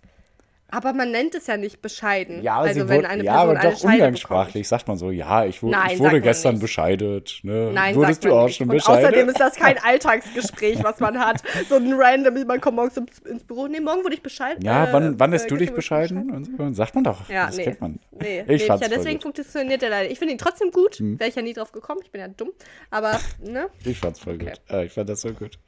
Aber 0.71 0.93
man 0.93 1.11
nennt 1.11 1.35
es 1.35 1.45
ja 1.45 1.57
nicht 1.57 1.81
bescheiden. 1.81 2.41
Ja, 2.41 2.57
also 2.57 2.89
wenn 2.89 2.97
wurde, 2.97 3.09
eine 3.09 3.23
Person 3.23 3.25
ja 3.25 3.33
aber 3.33 3.55
doch 3.55 3.83
umgangssprachlich 3.83 4.53
bekommt. 4.53 4.65
sagt 4.67 4.87
man 4.87 4.97
so, 4.97 5.11
ja, 5.11 5.45
ich, 5.45 5.61
Nein, 5.61 5.91
ich 5.93 5.99
wurde 5.99 6.21
gestern 6.21 6.59
bescheidet. 6.59 7.39
Ne? 7.43 7.71
Nein, 7.71 7.95
Wurdest 7.95 8.25
du 8.25 8.33
auch 8.33 8.47
nicht. 8.47 8.57
schon 8.57 8.67
bescheidet? 8.67 9.03
Und 9.03 9.05
außerdem 9.05 9.29
ist 9.29 9.39
das 9.39 9.55
kein 9.55 9.77
Alltagsgespräch, 9.83 10.83
was 10.83 10.99
man 10.99 11.19
hat. 11.19 11.43
So 11.69 11.75
ein 11.75 11.93
random, 11.93 12.47
man 12.47 12.59
kommt 12.59 12.77
morgens 12.77 12.97
ins 12.97 13.43
Büro, 13.43 13.67
nee, 13.67 13.79
morgen 13.79 14.03
wurde 14.03 14.15
ich 14.15 14.23
bescheiden. 14.23 14.65
Ja, 14.65 14.89
äh, 14.89 14.93
wann, 14.93 15.19
wann 15.19 15.31
lässt 15.31 15.45
äh, 15.45 15.49
du 15.49 15.57
dich 15.57 15.71
bescheiden? 15.71 16.45
So, 16.57 16.73
sagt 16.73 16.95
man 16.95 17.03
doch. 17.03 17.29
Ja, 17.29 17.45
das 17.45 17.57
nee. 17.57 17.63
kennt 17.63 17.81
man. 17.81 17.99
Nee, 18.19 18.41
ich 18.41 18.47
nee, 18.47 18.67
ja, 18.67 18.77
deswegen 18.77 19.21
funktioniert 19.21 19.83
der 19.83 19.89
leider. 19.91 20.09
Ich 20.09 20.17
finde 20.17 20.33
ihn 20.33 20.39
trotzdem 20.39 20.71
gut. 20.71 20.95
Hm. 20.95 21.19
Wäre 21.19 21.29
ich 21.29 21.35
ja 21.35 21.43
nie 21.43 21.53
drauf 21.53 21.71
gekommen. 21.71 22.01
Ich 22.03 22.11
bin 22.11 22.21
ja 22.21 22.27
dumm. 22.27 22.51
Aber, 22.89 23.19
ne? 23.39 23.67
Ich 23.83 23.99
fand's 23.99 24.19
voll 24.19 24.35
okay. 24.35 24.53
gut. 24.67 24.81
ich 24.81 24.93
fand 24.93 25.09
das 25.09 25.21
so 25.21 25.31
gut. 25.31 25.59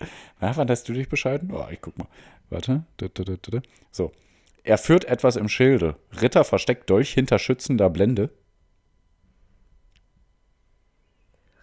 Ja, 0.41 0.52
wann 0.58 0.68
lässt 0.68 0.89
du 0.89 0.93
dich 0.93 1.08
bescheiden? 1.08 1.52
Oh, 1.54 1.66
ich 1.72 1.82
guck 1.82 1.98
mal. 1.98 2.08
Warte. 2.50 2.84
So. 3.91 4.12
Er 4.68 4.78
führt 4.78 5.05
etwas 5.05 5.38
im 5.38 5.47
Schilde. 5.47 5.95
Ritter 6.22 6.43
versteckt 6.43 6.89
Dolch 6.89 7.13
hinter 7.13 7.39
schützender 7.39 7.89
Blende. 7.89 8.30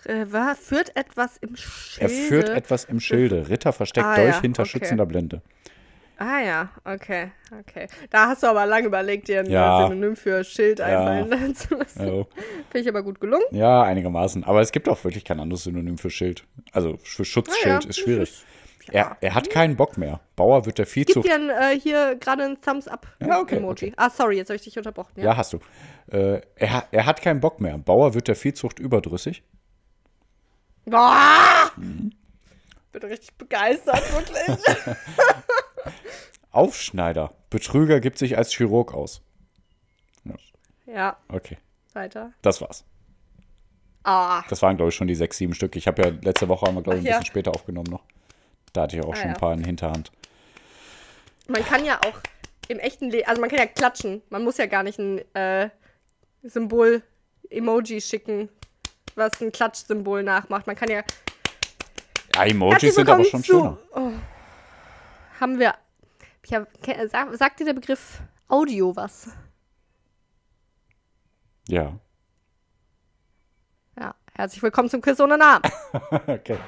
Was? 0.06 0.58
Führt 0.58 0.96
etwas 0.96 1.36
im 1.36 1.54
Schilde? 1.54 2.00
Er 2.00 2.08
führt 2.08 2.48
etwas 2.48 2.84
im 2.86 3.00
Schilde. 3.00 3.50
Ritter 3.50 3.74
versteckt 3.74 4.06
ah, 4.06 4.16
Dolch 4.16 4.36
ja, 4.36 4.40
hinter 4.40 4.62
okay. 4.62 4.70
schützender 4.70 5.04
Blende. 5.04 5.42
Ah 6.16 6.40
ja, 6.40 6.70
okay, 6.84 7.32
okay. 7.60 7.88
Da 8.08 8.28
hast 8.28 8.42
du 8.42 8.46
aber 8.46 8.64
lange 8.64 8.86
überlegt, 8.86 9.28
dir 9.28 9.40
ein 9.40 9.50
ja. 9.50 9.86
Synonym 9.86 10.16
für 10.16 10.42
Schild 10.42 10.78
ja. 10.78 11.06
einfallen 11.06 11.54
zu 11.54 11.74
lassen. 11.74 12.00
Also. 12.00 12.28
Finde 12.70 12.78
ich 12.80 12.88
aber 12.88 13.02
gut 13.02 13.20
gelungen. 13.20 13.44
Ja, 13.50 13.82
einigermaßen. 13.82 14.44
Aber 14.44 14.62
es 14.62 14.72
gibt 14.72 14.88
auch 14.88 15.04
wirklich 15.04 15.24
kein 15.24 15.40
anderes 15.40 15.64
Synonym 15.64 15.98
für 15.98 16.08
Schild. 16.08 16.44
Also 16.72 16.96
für 17.02 17.26
Schutzschild 17.26 17.66
ah, 17.66 17.80
ja. 17.82 17.88
ist 17.88 17.98
schwierig. 17.98 18.44
Ist 18.86 18.94
er, 18.94 19.16
er 19.20 19.34
hat 19.34 19.50
keinen 19.50 19.76
Bock 19.76 19.96
mehr. 19.96 20.20
Bauer 20.36 20.66
wird 20.66 20.78
der 20.78 20.86
Viehzucht. 20.86 21.26
Gib 21.26 21.32
dir 21.32 21.56
äh, 21.58 21.78
hier 21.78 22.16
gerade 22.16 22.44
ein 22.44 22.60
Thumbs-up-Emoji. 22.60 23.34
Ja, 23.34 23.40
okay, 23.40 23.62
okay. 23.64 23.92
Ah, 23.96 24.10
sorry, 24.10 24.36
jetzt 24.36 24.48
habe 24.50 24.56
ich 24.56 24.62
dich 24.62 24.76
unterbrochen. 24.76 25.12
Ja, 25.16 25.24
ja 25.24 25.36
hast 25.36 25.54
du. 25.54 25.58
Äh, 26.10 26.42
er, 26.56 26.86
er 26.90 27.06
hat 27.06 27.22
keinen 27.22 27.40
Bock 27.40 27.60
mehr. 27.60 27.78
Bauer 27.78 28.14
wird 28.14 28.28
der 28.28 28.36
Viehzucht 28.36 28.78
überdrüssig. 28.78 29.42
Boah! 30.84 31.70
Mhm. 31.76 32.12
Bin 32.92 33.02
richtig 33.02 33.34
begeistert, 33.36 34.02
wirklich. 34.12 34.76
Aufschneider. 36.50 37.32
Betrüger 37.50 38.00
gibt 38.00 38.18
sich 38.18 38.36
als 38.36 38.52
Chirurg 38.52 38.92
aus. 38.92 39.22
Ja. 40.24 40.34
ja. 40.86 41.16
Okay. 41.28 41.58
Weiter. 41.94 42.32
Das 42.42 42.60
war's. 42.60 42.84
Ah. 44.04 44.44
Das 44.50 44.60
waren, 44.60 44.76
glaube 44.76 44.90
ich, 44.90 44.94
schon 44.94 45.08
die 45.08 45.14
sechs, 45.14 45.38
sieben 45.38 45.54
Stück. 45.54 45.74
Ich 45.76 45.86
habe 45.86 46.02
ja 46.02 46.08
letzte 46.22 46.48
Woche, 46.48 46.66
haben 46.66 46.74
wir, 46.74 46.82
glaube 46.82 46.98
ich, 46.98 47.02
ein 47.02 47.06
bisschen 47.06 47.22
ja. 47.22 47.26
später 47.26 47.50
aufgenommen 47.52 47.90
noch. 47.90 48.04
Da 48.74 48.82
hatte 48.82 48.96
ich 48.96 49.04
auch 49.04 49.12
ah, 49.12 49.16
schon 49.16 49.28
ja. 49.28 49.34
ein 49.34 49.40
paar 49.40 49.52
in 49.54 49.64
Hinterhand. 49.64 50.12
Man 51.46 51.64
kann 51.64 51.84
ja 51.84 52.00
auch 52.00 52.20
im 52.68 52.78
echten 52.78 53.08
Leben, 53.08 53.26
also 53.28 53.40
man 53.40 53.48
kann 53.48 53.60
ja 53.60 53.66
klatschen. 53.66 54.20
Man 54.30 54.42
muss 54.42 54.58
ja 54.58 54.66
gar 54.66 54.82
nicht 54.82 54.98
ein 54.98 55.20
äh, 55.34 55.70
Symbol, 56.42 57.02
Emoji 57.50 58.00
schicken, 58.00 58.48
was 59.14 59.40
ein 59.40 59.52
Klatschsymbol 59.52 60.22
nachmacht. 60.24 60.66
Man 60.66 60.74
kann 60.74 60.90
ja. 60.90 61.02
Ja, 62.34 62.44
Emojis 62.44 62.96
sind 62.96 63.08
aber 63.08 63.24
schon 63.24 63.44
schöner. 63.44 63.78
Oh. 63.92 64.10
Haben 65.40 65.58
wir. 65.58 65.74
Hab, 66.52 66.66
sag, 67.10 67.34
sagt 67.36 67.60
dir 67.60 67.66
der 67.66 67.72
Begriff 67.74 68.20
Audio 68.48 68.94
was? 68.96 69.28
Ja. 71.68 71.98
Ja, 73.98 74.14
herzlich 74.34 74.62
willkommen 74.62 74.90
zum 74.90 75.00
Quiz 75.00 75.20
ohne 75.20 75.38
Namen. 75.38 75.62
okay. 76.26 76.58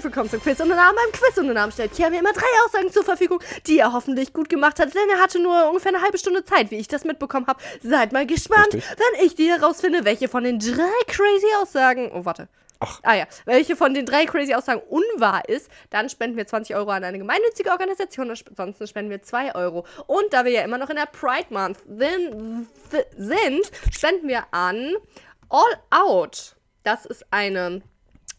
Herzlich 0.00 0.14
willkommen 0.14 0.30
zum 0.30 0.40
Quiz 0.40 0.58
und 0.60 0.68
Namen. 0.68 0.96
Beim 0.96 1.12
Quiz 1.12 1.36
und 1.36 1.52
Namen 1.52 1.72
stellt 1.72 1.92
Kia 1.92 2.08
mir 2.08 2.20
immer 2.20 2.32
drei 2.32 2.46
Aussagen 2.64 2.90
zur 2.90 3.04
Verfügung, 3.04 3.38
die 3.66 3.80
er 3.80 3.92
hoffentlich 3.92 4.32
gut 4.32 4.48
gemacht 4.48 4.80
hat, 4.80 4.94
denn 4.94 5.10
er 5.10 5.20
hatte 5.20 5.38
nur 5.38 5.68
ungefähr 5.68 5.92
eine 5.94 6.02
halbe 6.02 6.16
Stunde 6.16 6.42
Zeit, 6.42 6.70
wie 6.70 6.76
ich 6.76 6.88
das 6.88 7.04
mitbekommen 7.04 7.46
habe. 7.46 7.60
Seid 7.82 8.10
mal 8.12 8.24
gespannt, 8.24 8.72
Richtig. 8.72 8.96
wenn 8.96 9.26
ich 9.26 9.34
dir 9.34 9.58
herausfinde, 9.58 10.06
welche 10.06 10.28
von 10.28 10.42
den 10.42 10.58
drei 10.58 10.88
crazy 11.06 11.48
Aussagen. 11.60 12.10
Oh, 12.14 12.24
warte. 12.24 12.48
Ach. 12.78 12.98
Ah 13.02 13.14
ja, 13.14 13.26
welche 13.44 13.76
von 13.76 13.92
den 13.92 14.06
drei 14.06 14.24
crazy 14.24 14.54
Aussagen 14.54 14.80
unwahr 14.88 15.46
ist, 15.46 15.70
dann 15.90 16.08
spenden 16.08 16.38
wir 16.38 16.46
20 16.46 16.74
Euro 16.76 16.92
an 16.92 17.04
eine 17.04 17.18
gemeinnützige 17.18 17.70
Organisation, 17.70 18.30
ansonsten 18.30 18.86
spenden 18.86 19.10
wir 19.10 19.20
2 19.20 19.54
Euro. 19.54 19.84
Und 20.06 20.32
da 20.32 20.46
wir 20.46 20.52
ja 20.52 20.62
immer 20.62 20.78
noch 20.78 20.88
in 20.88 20.96
der 20.96 21.08
Pride 21.12 21.48
Month 21.50 21.76
sind, 23.18 23.70
spenden 23.92 24.28
wir 24.28 24.44
an 24.50 24.94
All 25.50 25.76
Out. 25.90 26.56
Das 26.84 27.04
ist 27.04 27.26
eine 27.30 27.82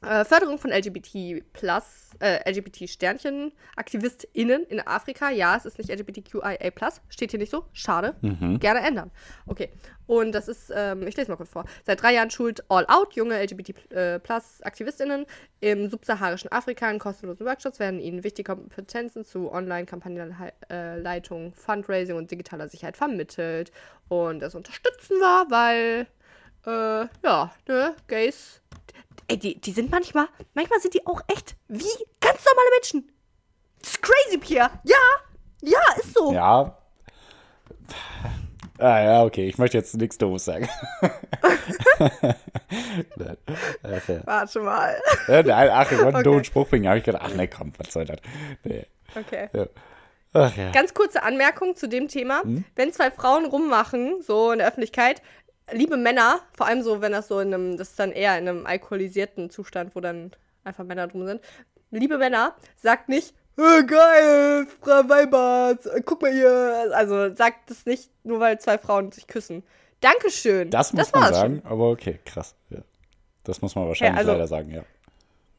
äh, 0.01 0.25
Förderung 0.25 0.57
von 0.57 0.71
LGBT 0.71 1.43
plus, 1.53 2.09
äh, 2.19 2.49
LGBT-Sternchen-AktivistInnen 2.49 4.63
in 4.63 4.79
Afrika. 4.79 5.29
Ja, 5.29 5.55
es 5.55 5.65
ist 5.65 5.77
nicht 5.77 5.91
LGBTQIA 5.91 6.71
plus. 6.71 7.01
Steht 7.09 7.29
hier 7.31 7.39
nicht 7.39 7.51
so. 7.51 7.65
Schade. 7.71 8.15
Mhm. 8.21 8.59
Gerne 8.59 8.79
ändern. 8.79 9.11
Okay. 9.45 9.69
Und 10.07 10.31
das 10.33 10.47
ist, 10.47 10.73
ähm, 10.75 11.05
ich 11.07 11.15
lese 11.15 11.29
mal 11.29 11.37
kurz 11.37 11.51
vor. 11.51 11.65
Seit 11.85 12.01
drei 12.01 12.15
Jahren 12.15 12.31
schult 12.31 12.63
All 12.69 12.87
Out 12.87 13.13
junge 13.13 13.39
LGBT-Plus-AktivistInnen 13.41 15.27
im 15.59 15.87
subsaharischen 15.89 16.51
Afrika 16.51 16.89
in 16.89 16.97
kostenlosen 16.97 17.45
Workshops 17.45 17.77
werden 17.79 17.99
ihnen 17.99 18.23
wichtige 18.23 18.53
Kompetenzen 18.53 19.23
zu 19.23 19.51
Online-Kampagnenleitung, 19.51 21.53
Fundraising 21.53 22.15
und 22.15 22.31
digitaler 22.31 22.67
Sicherheit 22.67 22.97
vermittelt. 22.97 23.71
Und 24.09 24.39
das 24.39 24.55
unterstützen 24.55 25.17
wir, 25.17 25.45
weil, 25.49 26.07
äh, 26.65 27.05
ja, 27.23 27.53
ne, 27.67 27.95
Gays 28.07 28.61
Ey, 29.27 29.37
die, 29.37 29.59
die 29.59 29.71
sind 29.71 29.91
manchmal, 29.91 30.27
manchmal 30.53 30.79
sind 30.79 30.93
die 30.93 31.05
auch 31.05 31.21
echt 31.27 31.55
wie 31.67 31.83
ganz 32.19 32.45
normale 32.45 32.69
Menschen. 32.75 33.11
Das 33.79 33.91
ist 33.91 34.01
crazy, 34.01 34.37
Pierre. 34.37 34.69
Ja, 34.83 34.97
ja, 35.61 35.79
ist 35.97 36.13
so. 36.13 36.33
Ja. 36.33 36.77
Ah 38.77 39.03
ja, 39.03 39.23
okay, 39.23 39.47
ich 39.47 39.59
möchte 39.59 39.77
jetzt 39.77 39.95
nichts 39.95 40.17
Doofes 40.17 40.45
sagen. 40.45 40.67
nein. 43.15 43.37
Warte 44.25 44.59
mal. 44.59 44.99
Ja, 45.27 45.43
nein, 45.43 45.69
ach, 45.71 45.91
ich 45.91 45.99
wollte 45.99 46.07
einen 46.07 46.15
okay. 46.15 46.23
doofen 46.23 46.43
Spruch 46.45 46.67
bringen. 46.67 46.87
habe 46.87 46.97
ich 46.97 47.03
gedacht, 47.03 47.23
ach 47.23 47.33
ne, 47.35 47.47
komm, 47.47 47.73
was 47.77 47.93
soll 47.93 48.05
das? 48.05 48.17
Nee. 48.63 48.87
Okay. 49.15 49.49
Ja. 49.53 49.67
Ach, 50.33 50.55
ja. 50.55 50.71
Ganz 50.71 50.93
kurze 50.93 51.23
Anmerkung 51.23 51.75
zu 51.75 51.87
dem 51.87 52.07
Thema. 52.07 52.41
Hm? 52.41 52.63
Wenn 52.75 52.93
zwei 52.93 53.11
Frauen 53.11 53.45
rummachen, 53.45 54.21
so 54.21 54.51
in 54.51 54.59
der 54.59 54.67
Öffentlichkeit, 54.67 55.21
liebe 55.71 55.97
Männer, 55.97 56.39
vor 56.55 56.67
allem 56.67 56.81
so, 56.81 57.01
wenn 57.01 57.11
das 57.11 57.27
so 57.27 57.39
in 57.39 57.53
einem, 57.53 57.77
das 57.77 57.91
ist 57.91 57.99
dann 57.99 58.11
eher 58.11 58.37
in 58.37 58.47
einem 58.47 58.65
alkoholisierten 58.65 59.49
Zustand, 59.49 59.95
wo 59.95 59.99
dann 59.99 60.31
einfach 60.63 60.83
Männer 60.83 61.07
drum 61.07 61.25
sind. 61.25 61.41
Liebe 61.91 62.17
Männer, 62.17 62.55
sagt 62.77 63.09
nicht, 63.09 63.33
oh, 63.57 63.85
geil, 63.85 64.67
Frau 64.81 65.09
Weibart, 65.09 65.79
guck 66.05 66.21
mal 66.21 66.31
hier. 66.31 66.91
Also 66.93 67.33
sagt 67.35 67.69
das 67.69 67.85
nicht, 67.85 68.09
nur 68.23 68.39
weil 68.39 68.59
zwei 68.59 68.77
Frauen 68.77 69.11
sich 69.11 69.27
küssen. 69.27 69.63
Dankeschön. 69.99 70.69
Das 70.69 70.93
muss 70.93 71.11
das 71.11 71.21
man 71.21 71.33
sagen, 71.33 71.61
schon. 71.61 71.71
aber 71.71 71.89
okay, 71.89 72.19
krass. 72.25 72.55
Ja. 72.69 72.79
Das 73.43 73.61
muss 73.61 73.75
man 73.75 73.87
wahrscheinlich 73.87 74.15
ja, 74.15 74.19
also, 74.19 74.31
leider 74.31 74.47
sagen, 74.47 74.71
ja. 74.71 74.83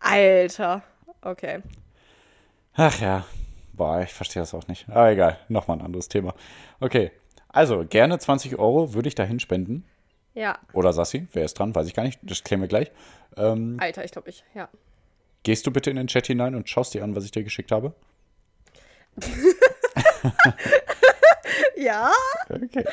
Alter, 0.01 0.83
okay. 1.21 1.63
Ach 2.75 3.01
ja, 3.01 3.25
boah, 3.73 4.01
ich 4.01 4.13
verstehe 4.13 4.43
das 4.43 4.55
auch 4.55 4.67
nicht. 4.69 4.89
Aber 4.89 5.11
egal, 5.11 5.39
nochmal 5.49 5.79
ein 5.79 5.85
anderes 5.85 6.09
Thema. 6.09 6.35
Okay, 6.81 7.13
also 7.49 7.85
gerne 7.85 8.19
20 8.19 8.59
Euro 8.59 8.95
würde 8.95 9.09
ich 9.09 9.15
dahin 9.15 9.39
spenden. 9.39 9.85
Ja. 10.35 10.59
Oder 10.73 10.93
Sassi, 10.93 11.27
wer 11.33 11.45
ist 11.45 11.59
dran? 11.59 11.75
Weiß 11.75 11.87
ich 11.87 11.95
gar 11.95 12.05
nicht. 12.05 12.19
Das 12.23 12.43
klären 12.43 12.61
wir 12.61 12.69
gleich. 12.69 12.91
Ähm, 13.37 13.77
Alter, 13.81 14.05
ich 14.05 14.13
glaube 14.13 14.31
ich, 14.31 14.45
ja. 14.55 14.69
Gehst 15.43 15.67
du 15.67 15.71
bitte 15.71 15.91
in 15.91 15.97
den 15.97 16.07
Chat 16.07 16.27
hinein 16.27 16.55
und 16.55 16.69
schaust 16.69 16.95
dir 16.95 17.03
an, 17.03 17.17
was 17.17 17.25
ich 17.25 17.33
dir 17.33 17.43
geschickt 17.43 17.73
habe? 17.73 17.93
ja. 21.77 22.11
Okay. 22.49 22.85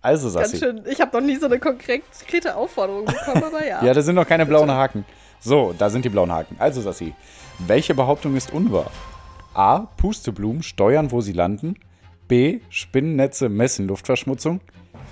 Also, 0.00 0.28
Sassi. 0.28 0.58
Ganz 0.58 0.78
schön. 0.78 0.86
Ich 0.90 1.00
habe 1.00 1.16
noch 1.16 1.26
nie 1.26 1.36
so 1.36 1.46
eine 1.46 1.58
konkrete 1.58 2.54
Aufforderung 2.54 3.06
bekommen, 3.06 3.42
aber 3.42 3.66
ja. 3.66 3.84
ja, 3.84 3.92
da 3.92 4.00
sind 4.02 4.14
noch 4.14 4.26
keine 4.26 4.46
blauen 4.46 4.70
Haken. 4.70 5.04
So, 5.40 5.74
da 5.76 5.90
sind 5.90 6.04
die 6.04 6.08
blauen 6.08 6.30
Haken. 6.30 6.56
Also, 6.60 6.80
Sassi, 6.80 7.14
welche 7.58 7.94
Behauptung 7.94 8.36
ist 8.36 8.52
unwahr? 8.52 8.90
A. 9.52 9.80
Pusteblumen 9.96 10.62
steuern, 10.62 11.10
wo 11.10 11.20
sie 11.20 11.32
landen. 11.32 11.74
B. 12.28 12.60
Spinnennetze 12.70 13.48
messen 13.48 13.88
Luftverschmutzung. 13.88 14.60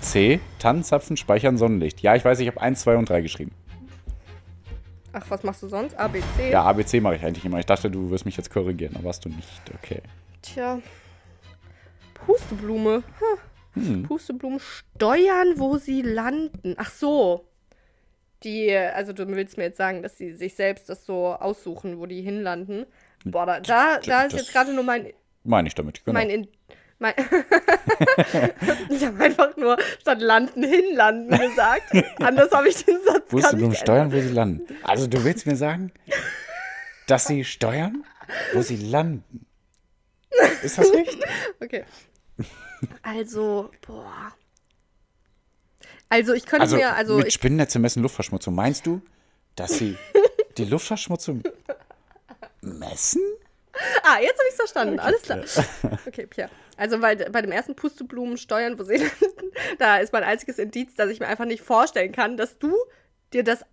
C. 0.01 0.39
Tannenzapfen 0.59 1.17
speichern 1.17 1.57
Sonnenlicht. 1.57 2.01
Ja, 2.01 2.15
ich 2.15 2.25
weiß, 2.25 2.39
ich 2.39 2.47
habe 2.47 2.61
1, 2.61 2.81
2 2.81 2.97
und 2.97 3.09
3 3.09 3.21
geschrieben. 3.21 3.51
Ach, 5.13 5.25
was 5.29 5.43
machst 5.43 5.63
du 5.63 5.67
sonst? 5.67 5.97
A, 5.97 6.07
B, 6.07 6.21
C? 6.35 6.51
Ja, 6.51 6.63
A, 6.63 6.73
B, 6.73 6.83
C 6.83 6.99
mache 6.99 7.15
ich 7.15 7.23
eigentlich 7.23 7.45
immer. 7.45 7.59
Ich 7.59 7.65
dachte, 7.65 7.89
du 7.89 8.09
wirst 8.09 8.25
mich 8.25 8.35
jetzt 8.35 8.49
korrigieren, 8.49 8.95
aber 8.95 9.05
warst 9.05 9.23
du 9.23 9.29
nicht. 9.29 9.61
Okay. 9.81 10.01
Tja. 10.41 10.79
Pusteblume. 12.13 13.03
Hm. 13.73 13.83
Hm. 13.83 14.03
Pusteblumen 14.03 14.59
steuern, 14.59 15.53
wo 15.57 15.77
sie 15.77 16.01
landen. 16.01 16.75
Ach 16.77 16.89
so. 16.89 17.47
Die, 18.43 18.71
also 18.75 19.13
du 19.13 19.27
willst 19.27 19.57
mir 19.57 19.63
jetzt 19.63 19.77
sagen, 19.77 20.03
dass 20.03 20.17
sie 20.17 20.33
sich 20.33 20.55
selbst 20.55 20.89
das 20.89 21.05
so 21.05 21.27
aussuchen, 21.33 21.97
wo 21.97 22.05
die 22.05 22.21
hinlanden. 22.21 22.85
Boah, 23.23 23.45
da, 23.45 23.59
da, 23.59 23.99
da 23.99 24.23
ist 24.23 24.33
jetzt 24.33 24.51
gerade 24.51 24.73
nur 24.73 24.83
mein. 24.83 25.13
Meine 25.43 25.67
ich 25.67 25.75
damit, 25.75 26.03
genau. 26.03 26.19
Mein, 26.19 26.47
ich 28.89 29.05
habe 29.05 29.23
einfach 29.23 29.55
nur 29.57 29.77
statt 29.99 30.21
landen 30.21 30.63
hinlanden 30.63 31.37
gesagt. 31.37 31.91
Anders 32.21 32.51
habe 32.51 32.69
ich 32.69 32.85
den 32.85 33.03
Satz 33.03 33.31
Wusstest 33.31 33.61
du 33.61 33.73
steuern, 33.73 34.13
wo 34.13 34.19
sie 34.19 34.29
landen? 34.29 34.65
Also 34.83 35.07
du 35.07 35.23
willst 35.23 35.45
mir 35.45 35.57
sagen, 35.57 35.91
dass 37.07 37.25
sie 37.25 37.43
steuern, 37.43 38.05
wo 38.53 38.61
sie 38.61 38.77
landen? 38.77 39.45
Ist 40.63 40.77
das 40.77 40.91
richtig? 40.91 41.23
Okay. 41.61 41.85
Also, 43.01 43.71
boah. 43.87 44.33
Also 46.09 46.33
ich 46.33 46.45
könnte 46.45 46.63
also, 46.63 46.75
mir, 46.75 46.93
also 46.93 47.17
mit 47.17 47.33
Spinnennetze 47.33 47.79
messen 47.79 48.03
Luftverschmutzung. 48.03 48.53
Meinst 48.53 48.85
du, 48.85 49.01
dass 49.55 49.77
sie 49.77 49.97
die 50.57 50.65
Luftverschmutzung 50.65 51.41
messen? 52.61 53.21
Ah, 54.03 54.19
jetzt 54.21 54.37
habe 54.37 54.47
ich 54.47 54.51
es 54.51 54.55
verstanden. 54.55 54.99
Okay, 54.99 55.07
Alles 55.07 55.21
klar. 55.23 55.97
Okay, 56.05 56.27
Pierre. 56.27 56.49
Also, 56.77 57.01
weil 57.01 57.17
bei 57.31 57.41
dem 57.41 57.51
ersten 57.51 57.75
Pusteblumen 57.75 58.37
steuern, 58.37 58.77
wo 58.77 58.83
sie 58.83 59.01
da 59.79 59.97
ist 59.97 60.13
mein 60.13 60.23
einziges 60.23 60.59
Indiz, 60.59 60.95
dass 60.95 61.09
ich 61.09 61.19
mir 61.19 61.27
einfach 61.27 61.45
nicht 61.45 61.63
vorstellen 61.63 62.11
kann, 62.11 62.37
dass 62.37 62.57
du 62.57 62.75
dir 63.33 63.43
das 63.43 63.63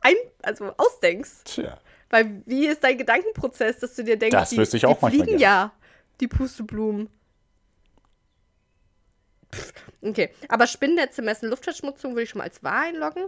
ein, 0.00 0.14
also 0.42 0.72
ausdenkst. 0.76 1.44
Tja. 1.44 1.78
Weil 2.10 2.42
wie 2.46 2.66
ist 2.66 2.84
dein 2.84 2.98
Gedankenprozess, 2.98 3.80
dass 3.80 3.94
du 3.96 4.04
dir 4.04 4.16
denkst, 4.16 4.36
das 4.36 4.50
die, 4.50 4.76
ich 4.76 4.86
auch 4.86 4.98
die 5.10 5.16
fliegen 5.16 5.38
ja, 5.38 5.72
die 6.20 6.28
Pusteblumen. 6.28 7.10
Pff, 9.52 9.72
okay, 10.02 10.30
aber 10.48 10.66
Spinnnetze 10.66 11.22
messen 11.22 11.48
Luftverschmutzung 11.50 12.12
würde 12.12 12.22
ich 12.22 12.30
schon 12.30 12.38
mal 12.38 12.44
als 12.44 12.62
wahr 12.62 12.82
einloggen, 12.82 13.26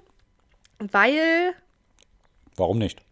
weil. 0.78 1.54
Warum 2.56 2.78
nicht? 2.78 3.02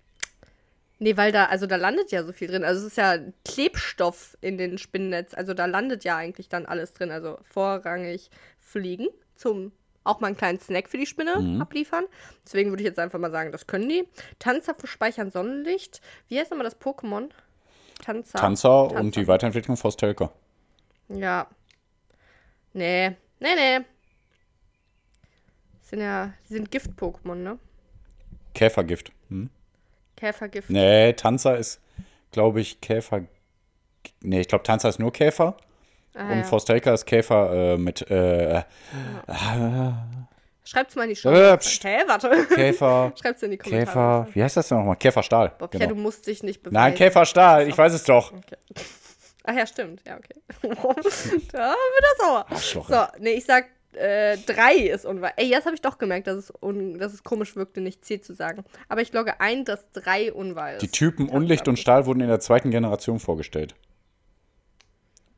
Nee, 0.98 1.16
weil 1.16 1.30
da, 1.30 1.46
also 1.46 1.66
da 1.66 1.76
landet 1.76 2.10
ja 2.10 2.24
so 2.24 2.32
viel 2.32 2.48
drin. 2.48 2.64
Also 2.64 2.80
es 2.80 2.92
ist 2.92 2.96
ja 2.96 3.18
Klebstoff 3.44 4.36
in 4.40 4.56
den 4.56 4.78
Spinnennetz. 4.78 5.34
Also 5.34 5.52
da 5.52 5.66
landet 5.66 6.04
ja 6.04 6.16
eigentlich 6.16 6.48
dann 6.48 6.64
alles 6.64 6.94
drin. 6.94 7.10
Also 7.10 7.38
vorrangig 7.42 8.30
Fliegen 8.58 9.08
zum 9.34 9.72
auch 10.04 10.20
mal 10.20 10.28
einen 10.28 10.36
kleinen 10.36 10.60
Snack 10.60 10.88
für 10.88 10.98
die 10.98 11.06
Spinne 11.06 11.40
mhm. 11.40 11.60
abliefern. 11.60 12.04
Deswegen 12.44 12.70
würde 12.70 12.82
ich 12.82 12.86
jetzt 12.86 12.98
einfach 12.98 13.18
mal 13.18 13.30
sagen, 13.30 13.52
das 13.52 13.66
können 13.66 13.88
die. 13.88 14.08
Tanzapfel 14.38 14.88
speichern 14.88 15.30
Sonnenlicht. 15.30 16.00
Wie 16.28 16.38
heißt 16.38 16.50
nochmal 16.50 16.64
das 16.64 16.80
Pokémon? 16.80 17.28
Tanzer. 18.02 18.38
Tanzer. 18.38 18.88
Tanzer 18.88 19.00
und 19.00 19.16
die 19.16 19.26
Weiterentwicklung 19.26 19.76
Frostelka. 19.76 20.30
Ja. 21.08 21.48
Nee. 22.72 23.16
Nee, 23.40 23.54
nee. 23.54 23.84
Das 25.80 25.90
sind 25.90 26.00
ja, 26.00 26.32
die 26.48 26.54
sind 26.54 26.70
Gift-Pokémon, 26.70 27.34
ne? 27.34 27.58
Käfergift. 28.54 29.12
Hm? 29.28 29.50
Käfergift. 30.16 30.70
Nee, 30.70 31.12
Tanzer 31.12 31.56
ist, 31.56 31.80
glaube 32.32 32.60
ich, 32.60 32.80
Käfer. 32.80 33.22
Nee, 34.22 34.40
ich 34.40 34.48
glaube, 34.48 34.64
Tanzer 34.64 34.88
ist 34.88 34.98
nur 34.98 35.12
Käfer. 35.12 35.56
Ah, 36.14 36.32
und 36.32 36.38
ja. 36.38 36.44
Forstelka 36.44 36.94
ist 36.94 37.04
Käfer 37.04 37.74
äh, 37.74 37.76
mit. 37.76 38.10
Äh, 38.10 38.62
ja. 39.28 40.06
Schreibt's 40.64 40.96
mal 40.96 41.04
in 41.04 41.10
die 41.10 41.16
Show. 41.16 41.30
Äh, 41.30 41.58
Hä, 41.58 41.98
warte. 42.06 42.46
Käfer. 42.46 43.12
Schreib's 43.20 43.42
in 43.42 43.52
die 43.52 43.58
Kommentare. 43.58 44.24
Käfer. 44.24 44.34
Wie 44.34 44.42
heißt 44.42 44.56
das 44.56 44.68
denn 44.68 44.78
nochmal? 44.78 44.96
Käferstahl. 44.96 45.52
Bob, 45.58 45.70
genau. 45.70 45.84
ja, 45.84 45.88
du 45.88 45.94
musst 45.94 46.26
dich 46.26 46.42
nicht 46.42 46.62
beweisen. 46.62 46.74
Nein, 46.74 46.94
Käferstahl. 46.94 47.68
Ich 47.68 47.76
weiß 47.76 47.92
es 47.92 48.02
doch. 48.04 48.32
Okay. 48.32 48.56
Ach 49.44 49.54
ja, 49.54 49.66
stimmt. 49.66 50.02
Ja, 50.04 50.16
okay. 50.16 50.34
da 51.52 51.68
wird 51.68 52.02
er 52.02 52.24
sauer. 52.24 52.46
Arschloch. 52.50 52.88
So, 52.88 53.04
nee, 53.20 53.34
ich 53.34 53.44
sag 53.44 53.66
äh, 53.96 54.36
3 54.38 54.74
ist 54.74 55.04
unwahr. 55.04 55.32
Ey, 55.36 55.48
jetzt 55.48 55.64
habe 55.66 55.74
ich 55.74 55.80
doch 55.80 55.98
gemerkt, 55.98 56.26
dass 56.26 56.36
es, 56.36 56.52
un 56.60 56.98
dass 56.98 57.12
es 57.12 57.24
komisch 57.24 57.56
wirkte, 57.56 57.80
nicht 57.80 58.04
C 58.04 58.20
zu 58.20 58.34
sagen. 58.34 58.64
Aber 58.88 59.00
ich 59.00 59.12
logge 59.12 59.40
ein, 59.40 59.64
dass 59.64 59.90
3 59.92 60.32
unwahr 60.32 60.74
ist. 60.74 60.82
Die 60.82 60.88
Typen 60.88 61.28
Unlicht 61.28 61.68
und 61.68 61.78
Stahl 61.78 62.06
wurden 62.06 62.20
in 62.20 62.28
der 62.28 62.40
zweiten 62.40 62.70
Generation 62.70 63.18
vorgestellt. 63.18 63.74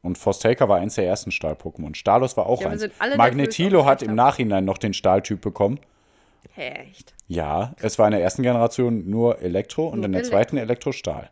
Und 0.02 0.16
Forstaker 0.16 0.68
war 0.68 0.78
eins 0.78 0.94
der 0.94 1.06
ersten 1.06 1.30
Stahl-Pokémon. 1.30 1.94
Stalos 1.94 2.36
war 2.36 2.46
auch 2.46 2.62
ja, 2.62 2.70
eins. 2.70 2.88
Magnetilo 3.16 3.84
hat 3.84 4.02
im 4.02 4.14
Nachhinein 4.14 4.64
noch 4.64 4.78
den 4.78 4.94
Stahltyp 4.94 5.40
bekommen. 5.40 5.80
Echt? 6.56 7.14
Ja, 7.26 7.74
es 7.80 7.98
war 7.98 8.06
in 8.06 8.12
der 8.12 8.22
ersten 8.22 8.42
Generation 8.42 9.08
nur 9.08 9.40
Elektro 9.42 9.88
und 9.88 9.96
nur 9.96 10.06
in 10.06 10.12
der 10.12 10.20
Elektro. 10.20 10.36
zweiten 10.36 10.56
Elektrostahl. 10.56 11.30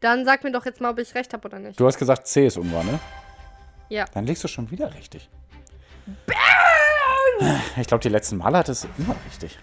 Dann 0.00 0.24
sag 0.24 0.44
mir 0.44 0.52
doch 0.52 0.64
jetzt 0.64 0.80
mal, 0.80 0.90
ob 0.90 0.98
ich 0.98 1.14
recht 1.14 1.32
habe 1.32 1.48
oder 1.48 1.58
nicht. 1.58 1.78
Du 1.80 1.86
hast 1.86 1.98
gesagt, 1.98 2.26
C 2.26 2.46
ist 2.46 2.58
unwahr, 2.58 2.84
ne? 2.84 2.98
Ja. 3.88 4.04
Dann 4.12 4.26
liegst 4.26 4.44
du 4.44 4.48
schon 4.48 4.70
wieder 4.70 4.92
richtig. 4.94 5.28
Bam! 6.26 6.36
Ich 7.76 7.86
glaube, 7.86 8.02
die 8.02 8.08
letzten 8.08 8.36
Male 8.36 8.58
hat 8.58 8.68
es 8.68 8.86
immer 8.98 9.16
richtig. 9.26 9.58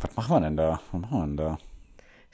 Was 0.00 0.14
machen 0.16 0.36
wir 0.36 0.40
denn 0.40 0.56
da? 0.56 0.80
Was 0.92 1.00
machen 1.00 1.18
wir 1.18 1.26
denn 1.26 1.36
da? 1.36 1.58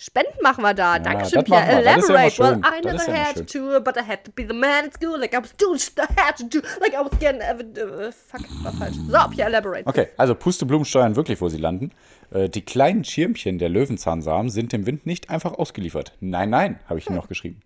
Spenden 0.03 0.43
machen 0.43 0.63
wir 0.65 0.75
da. 0.75 0.97
Ja, 0.97 0.99
Dankeschön, 0.99 1.45
Pierre. 1.45 1.65
ja 1.65 1.79
Elaborate. 1.79 2.39
well. 2.39 2.61
I 2.65 2.85
never 2.85 3.09
ja 3.09 3.15
had 3.15 3.47
to, 3.47 3.81
but 3.81 3.97
I 3.97 4.01
had 4.05 4.25
to 4.25 4.33
be 4.33 4.45
the 4.45 4.53
man 4.53 4.87
at 4.87 4.95
school. 4.95 5.17
Like 5.17 5.33
I 5.33 5.39
was 5.41 5.55
doing, 5.57 5.79
I 5.97 6.21
had 6.21 6.37
to 6.39 6.45
do, 6.45 6.59
like 6.81 6.93
I 6.93 7.05
was 7.05 7.17
getting, 7.21 7.41
uh, 7.41 8.11
fuck, 8.11 8.41
war 8.65 8.73
falsch. 8.73 8.97
So, 9.09 9.31
Pierre, 9.31 9.49
elaborate. 9.49 9.87
Okay, 9.87 10.09
also 10.17 10.35
Pusteblumen 10.35 10.85
steuern 10.85 11.15
wirklich, 11.15 11.41
wo 11.41 11.49
sie 11.49 11.59
landen. 11.59 11.93
Äh, 12.33 12.49
die 12.49 12.63
kleinen 12.63 13.05
Schirmchen 13.05 13.61
der 13.61 13.69
Löwenzahnsamen 13.69 14.51
sind 14.51 14.73
dem 14.73 14.87
Wind 14.87 15.07
nicht 15.07 15.31
einfach 15.31 15.53
ausgeliefert. 15.53 16.17
Nein, 16.19 16.51
nein, 16.51 16.81
habe 16.89 16.99
ich 16.99 17.07
Ihnen 17.07 17.15
noch 17.15 17.29
geschrieben. 17.29 17.63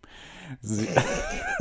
Sie, 0.61 0.87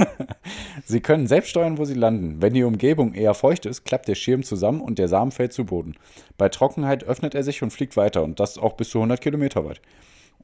sie 0.86 0.99
können 0.99 1.28
selbst 1.28 1.51
steuern, 1.51 1.78
wo 1.78 1.86
sie 1.86 1.93
landen. 1.93 2.41
Wenn 2.41 2.53
die 2.53 2.63
Umgebung 2.63 3.13
eher 3.13 3.34
feucht 3.34 3.65
ist, 3.65 3.86
klappt 3.86 4.09
der 4.09 4.15
Schirm 4.15 4.43
zusammen 4.43 4.82
und 4.82 4.99
der 4.99 5.07
Samen 5.07 5.32
fällt 5.32 5.53
zu 5.53 5.63
Boden. 5.63 5.95
Bei 6.38 6.49
Trockenheit 6.49 7.05
öffnet 7.05 7.34
er 7.34 7.43
sich 7.43 7.63
und 7.63 7.71
fliegt 7.71 7.95
weiter 7.95 8.23
und 8.23 8.41
das 8.41 8.57
auch 8.57 8.73
bis 8.73 8.89
zu 8.89 8.97
100 8.97 9.21
Kilometer 9.21 9.63
weit. 9.63 9.80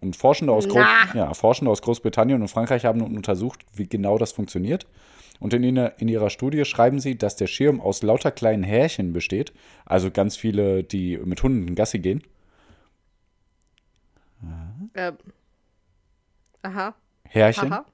Und 0.01 0.15
Forschende 0.15 0.51
aus, 0.51 0.67
Gro 0.67 0.79
Na. 0.79 1.13
ja, 1.15 1.33
Forschende 1.33 1.71
aus 1.71 1.81
Großbritannien 1.83 2.41
und 2.41 2.47
Frankreich 2.47 2.85
haben 2.85 2.99
nun 2.99 3.15
untersucht, 3.15 3.59
wie 3.73 3.87
genau 3.87 4.17
das 4.17 4.31
funktioniert. 4.31 4.87
Und 5.39 5.53
in, 5.53 5.63
ihrer- 5.63 5.93
in 5.99 6.07
ihrer 6.07 6.29
Studie 6.29 6.65
schreiben 6.65 6.99
sie, 6.99 7.17
dass 7.17 7.35
der 7.35 7.47
Schirm 7.47 7.79
aus 7.79 8.01
lauter 8.03 8.31
kleinen 8.31 8.63
Härchen 8.63 9.13
besteht, 9.13 9.53
also 9.85 10.09
ganz 10.11 10.35
viele, 10.37 10.83
die 10.83 11.17
mit 11.17 11.41
Hunden 11.43 11.73
Gassi 11.75 11.99
gehen. 11.99 12.23
Ähm. 14.95 15.17
Aha. 16.63 16.93
Härchen? 17.27 17.71
Haha. 17.71 17.85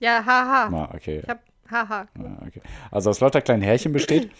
Ja, 0.00 0.24
haha. 0.24 0.66
Ah, 0.84 0.94
okay. 0.94 1.20
Ich 1.22 1.28
hab, 1.28 1.42
haha. 1.70 2.06
Ah, 2.18 2.46
okay. 2.46 2.60
Also 2.90 3.10
aus 3.10 3.20
lauter 3.20 3.40
kleinen 3.40 3.62
Härchen 3.62 3.92
besteht, 3.92 4.30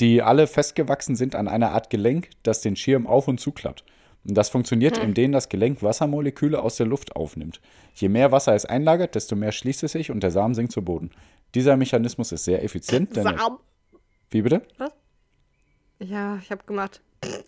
die 0.00 0.22
alle 0.22 0.46
festgewachsen 0.46 1.16
sind 1.16 1.34
an 1.34 1.48
einer 1.48 1.72
Art 1.72 1.90
Gelenk, 1.90 2.30
das 2.42 2.60
den 2.60 2.76
Schirm 2.76 3.06
auf 3.06 3.28
und 3.28 3.38
zuklappt. 3.40 3.84
Und 4.28 4.34
das 4.34 4.50
funktioniert, 4.50 4.98
indem 4.98 5.32
das 5.32 5.48
Gelenk 5.48 5.82
Wassermoleküle 5.82 6.62
aus 6.62 6.76
der 6.76 6.86
Luft 6.86 7.16
aufnimmt. 7.16 7.60
Je 7.94 8.10
mehr 8.10 8.30
Wasser 8.30 8.54
es 8.54 8.66
einlagert, 8.66 9.14
desto 9.14 9.34
mehr 9.36 9.52
schließt 9.52 9.82
es 9.84 9.92
sich 9.92 10.10
und 10.10 10.22
der 10.22 10.30
Samen 10.30 10.54
sinkt 10.54 10.72
zu 10.72 10.82
Boden. 10.82 11.10
Dieser 11.54 11.78
Mechanismus 11.78 12.32
ist 12.32 12.44
sehr 12.44 12.62
effizient. 12.62 13.16
Denn 13.16 13.24
Samen. 13.24 13.58
Wie 14.30 14.42
bitte? 14.42 14.62
Ja, 15.98 16.38
ich 16.42 16.50
hab 16.50 16.66
gemacht. 16.66 17.00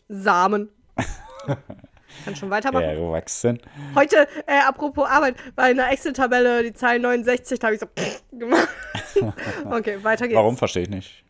Samen. 0.09 0.70
Kann 2.24 2.35
schon 2.35 2.51
weitermachen. 2.51 2.85
Erwachsen. 2.85 3.61
Heute, 3.95 4.26
äh, 4.47 4.61
apropos 4.66 5.07
Arbeit, 5.07 5.37
in 5.70 5.76
der 5.76 5.93
Excel-Tabelle 5.93 6.62
die 6.62 6.72
Zahl 6.72 6.99
69, 6.99 7.59
da 7.59 7.66
habe 7.68 7.74
ich 7.74 7.81
so 7.81 7.87
gemacht. 8.37 8.68
okay, 9.70 10.03
weiter 10.03 10.26
geht's. 10.26 10.37
Warum 10.37 10.57
verstehe 10.57 10.85
ich 10.85 10.91
nicht? 10.91 11.24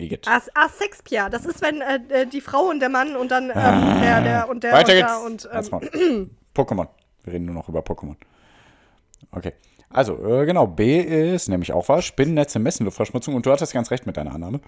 Igitt. 0.00 0.26
As 0.28 0.48
Asexpia, 0.54 1.28
das 1.28 1.46
ist, 1.46 1.62
wenn 1.62 1.80
äh, 1.80 2.26
die 2.26 2.40
Frau 2.40 2.68
und 2.68 2.80
der 2.80 2.88
Mann 2.88 3.16
und 3.16 3.30
dann 3.30 3.50
ähm, 3.50 4.00
der, 4.00 4.20
der 4.22 4.48
und 4.48 4.64
der 4.64 4.72
Weiter 4.72 5.24
und 5.24 5.42
geht's. 5.42 5.68
und 5.68 5.94
ähm. 5.94 6.30
Pokémon. 6.54 6.88
Wir 7.24 7.34
reden 7.34 7.46
nur 7.46 7.54
noch 7.54 7.68
über 7.68 7.80
Pokémon. 7.80 8.16
Okay. 9.30 9.52
Also, 9.92 10.24
äh, 10.24 10.46
genau, 10.46 10.68
B 10.68 11.00
ist 11.00 11.48
nämlich 11.48 11.72
auch 11.72 11.88
wahr. 11.88 12.00
Spinnennetze 12.00 12.60
messen 12.60 12.84
Luftverschmutzung. 12.84 13.34
Und 13.34 13.44
du 13.44 13.50
hattest 13.50 13.72
ganz 13.72 13.90
recht 13.90 14.06
mit 14.06 14.16
deiner 14.16 14.32
Annahme. 14.32 14.60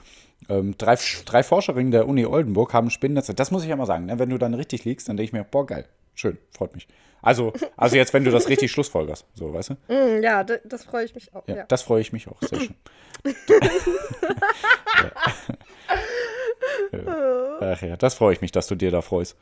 Ähm, 0.48 0.74
drei, 0.76 0.96
drei 1.24 1.42
Forscherinnen 1.44 1.92
der 1.92 2.08
Uni 2.08 2.26
Oldenburg 2.26 2.74
haben 2.74 2.90
Spinnennetze. 2.90 3.32
Das 3.32 3.52
muss 3.52 3.62
ich 3.62 3.68
ja 3.68 3.76
mal 3.76 3.86
sagen. 3.86 4.06
Ne? 4.06 4.18
Wenn 4.18 4.30
du 4.30 4.38
dann 4.38 4.54
richtig 4.54 4.84
liegst, 4.84 5.08
dann 5.08 5.16
denke 5.16 5.28
ich 5.28 5.32
mir, 5.32 5.44
boah, 5.44 5.64
geil. 5.64 5.86
Schön, 6.14 6.38
freut 6.56 6.74
mich. 6.74 6.86
Also, 7.22 7.52
also 7.76 7.96
jetzt, 7.96 8.12
wenn 8.14 8.24
du 8.24 8.30
das 8.30 8.48
richtig 8.48 8.70
schlussfolgerst. 8.72 9.26
So, 9.34 9.52
weißt 9.54 9.70
du? 9.70 9.74
mm, 9.94 10.22
ja, 10.22 10.42
das 10.44 10.84
freue 10.84 11.04
ich 11.04 11.14
mich 11.14 11.34
auch. 11.34 11.46
Ja, 11.46 11.56
Ja. 11.56 11.64
Das 11.68 11.82
freue 11.82 12.00
ich 12.00 12.12
mich 12.12 12.28
auch. 12.28 12.40
Sehr 12.42 12.60
schön. 12.60 12.74
ja. 16.92 17.58
Ach 17.60 17.82
ja, 17.82 17.96
das 17.96 18.14
freue 18.14 18.32
ich 18.32 18.40
mich, 18.40 18.52
dass 18.52 18.66
du 18.66 18.74
dir 18.74 18.90
da 18.90 19.02
freust. 19.02 19.36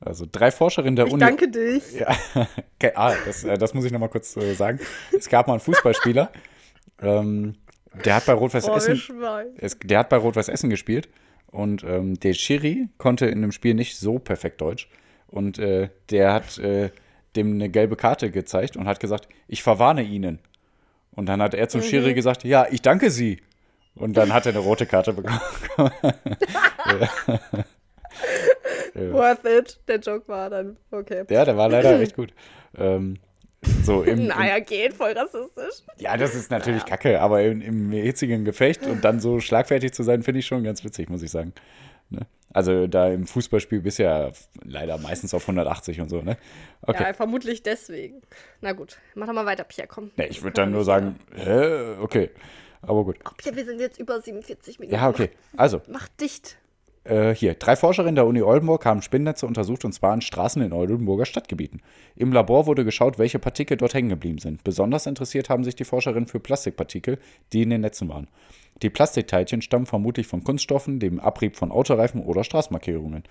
Also 0.00 0.26
drei 0.30 0.50
Forscherinnen 0.52 0.94
der 0.96 1.06
Ich 1.06 1.12
Uni. 1.12 1.20
danke 1.20 1.48
dich. 1.48 1.82
Ja, 1.94 2.16
okay, 2.76 2.92
ah, 2.94 3.14
das, 3.26 3.42
äh, 3.44 3.58
das 3.58 3.74
muss 3.74 3.84
ich 3.84 3.90
noch 3.92 3.98
mal 3.98 4.08
kurz 4.08 4.36
äh, 4.36 4.54
sagen. 4.54 4.78
Es 5.16 5.28
gab 5.28 5.48
mal 5.48 5.54
einen 5.54 5.60
Fußballspieler, 5.60 6.30
ähm, 7.02 7.56
der 8.04 8.14
hat 8.14 8.26
bei 8.26 8.32
Rot-Weiß 8.32 8.68
Essen, 8.68 8.96
Schwein. 8.96 9.48
es, 9.58 9.76
der 9.82 9.98
hat 9.98 10.08
bei 10.08 10.16
Rot-Weiß 10.18 10.48
Essen 10.48 10.70
gespielt 10.70 11.08
und 11.50 11.82
ähm, 11.82 12.14
der 12.20 12.34
Schiri 12.34 12.88
konnte 12.98 13.26
in 13.26 13.42
dem 13.42 13.50
Spiel 13.50 13.74
nicht 13.74 13.98
so 13.98 14.20
perfekt 14.20 14.60
Deutsch 14.60 14.88
und 15.28 15.58
äh, 15.58 15.90
der 16.10 16.32
hat 16.32 16.58
äh, 16.58 16.90
dem 17.36 17.54
eine 17.54 17.68
gelbe 17.68 17.96
Karte 17.96 18.30
gezeigt 18.30 18.76
und 18.76 18.86
hat 18.86 19.00
gesagt, 19.00 19.28
ich 19.46 19.62
verwarne 19.62 20.02
Ihnen. 20.02 20.40
Und 21.12 21.26
dann 21.26 21.42
hat 21.42 21.54
er 21.54 21.68
zum 21.68 21.82
Schiri 21.82 22.14
gesagt, 22.14 22.44
ja, 22.44 22.66
ich 22.70 22.82
danke 22.82 23.10
Sie. 23.10 23.40
Und 23.94 24.16
dann 24.16 24.32
hat 24.32 24.46
er 24.46 24.52
eine 24.52 24.60
rote 24.60 24.86
Karte 24.86 25.12
bekommen. 25.12 25.40
Worth 28.94 29.44
it. 29.44 29.80
Der 29.88 29.98
Joke 29.98 30.28
war 30.28 30.50
dann, 30.50 30.76
okay. 30.90 31.24
ja, 31.28 31.44
der 31.44 31.56
war 31.56 31.68
leider 31.68 32.00
echt 32.02 32.14
gut. 32.14 32.32
Ähm, 32.76 33.18
so 33.82 34.04
im, 34.04 34.28
Naja, 34.28 34.60
geht, 34.60 34.94
voll 34.94 35.12
rassistisch. 35.12 35.82
Ja, 35.96 36.16
das 36.16 36.34
ist 36.34 36.50
natürlich 36.50 36.84
kacke, 36.84 37.20
aber 37.20 37.42
im, 37.42 37.60
im 37.60 37.90
hitzigen 37.90 38.44
Gefecht 38.44 38.86
und 38.86 39.04
dann 39.04 39.18
so 39.20 39.40
schlagfertig 39.40 39.92
zu 39.92 40.04
sein, 40.04 40.22
finde 40.22 40.40
ich 40.40 40.46
schon 40.46 40.62
ganz 40.62 40.84
witzig, 40.84 41.10
muss 41.10 41.22
ich 41.22 41.30
sagen. 41.30 41.52
Ne? 42.10 42.20
Also 42.52 42.86
da 42.86 43.08
im 43.08 43.26
Fußballspiel 43.26 43.80
bist 43.80 43.98
du 43.98 44.04
ja 44.04 44.30
leider 44.64 44.98
meistens 44.98 45.34
auf 45.34 45.42
180 45.42 46.00
und 46.00 46.08
so, 46.08 46.22
ne? 46.22 46.38
Okay. 46.82 47.02
Ja, 47.02 47.12
vermutlich 47.12 47.62
deswegen. 47.62 48.22
Na 48.60 48.72
gut, 48.72 48.98
mach 49.14 49.26
doch 49.26 49.34
mal 49.34 49.46
weiter, 49.46 49.64
Pierre, 49.64 49.88
komm. 49.88 50.10
Ne, 50.16 50.28
ich 50.28 50.42
würde 50.42 50.54
dann 50.54 50.72
nur 50.72 50.84
sagen, 50.84 51.18
hä, 51.34 51.96
okay. 52.00 52.30
Aber 52.80 53.04
gut. 53.04 53.16
Oh, 53.26 53.32
Pierre, 53.36 53.56
wir 53.56 53.64
sind 53.64 53.80
jetzt 53.80 53.98
über 53.98 54.20
47 54.20 54.78
Minuten. 54.78 54.96
Ja, 54.96 55.08
okay. 55.08 55.30
Also, 55.56 55.78
Mach, 55.86 56.00
mach 56.00 56.08
dicht. 56.20 56.56
Äh, 57.08 57.34
hier, 57.34 57.54
drei 57.54 57.74
Forscherinnen 57.74 58.16
der 58.16 58.26
Uni 58.26 58.42
Oldenburg 58.42 58.84
haben 58.84 59.00
Spinnnetze 59.00 59.46
untersucht 59.46 59.84
und 59.84 59.92
zwar 59.92 60.12
an 60.12 60.20
Straßen 60.20 60.60
in 60.60 60.72
Oldenburger 60.72 61.24
Stadtgebieten. 61.24 61.80
Im 62.16 62.32
Labor 62.32 62.66
wurde 62.66 62.84
geschaut, 62.84 63.18
welche 63.18 63.38
Partikel 63.38 63.78
dort 63.78 63.94
hängen 63.94 64.10
geblieben 64.10 64.38
sind. 64.38 64.62
Besonders 64.62 65.06
interessiert 65.06 65.48
haben 65.48 65.64
sich 65.64 65.74
die 65.74 65.84
Forscherinnen 65.84 66.26
für 66.26 66.38
Plastikpartikel, 66.38 67.18
die 67.52 67.62
in 67.62 67.70
den 67.70 67.80
Netzen 67.80 68.08
waren. 68.10 68.28
Die 68.82 68.90
Plastikteilchen 68.90 69.62
stammen 69.62 69.86
vermutlich 69.86 70.26
von 70.26 70.44
Kunststoffen, 70.44 71.00
dem 71.00 71.18
Abrieb 71.18 71.56
von 71.56 71.72
Autoreifen 71.72 72.22
oder 72.22 72.44
Straßenmarkierungen. 72.44 73.24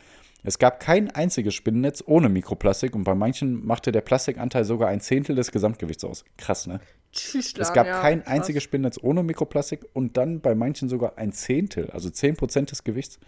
Es 0.43 0.59
gab 0.59 0.79
kein 0.79 1.09
einziges 1.11 1.55
Spinnennetz 1.55 2.03
ohne 2.05 2.29
Mikroplastik 2.29 2.95
und 2.95 3.03
bei 3.03 3.15
manchen 3.15 3.65
machte 3.65 3.91
der 3.91 4.01
Plastikanteil 4.01 4.65
sogar 4.65 4.89
ein 4.89 5.01
Zehntel 5.01 5.35
des 5.35 5.51
Gesamtgewichts 5.51 6.03
aus. 6.03 6.25
Krass, 6.37 6.67
ne? 6.67 6.79
Tschüss, 7.11 7.53
Es 7.57 7.73
gab 7.73 7.87
ja, 7.87 8.01
kein 8.01 8.21
krass. 8.23 8.33
einziges 8.33 8.63
Spinnnetz 8.63 8.99
ohne 9.01 9.23
Mikroplastik 9.23 9.85
und 9.93 10.17
dann 10.17 10.41
bei 10.41 10.53
manchen 10.53 10.89
sogar 10.89 11.17
ein 11.17 11.31
Zehntel, 11.31 11.89
also 11.91 12.09
10% 12.09 12.69
des 12.69 12.83
Gewichts. 12.83 13.19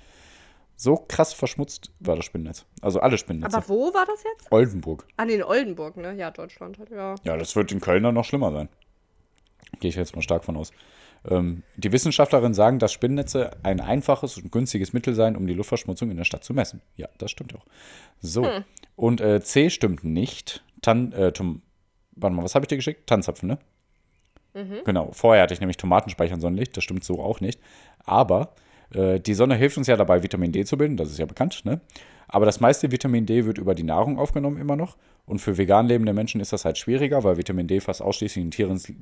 So 0.76 0.96
krass 0.96 1.34
verschmutzt 1.34 1.92
war 2.00 2.16
das 2.16 2.26
Spinnennetz. 2.26 2.66
Also 2.82 3.00
alle 3.02 3.18
Spinnnetze. 3.18 3.58
Aber 3.58 3.68
wo 3.68 3.94
war 3.94 4.06
das 4.06 4.24
jetzt? 4.24 4.52
Oldenburg. 4.52 5.06
Ah, 5.18 5.26
nee, 5.26 5.34
in 5.34 5.44
Oldenburg, 5.44 5.98
ne? 5.98 6.14
Ja, 6.16 6.32
Deutschland 6.32 6.78
halt, 6.80 6.90
ja. 6.92 7.16
Ja, 7.24 7.36
das 7.36 7.56
wird 7.56 7.72
in 7.72 7.82
Köln 7.82 8.04
dann 8.04 8.14
noch 8.16 8.24
schlimmer 8.24 8.52
sein. 8.52 8.70
Gehe 9.80 9.90
ich 9.90 9.96
jetzt 9.96 10.16
mal 10.16 10.22
stark 10.22 10.46
von 10.46 10.56
aus. 10.56 10.72
Ähm, 11.28 11.64
die 11.76 11.92
Wissenschaftlerinnen 11.92 12.54
sagen, 12.54 12.80
dass 12.80 12.94
Spinnnetze 12.94 13.52
ein 13.64 13.82
einfaches 13.82 14.38
und 14.38 14.52
günstiges 14.52 14.94
Mittel 14.94 15.14
seien, 15.16 15.36
um 15.36 15.48
die 15.48 15.54
Luftverschmutzung 15.54 16.12
in 16.12 16.18
der 16.18 16.24
Stadt 16.24 16.44
zu 16.44 16.54
messen. 16.54 16.82
Ja, 16.96 17.08
das 17.18 17.32
stimmt 17.32 17.56
auch. 17.56 17.66
So. 18.22 18.44
Und 18.96 19.22
äh, 19.22 19.42
C 19.42 19.70
stimmt 19.70 20.04
nicht. 20.04 20.64
Tan 20.82 21.12
äh, 21.12 21.32
Tom 21.32 21.62
Warte 22.22 22.36
mal, 22.36 22.44
was 22.44 22.56
habe 22.56 22.66
ich 22.66 22.68
dir 22.68 22.76
geschickt? 22.76 23.08
Tannzapfen, 23.08 23.48
ne? 23.48 23.58
Genau. 24.84 25.12
Vorher 25.14 25.44
hatte 25.44 25.54
ich 25.54 25.60
nämlich 25.60 25.78
Tomatenspeicher 25.78 26.34
und 26.34 26.42
Sonnenlicht. 26.42 26.76
Das 26.76 26.84
stimmt 26.84 27.04
so 27.04 27.22
auch 27.22 27.40
nicht. 27.40 27.62
Aber 28.04 28.54
die 28.94 29.34
Sonne 29.34 29.56
hilft 29.56 29.78
uns 29.78 29.88
ja 29.88 29.96
dabei, 29.96 30.24
Vitamin 30.24 30.52
D 30.52 30.66
zu 30.66 30.78
bilden. 30.78 30.98
Das 30.98 31.10
ist 31.10 31.20
ja 31.20 31.26
bekannt, 31.26 31.62
ne? 31.64 31.82
Aber 32.28 32.46
das 32.46 32.60
meiste 32.60 32.92
Vitamin 32.92 33.26
D 33.26 33.46
wird 33.46 33.58
über 33.58 33.74
die 33.74 33.84
Nahrung 33.84 34.20
aufgenommen 34.20 34.60
immer 34.60 34.76
noch. 34.76 34.98
Und 35.26 35.40
für 35.40 35.58
vegan 35.58 35.88
lebende 35.88 36.14
Menschen 36.14 36.42
ist 36.42 36.54
das 36.54 36.66
halt 36.66 36.78
schwieriger, 36.78 37.24
weil 37.24 37.38
Vitamin 37.38 37.68
D 37.68 37.80
fast 37.80 38.02
ausschließlich 38.02 38.44
in 38.44 38.52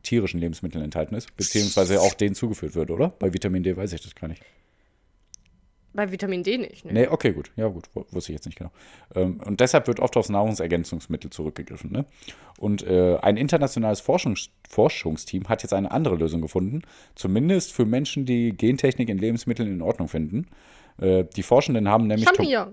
tierischen 0.01 0.39
Lebensmitteln 0.39 0.83
enthalten 0.83 1.15
ist. 1.15 1.35
Beziehungsweise 1.35 2.01
auch 2.01 2.13
denen 2.13 2.35
zugeführt 2.35 2.75
wird, 2.75 2.91
oder? 2.91 3.09
Bei 3.09 3.33
Vitamin 3.33 3.63
D 3.63 3.75
weiß 3.75 3.93
ich 3.93 4.01
das 4.01 4.15
gar 4.15 4.27
nicht. 4.27 4.41
Bei 5.97 6.11
Vitamin 6.11 6.43
D 6.43 6.57
nicht, 6.59 6.85
ne? 6.85 6.93
Nee, 6.93 7.07
okay, 7.07 7.33
gut. 7.33 7.51
Ja, 7.55 7.67
gut. 7.67 7.85
wu- 7.93 8.05
Wusste 8.11 8.31
ich 8.31 8.37
jetzt 8.37 8.45
nicht 8.45 8.57
genau. 8.57 8.69
Ähm, 9.15 9.41
und 9.43 9.59
deshalb 9.59 9.87
wird 9.87 9.99
oft 9.99 10.15
aufs 10.15 10.29
Nahrungsergänzungsmittel 10.29 11.31
zurückgegriffen. 11.31 11.91
Ne? 11.91 12.05
Und 12.59 12.83
äh, 12.83 13.17
ein 13.17 13.35
internationales 13.35 13.99
Forschungs 13.99 14.49
Forschungsteam 14.69 15.49
hat 15.49 15.63
jetzt 15.63 15.73
eine 15.73 15.91
andere 15.91 16.15
Lösung 16.15 16.41
gefunden. 16.41 16.83
Zumindest 17.15 17.73
für 17.73 17.85
Menschen, 17.85 18.25
die 18.25 18.51
Gentechnik 18.55 19.09
in 19.09 19.17
Lebensmitteln 19.17 19.69
in 19.71 19.81
Ordnung 19.81 20.07
finden. 20.07 20.47
Äh, 21.01 21.23
die 21.35 21.43
Forschenden 21.43 21.87
haben 21.87 22.05
nämlich 22.07 22.27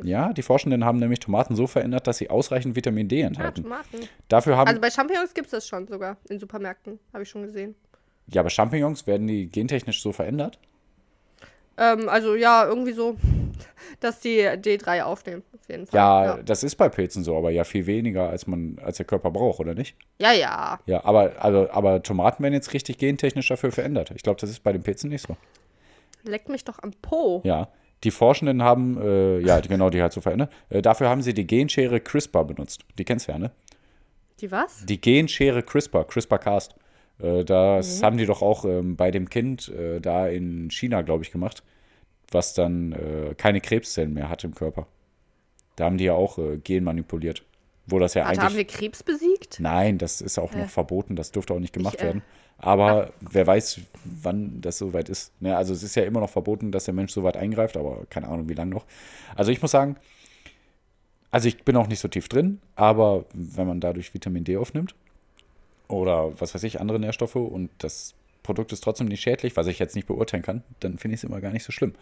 ja, 0.05 0.33
die 0.35 0.43
Forschenden 0.43 0.85
haben 0.85 0.99
nämlich 0.99 1.21
Tomaten 1.21 1.57
so 1.57 1.67
verändert, 1.67 2.07
dass 2.07 2.19
sie 2.19 2.29
ausreichend 2.31 2.77
Vitamin 2.77 3.09
D 3.09 3.23
enthalten. 3.23 3.63
Tomaten. 3.63 4.01
Dafür 4.29 4.57
haben 4.59 4.69
Also 4.69 4.81
bei 4.81 4.91
Champignons 4.91 5.33
gibt 5.35 5.47
es 5.47 5.51
das 5.53 5.67
schon 5.67 5.87
sogar 5.89 6.19
in 6.29 6.39
Supermärkten. 6.39 6.99
Habe 7.13 7.23
ich 7.23 7.29
schon 7.31 7.43
gesehen. 7.43 7.75
ja, 8.29 8.41
aber 8.43 8.51
Champignons 8.51 9.07
werden 9.07 9.27
die 9.27 9.47
gentechnisch 9.49 10.03
so 10.03 10.13
verändert. 10.13 10.59
Ähm, 11.77 12.09
also 12.09 12.35
ja, 12.35 12.67
irgendwie 12.67 12.93
so, 12.93 13.17
dass 14.01 14.21
die 14.21 14.41
D3 14.41 15.03
aufnehmen. 15.03 15.43
Auf 15.53 15.69
jeden 15.69 15.87
Fall. 15.87 15.99
Ja, 15.99 16.25
ja. 16.27 16.43
das 16.43 16.63
ist 16.63 16.77
bei 16.77 16.89
Pilzen 16.89 17.25
so, 17.25 17.37
aber 17.37 17.51
ja 17.51 17.65
viel 17.65 17.87
weniger, 17.87 18.29
als 18.29 18.47
man, 18.47 18.79
als 18.83 18.99
der 18.99 19.07
Körper 19.07 19.31
braucht, 19.31 19.61
oder 19.61 19.75
nicht? 19.75 19.97
Ja, 20.19 20.33
ja. 20.33 20.79
Ja, 20.87 21.05
aber, 21.05 21.33
also, 21.39 21.71
aber 21.71 22.03
Tomaten 22.03 22.43
werden 22.43 22.55
jetzt 22.55 22.73
richtig 22.75 22.99
gentechnisch 22.99 23.49
dafür 23.49 23.73
verändert. 23.73 24.13
Ich 24.15 24.23
glaube, 24.23 24.41
das 24.41 24.51
ist 24.51 24.63
bei 24.63 24.73
den 24.73 24.83
Pilzen 24.83 25.11
nicht 25.11 25.27
so. 25.27 25.37
Leck 26.23 26.49
mich 26.49 26.65
doch 26.65 26.79
am 26.83 26.93
Po. 27.03 27.41
Ja. 27.45 27.69
Die 28.03 28.11
Forschenden 28.11 28.63
haben, 28.63 29.01
äh, 29.01 29.39
ja, 29.41 29.61
genau, 29.61 29.89
die 29.89 30.03
halt 30.03 30.13
so 30.13 30.21
verändert. 30.21 30.53
Äh, 30.69 30.83
dafür 30.83 31.09
haben 31.09 31.23
sie 31.23 31.33
die 31.33 31.47
Genschere 31.47 32.01
CRISPR 32.01 32.45
benutzt. 32.45 32.85
Die 32.99 33.05
kennst 33.05 33.29
du 33.29 33.33
ja, 33.33 33.39
ne? 33.39 33.51
Die 34.41 34.51
was? 34.51 34.85
Die 34.85 35.01
Genschere 35.01 35.63
CRISPR, 35.63 36.05
CRISPR-Cas. 36.05 36.71
Äh, 37.19 37.45
das 37.45 38.01
mhm. 38.01 38.05
haben 38.05 38.17
die 38.17 38.27
doch 38.27 38.43
auch 38.43 38.65
ähm, 38.65 38.97
bei 38.97 39.11
dem 39.11 39.29
Kind 39.29 39.69
äh, 39.69 40.01
da 40.01 40.29
in 40.29 40.71
China, 40.71 41.03
glaube 41.03 41.25
ich, 41.25 41.31
gemacht, 41.31 41.63
was 42.31 42.55
dann 42.55 42.93
äh, 42.93 43.35
keine 43.37 43.61
Krebszellen 43.61 44.15
mehr 44.15 44.29
hat 44.29 44.45
im 44.45 44.55
Körper. 44.55 44.87
Da 45.77 45.85
haben 45.85 45.99
die 45.99 46.05
ja 46.05 46.15
auch 46.15 46.39
äh, 46.39 46.59
Gen 46.59 46.85
manipuliert. 46.85 47.45
Wo 47.87 47.99
das 47.99 48.15
ja 48.15 48.23
Warte, 48.23 48.41
eigentlich. 48.41 48.45
haben 48.45 48.57
wir 48.57 48.65
Krebs 48.65 49.03
besiegt? 49.03 49.59
Nein, 49.61 49.99
das 49.99 50.23
ist 50.23 50.39
auch 50.39 50.55
noch 50.55 50.71
verboten, 50.71 51.17
das 51.17 51.33
dürfte 51.33 51.53
auch 51.53 51.59
nicht 51.59 51.75
gemacht 51.75 51.97
ich, 51.97 52.03
werden. 52.03 52.23
Aber 52.57 53.11
ach. 53.11 53.29
wer 53.31 53.47
weiß, 53.47 53.81
wann 54.05 54.61
das 54.63 54.79
soweit 54.79 55.11
ist. 55.11 55.39
Ne, 55.43 55.55
also 55.55 55.75
es 55.75 55.83
ist 55.83 55.95
ja 55.95 56.05
immer 56.05 56.21
noch 56.21 56.31
verboten, 56.31 56.73
dass 56.73 56.87
der 56.87 56.95
Mensch 56.95 57.13
so 57.13 57.25
weit 57.25 57.37
eingreift, 57.37 57.77
aber 57.77 58.07
keine 58.09 58.29
Ahnung, 58.29 58.49
wie 58.49 58.55
lange 58.55 58.71
noch. 58.71 58.87
Also 59.35 59.53
ich 59.53 59.61
muss 59.61 59.73
sagen, 59.73 59.97
also 61.31 61.47
ich 61.47 61.63
bin 61.65 61.77
auch 61.77 61.89
nicht 61.89 61.99
so 61.99 62.09
tief 62.09 62.29
drin, 62.29 62.61
aber 62.75 63.27
wenn 63.35 63.67
man 63.67 63.81
dadurch 63.81 64.15
Vitamin 64.15 64.45
D 64.45 64.57
aufnimmt 64.57 64.95
oder 65.95 66.39
was 66.41 66.55
weiß 66.55 66.63
ich, 66.65 66.81
andere 66.81 66.99
Nährstoffe 66.99 67.37
und 67.37 67.71
das 67.79 68.15
Produkt 68.45 68.73
ist 68.73 68.85
trotzdem 68.85 69.09
nicht 69.09 69.23
schädlich, 69.23 69.57
was 69.57 69.67
ich 69.67 69.81
jetzt 69.81 69.97
nicht 69.97 70.07
beurteilen 70.07 70.43
kann, 70.43 70.63
dann 70.79 70.99
finde 70.99 71.15
ich 71.15 71.21
es 71.21 71.25
immer 71.25 71.41
gar 71.41 71.51
nicht 71.51 71.65
so 71.65 71.73
schlimm, 71.73 71.95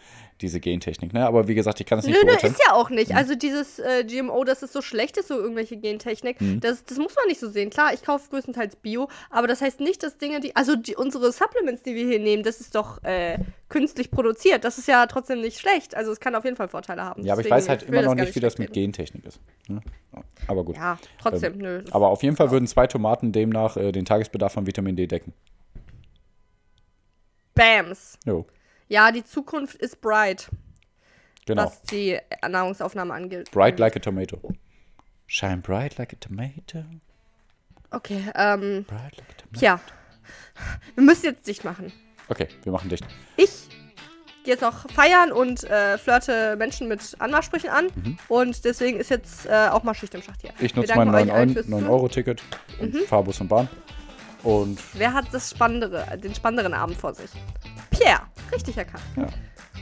diese 0.42 0.60
Gentechnik. 0.60 1.14
Ne? 1.14 1.24
Aber 1.24 1.48
wie 1.48 1.54
gesagt, 1.54 1.80
ich 1.80 1.86
kann 1.86 2.00
es 2.00 2.04
nicht 2.04 2.16
nö, 2.16 2.26
beurteilen. 2.26 2.52
Nö, 2.52 2.58
ist 2.58 2.66
ja 2.66 2.74
auch 2.74 2.90
nicht. 2.90 3.10
Mhm. 3.12 3.16
Also 3.16 3.34
dieses 3.36 3.78
äh, 3.78 4.04
GMO, 4.04 4.44
dass 4.44 4.62
es 4.62 4.72
so 4.72 4.82
schlecht 4.82 5.16
ist, 5.16 5.28
so 5.28 5.38
irgendwelche 5.40 5.76
Gentechnik, 5.76 6.40
mhm. 6.40 6.60
das, 6.60 6.84
das 6.84 6.98
muss 6.98 7.14
man 7.14 7.26
nicht 7.28 7.40
so 7.40 7.48
sehen. 7.48 7.70
Klar, 7.70 7.94
ich 7.94 8.02
kaufe 8.02 8.28
größtenteils 8.28 8.76
Bio, 8.76 9.08
aber 9.30 9.46
das 9.46 9.62
heißt 9.62 9.80
nicht, 9.80 10.02
dass 10.02 10.18
Dinge, 10.18 10.40
die, 10.40 10.54
also 10.56 10.76
die, 10.76 10.96
unsere 10.96 11.32
Supplements, 11.32 11.82
die 11.84 11.94
wir 11.94 12.06
hier 12.06 12.18
nehmen, 12.18 12.42
das 12.42 12.60
ist 12.60 12.74
doch 12.74 13.02
äh, 13.04 13.38
künstlich 13.68 14.10
produziert. 14.10 14.64
Das 14.64 14.78
ist 14.78 14.88
ja 14.88 15.06
trotzdem 15.06 15.40
nicht 15.40 15.60
schlecht. 15.60 15.94
Also 15.94 16.10
es 16.10 16.18
kann 16.18 16.34
auf 16.34 16.44
jeden 16.44 16.56
Fall 16.56 16.68
Vorteile 16.68 17.02
haben. 17.02 17.24
Ja, 17.24 17.34
aber 17.34 17.42
Deswegen, 17.42 17.54
ich 17.54 17.62
weiß 17.62 17.68
halt 17.68 17.82
immer 17.84 18.02
noch 18.02 18.14
nicht, 18.16 18.34
wie 18.34 18.40
das 18.40 18.58
mit 18.58 18.72
Gentechnik 18.72 19.24
ist. 19.24 19.40
Ne? 19.68 19.80
Aber 20.48 20.64
gut. 20.64 20.76
Ja, 20.76 20.98
trotzdem, 21.20 21.54
ähm, 21.54 21.58
nö. 21.60 21.84
Aber 21.92 22.08
auf 22.08 22.22
jeden 22.24 22.36
Fall 22.36 22.50
würden 22.50 22.66
zwei 22.66 22.88
Tomaten 22.88 23.30
demnach 23.30 23.76
äh, 23.76 23.92
den 23.92 24.04
Tagesbedarf 24.04 24.52
von 24.52 24.66
Vitamin 24.66 24.96
D 24.96 25.06
decken. 25.06 25.32
Bams. 27.62 28.18
Jo. 28.26 28.46
Ja, 28.88 29.12
die 29.12 29.24
Zukunft 29.24 29.76
ist 29.76 30.00
bright. 30.00 30.48
Genau. 31.46 31.64
Was 31.64 31.82
die 31.82 32.18
Nahrungsaufnahme 32.46 33.14
angeht. 33.14 33.50
Bright 33.52 33.78
like 33.78 33.96
a 33.96 34.00
tomato. 34.00 34.38
Shine 35.26 35.58
bright 35.58 35.96
like 35.98 36.12
a 36.12 36.16
tomato. 36.16 36.84
Okay, 37.90 38.24
ähm. 38.34 38.84
Bright 38.84 39.16
like 39.16 39.30
a 39.30 39.42
tomato. 39.42 39.58
Tja. 39.58 39.80
Wir 40.94 41.04
müssen 41.04 41.26
jetzt 41.26 41.46
dicht 41.46 41.64
machen. 41.64 41.92
Okay, 42.28 42.48
wir 42.62 42.72
machen 42.72 42.88
dicht. 42.88 43.04
Ich 43.36 43.68
gehe 44.44 44.54
jetzt 44.54 44.62
noch 44.62 44.90
feiern 44.90 45.32
und 45.32 45.64
äh, 45.64 45.98
flirte 45.98 46.56
Menschen 46.56 46.88
mit 46.88 47.16
Anmachsprüchen 47.18 47.70
an. 47.70 47.86
Mhm. 47.94 48.18
Und 48.28 48.64
deswegen 48.64 48.98
ist 48.98 49.10
jetzt 49.10 49.46
äh, 49.46 49.68
auch 49.70 49.82
mal 49.84 49.94
Schicht 49.94 50.14
im 50.14 50.22
Schacht 50.22 50.42
hier. 50.42 50.52
Ich 50.58 50.74
nutze 50.74 50.94
mein 50.96 51.10
9-Euro-Ticket 51.10 52.42
und 52.80 52.94
mhm. 52.94 53.04
fahre 53.06 53.24
Bus 53.24 53.40
und 53.40 53.48
Bahn. 53.48 53.68
Und 54.42 54.80
Wer 54.94 55.12
hat 55.12 55.26
das 55.32 55.50
spannendere, 55.50 56.18
den 56.18 56.34
spannenderen 56.34 56.74
Abend 56.74 56.96
vor 56.96 57.14
sich? 57.14 57.30
Pierre, 57.90 58.22
richtig 58.50 58.76
erkannt. 58.76 59.04
Ja. 59.16 59.26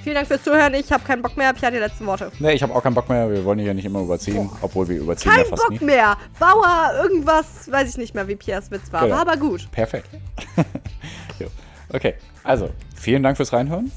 Vielen 0.03 0.15
Dank 0.15 0.29
fürs 0.29 0.43
Zuhören. 0.43 0.73
Ich 0.75 0.91
habe 0.93 1.05
keinen 1.05 1.21
Bock 1.21 1.37
mehr. 1.37 1.53
Pierre, 1.53 1.73
die 1.73 1.79
letzten 1.79 2.07
Worte. 2.07 2.33
Nee, 2.39 2.53
ich 2.53 2.63
habe 2.63 2.75
auch 2.75 2.83
keinen 2.83 2.95
Bock 2.95 3.09
mehr. 3.09 3.31
Wir 3.31 3.45
wollen 3.45 3.59
hier 3.59 3.75
nicht 3.75 3.85
immer 3.85 4.01
überziehen, 4.01 4.49
Boah. 4.49 4.59
obwohl 4.63 4.89
wir 4.89 4.99
überziehen 4.99 5.31
Kein 5.31 5.43
ja 5.43 5.49
fast 5.51 5.63
Bock 5.63 5.81
nie. 5.81 5.85
mehr. 5.85 6.17
Bauer, 6.39 6.93
irgendwas, 7.03 7.71
weiß 7.71 7.91
ich 7.91 7.97
nicht 7.99 8.15
mehr, 8.15 8.27
wie 8.27 8.37
Pierres 8.37 8.71
Witz 8.71 8.91
war. 8.93 9.03
Genau. 9.03 9.15
War 9.15 9.23
aber 9.23 9.37
gut. 9.37 9.71
Perfekt. 9.73 10.09
okay, 11.93 12.15
also, 12.45 12.71
vielen 12.97 13.23
Dank 13.23 13.37
fürs 13.37 13.53
Reinhören. 13.53 13.93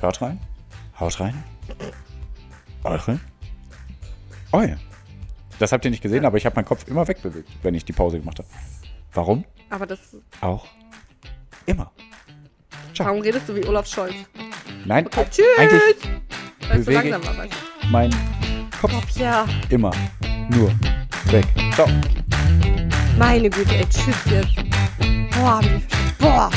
Hört 0.00 0.22
rein. 0.22 0.40
Haut 0.98 1.20
rein. 1.20 1.44
Eure. 2.84 3.20
Euer. 4.52 4.76
Das 5.58 5.72
habt 5.72 5.84
ihr 5.84 5.90
nicht 5.90 6.02
gesehen, 6.02 6.24
aber 6.24 6.38
ich 6.38 6.46
habe 6.46 6.56
meinen 6.56 6.64
Kopf 6.64 6.86
immer 6.88 7.06
wegbewegt, 7.08 7.48
wenn 7.62 7.74
ich 7.74 7.84
die 7.84 7.92
Pause 7.92 8.18
gemacht 8.20 8.38
habe. 8.38 8.48
Warum? 9.12 9.44
Aber 9.70 9.86
das. 9.86 9.98
Auch. 10.40 10.66
Immer. 11.66 11.90
Ciao. 12.94 13.08
Warum 13.08 13.20
redest 13.20 13.48
du 13.48 13.56
wie 13.56 13.64
Olaf 13.66 13.86
Scholz? 13.86 14.14
Nein, 14.84 15.06
okay, 15.06 15.26
tschüss. 15.30 15.46
Eigentlich 15.58 16.10
Weil 16.68 16.78
es 16.80 16.86
so 16.86 16.90
langsam 16.92 17.24
war, 17.24 17.36
weißt 17.38 17.52
du? 17.52 17.86
Mein 17.88 18.10
Kopf. 18.80 18.92
Oh, 18.94 19.18
ja. 19.18 19.46
Immer. 19.68 19.92
Nur. 20.48 20.72
Weg. 21.30 21.46
Ciao. 21.74 21.88
Meine 23.18 23.50
Güte, 23.50 23.74
ey, 23.74 23.86
tschüss 23.88 24.16
jetzt. 24.30 24.54
Boah, 25.34 25.60
wie. 25.62 25.82
Boah. 26.18 26.50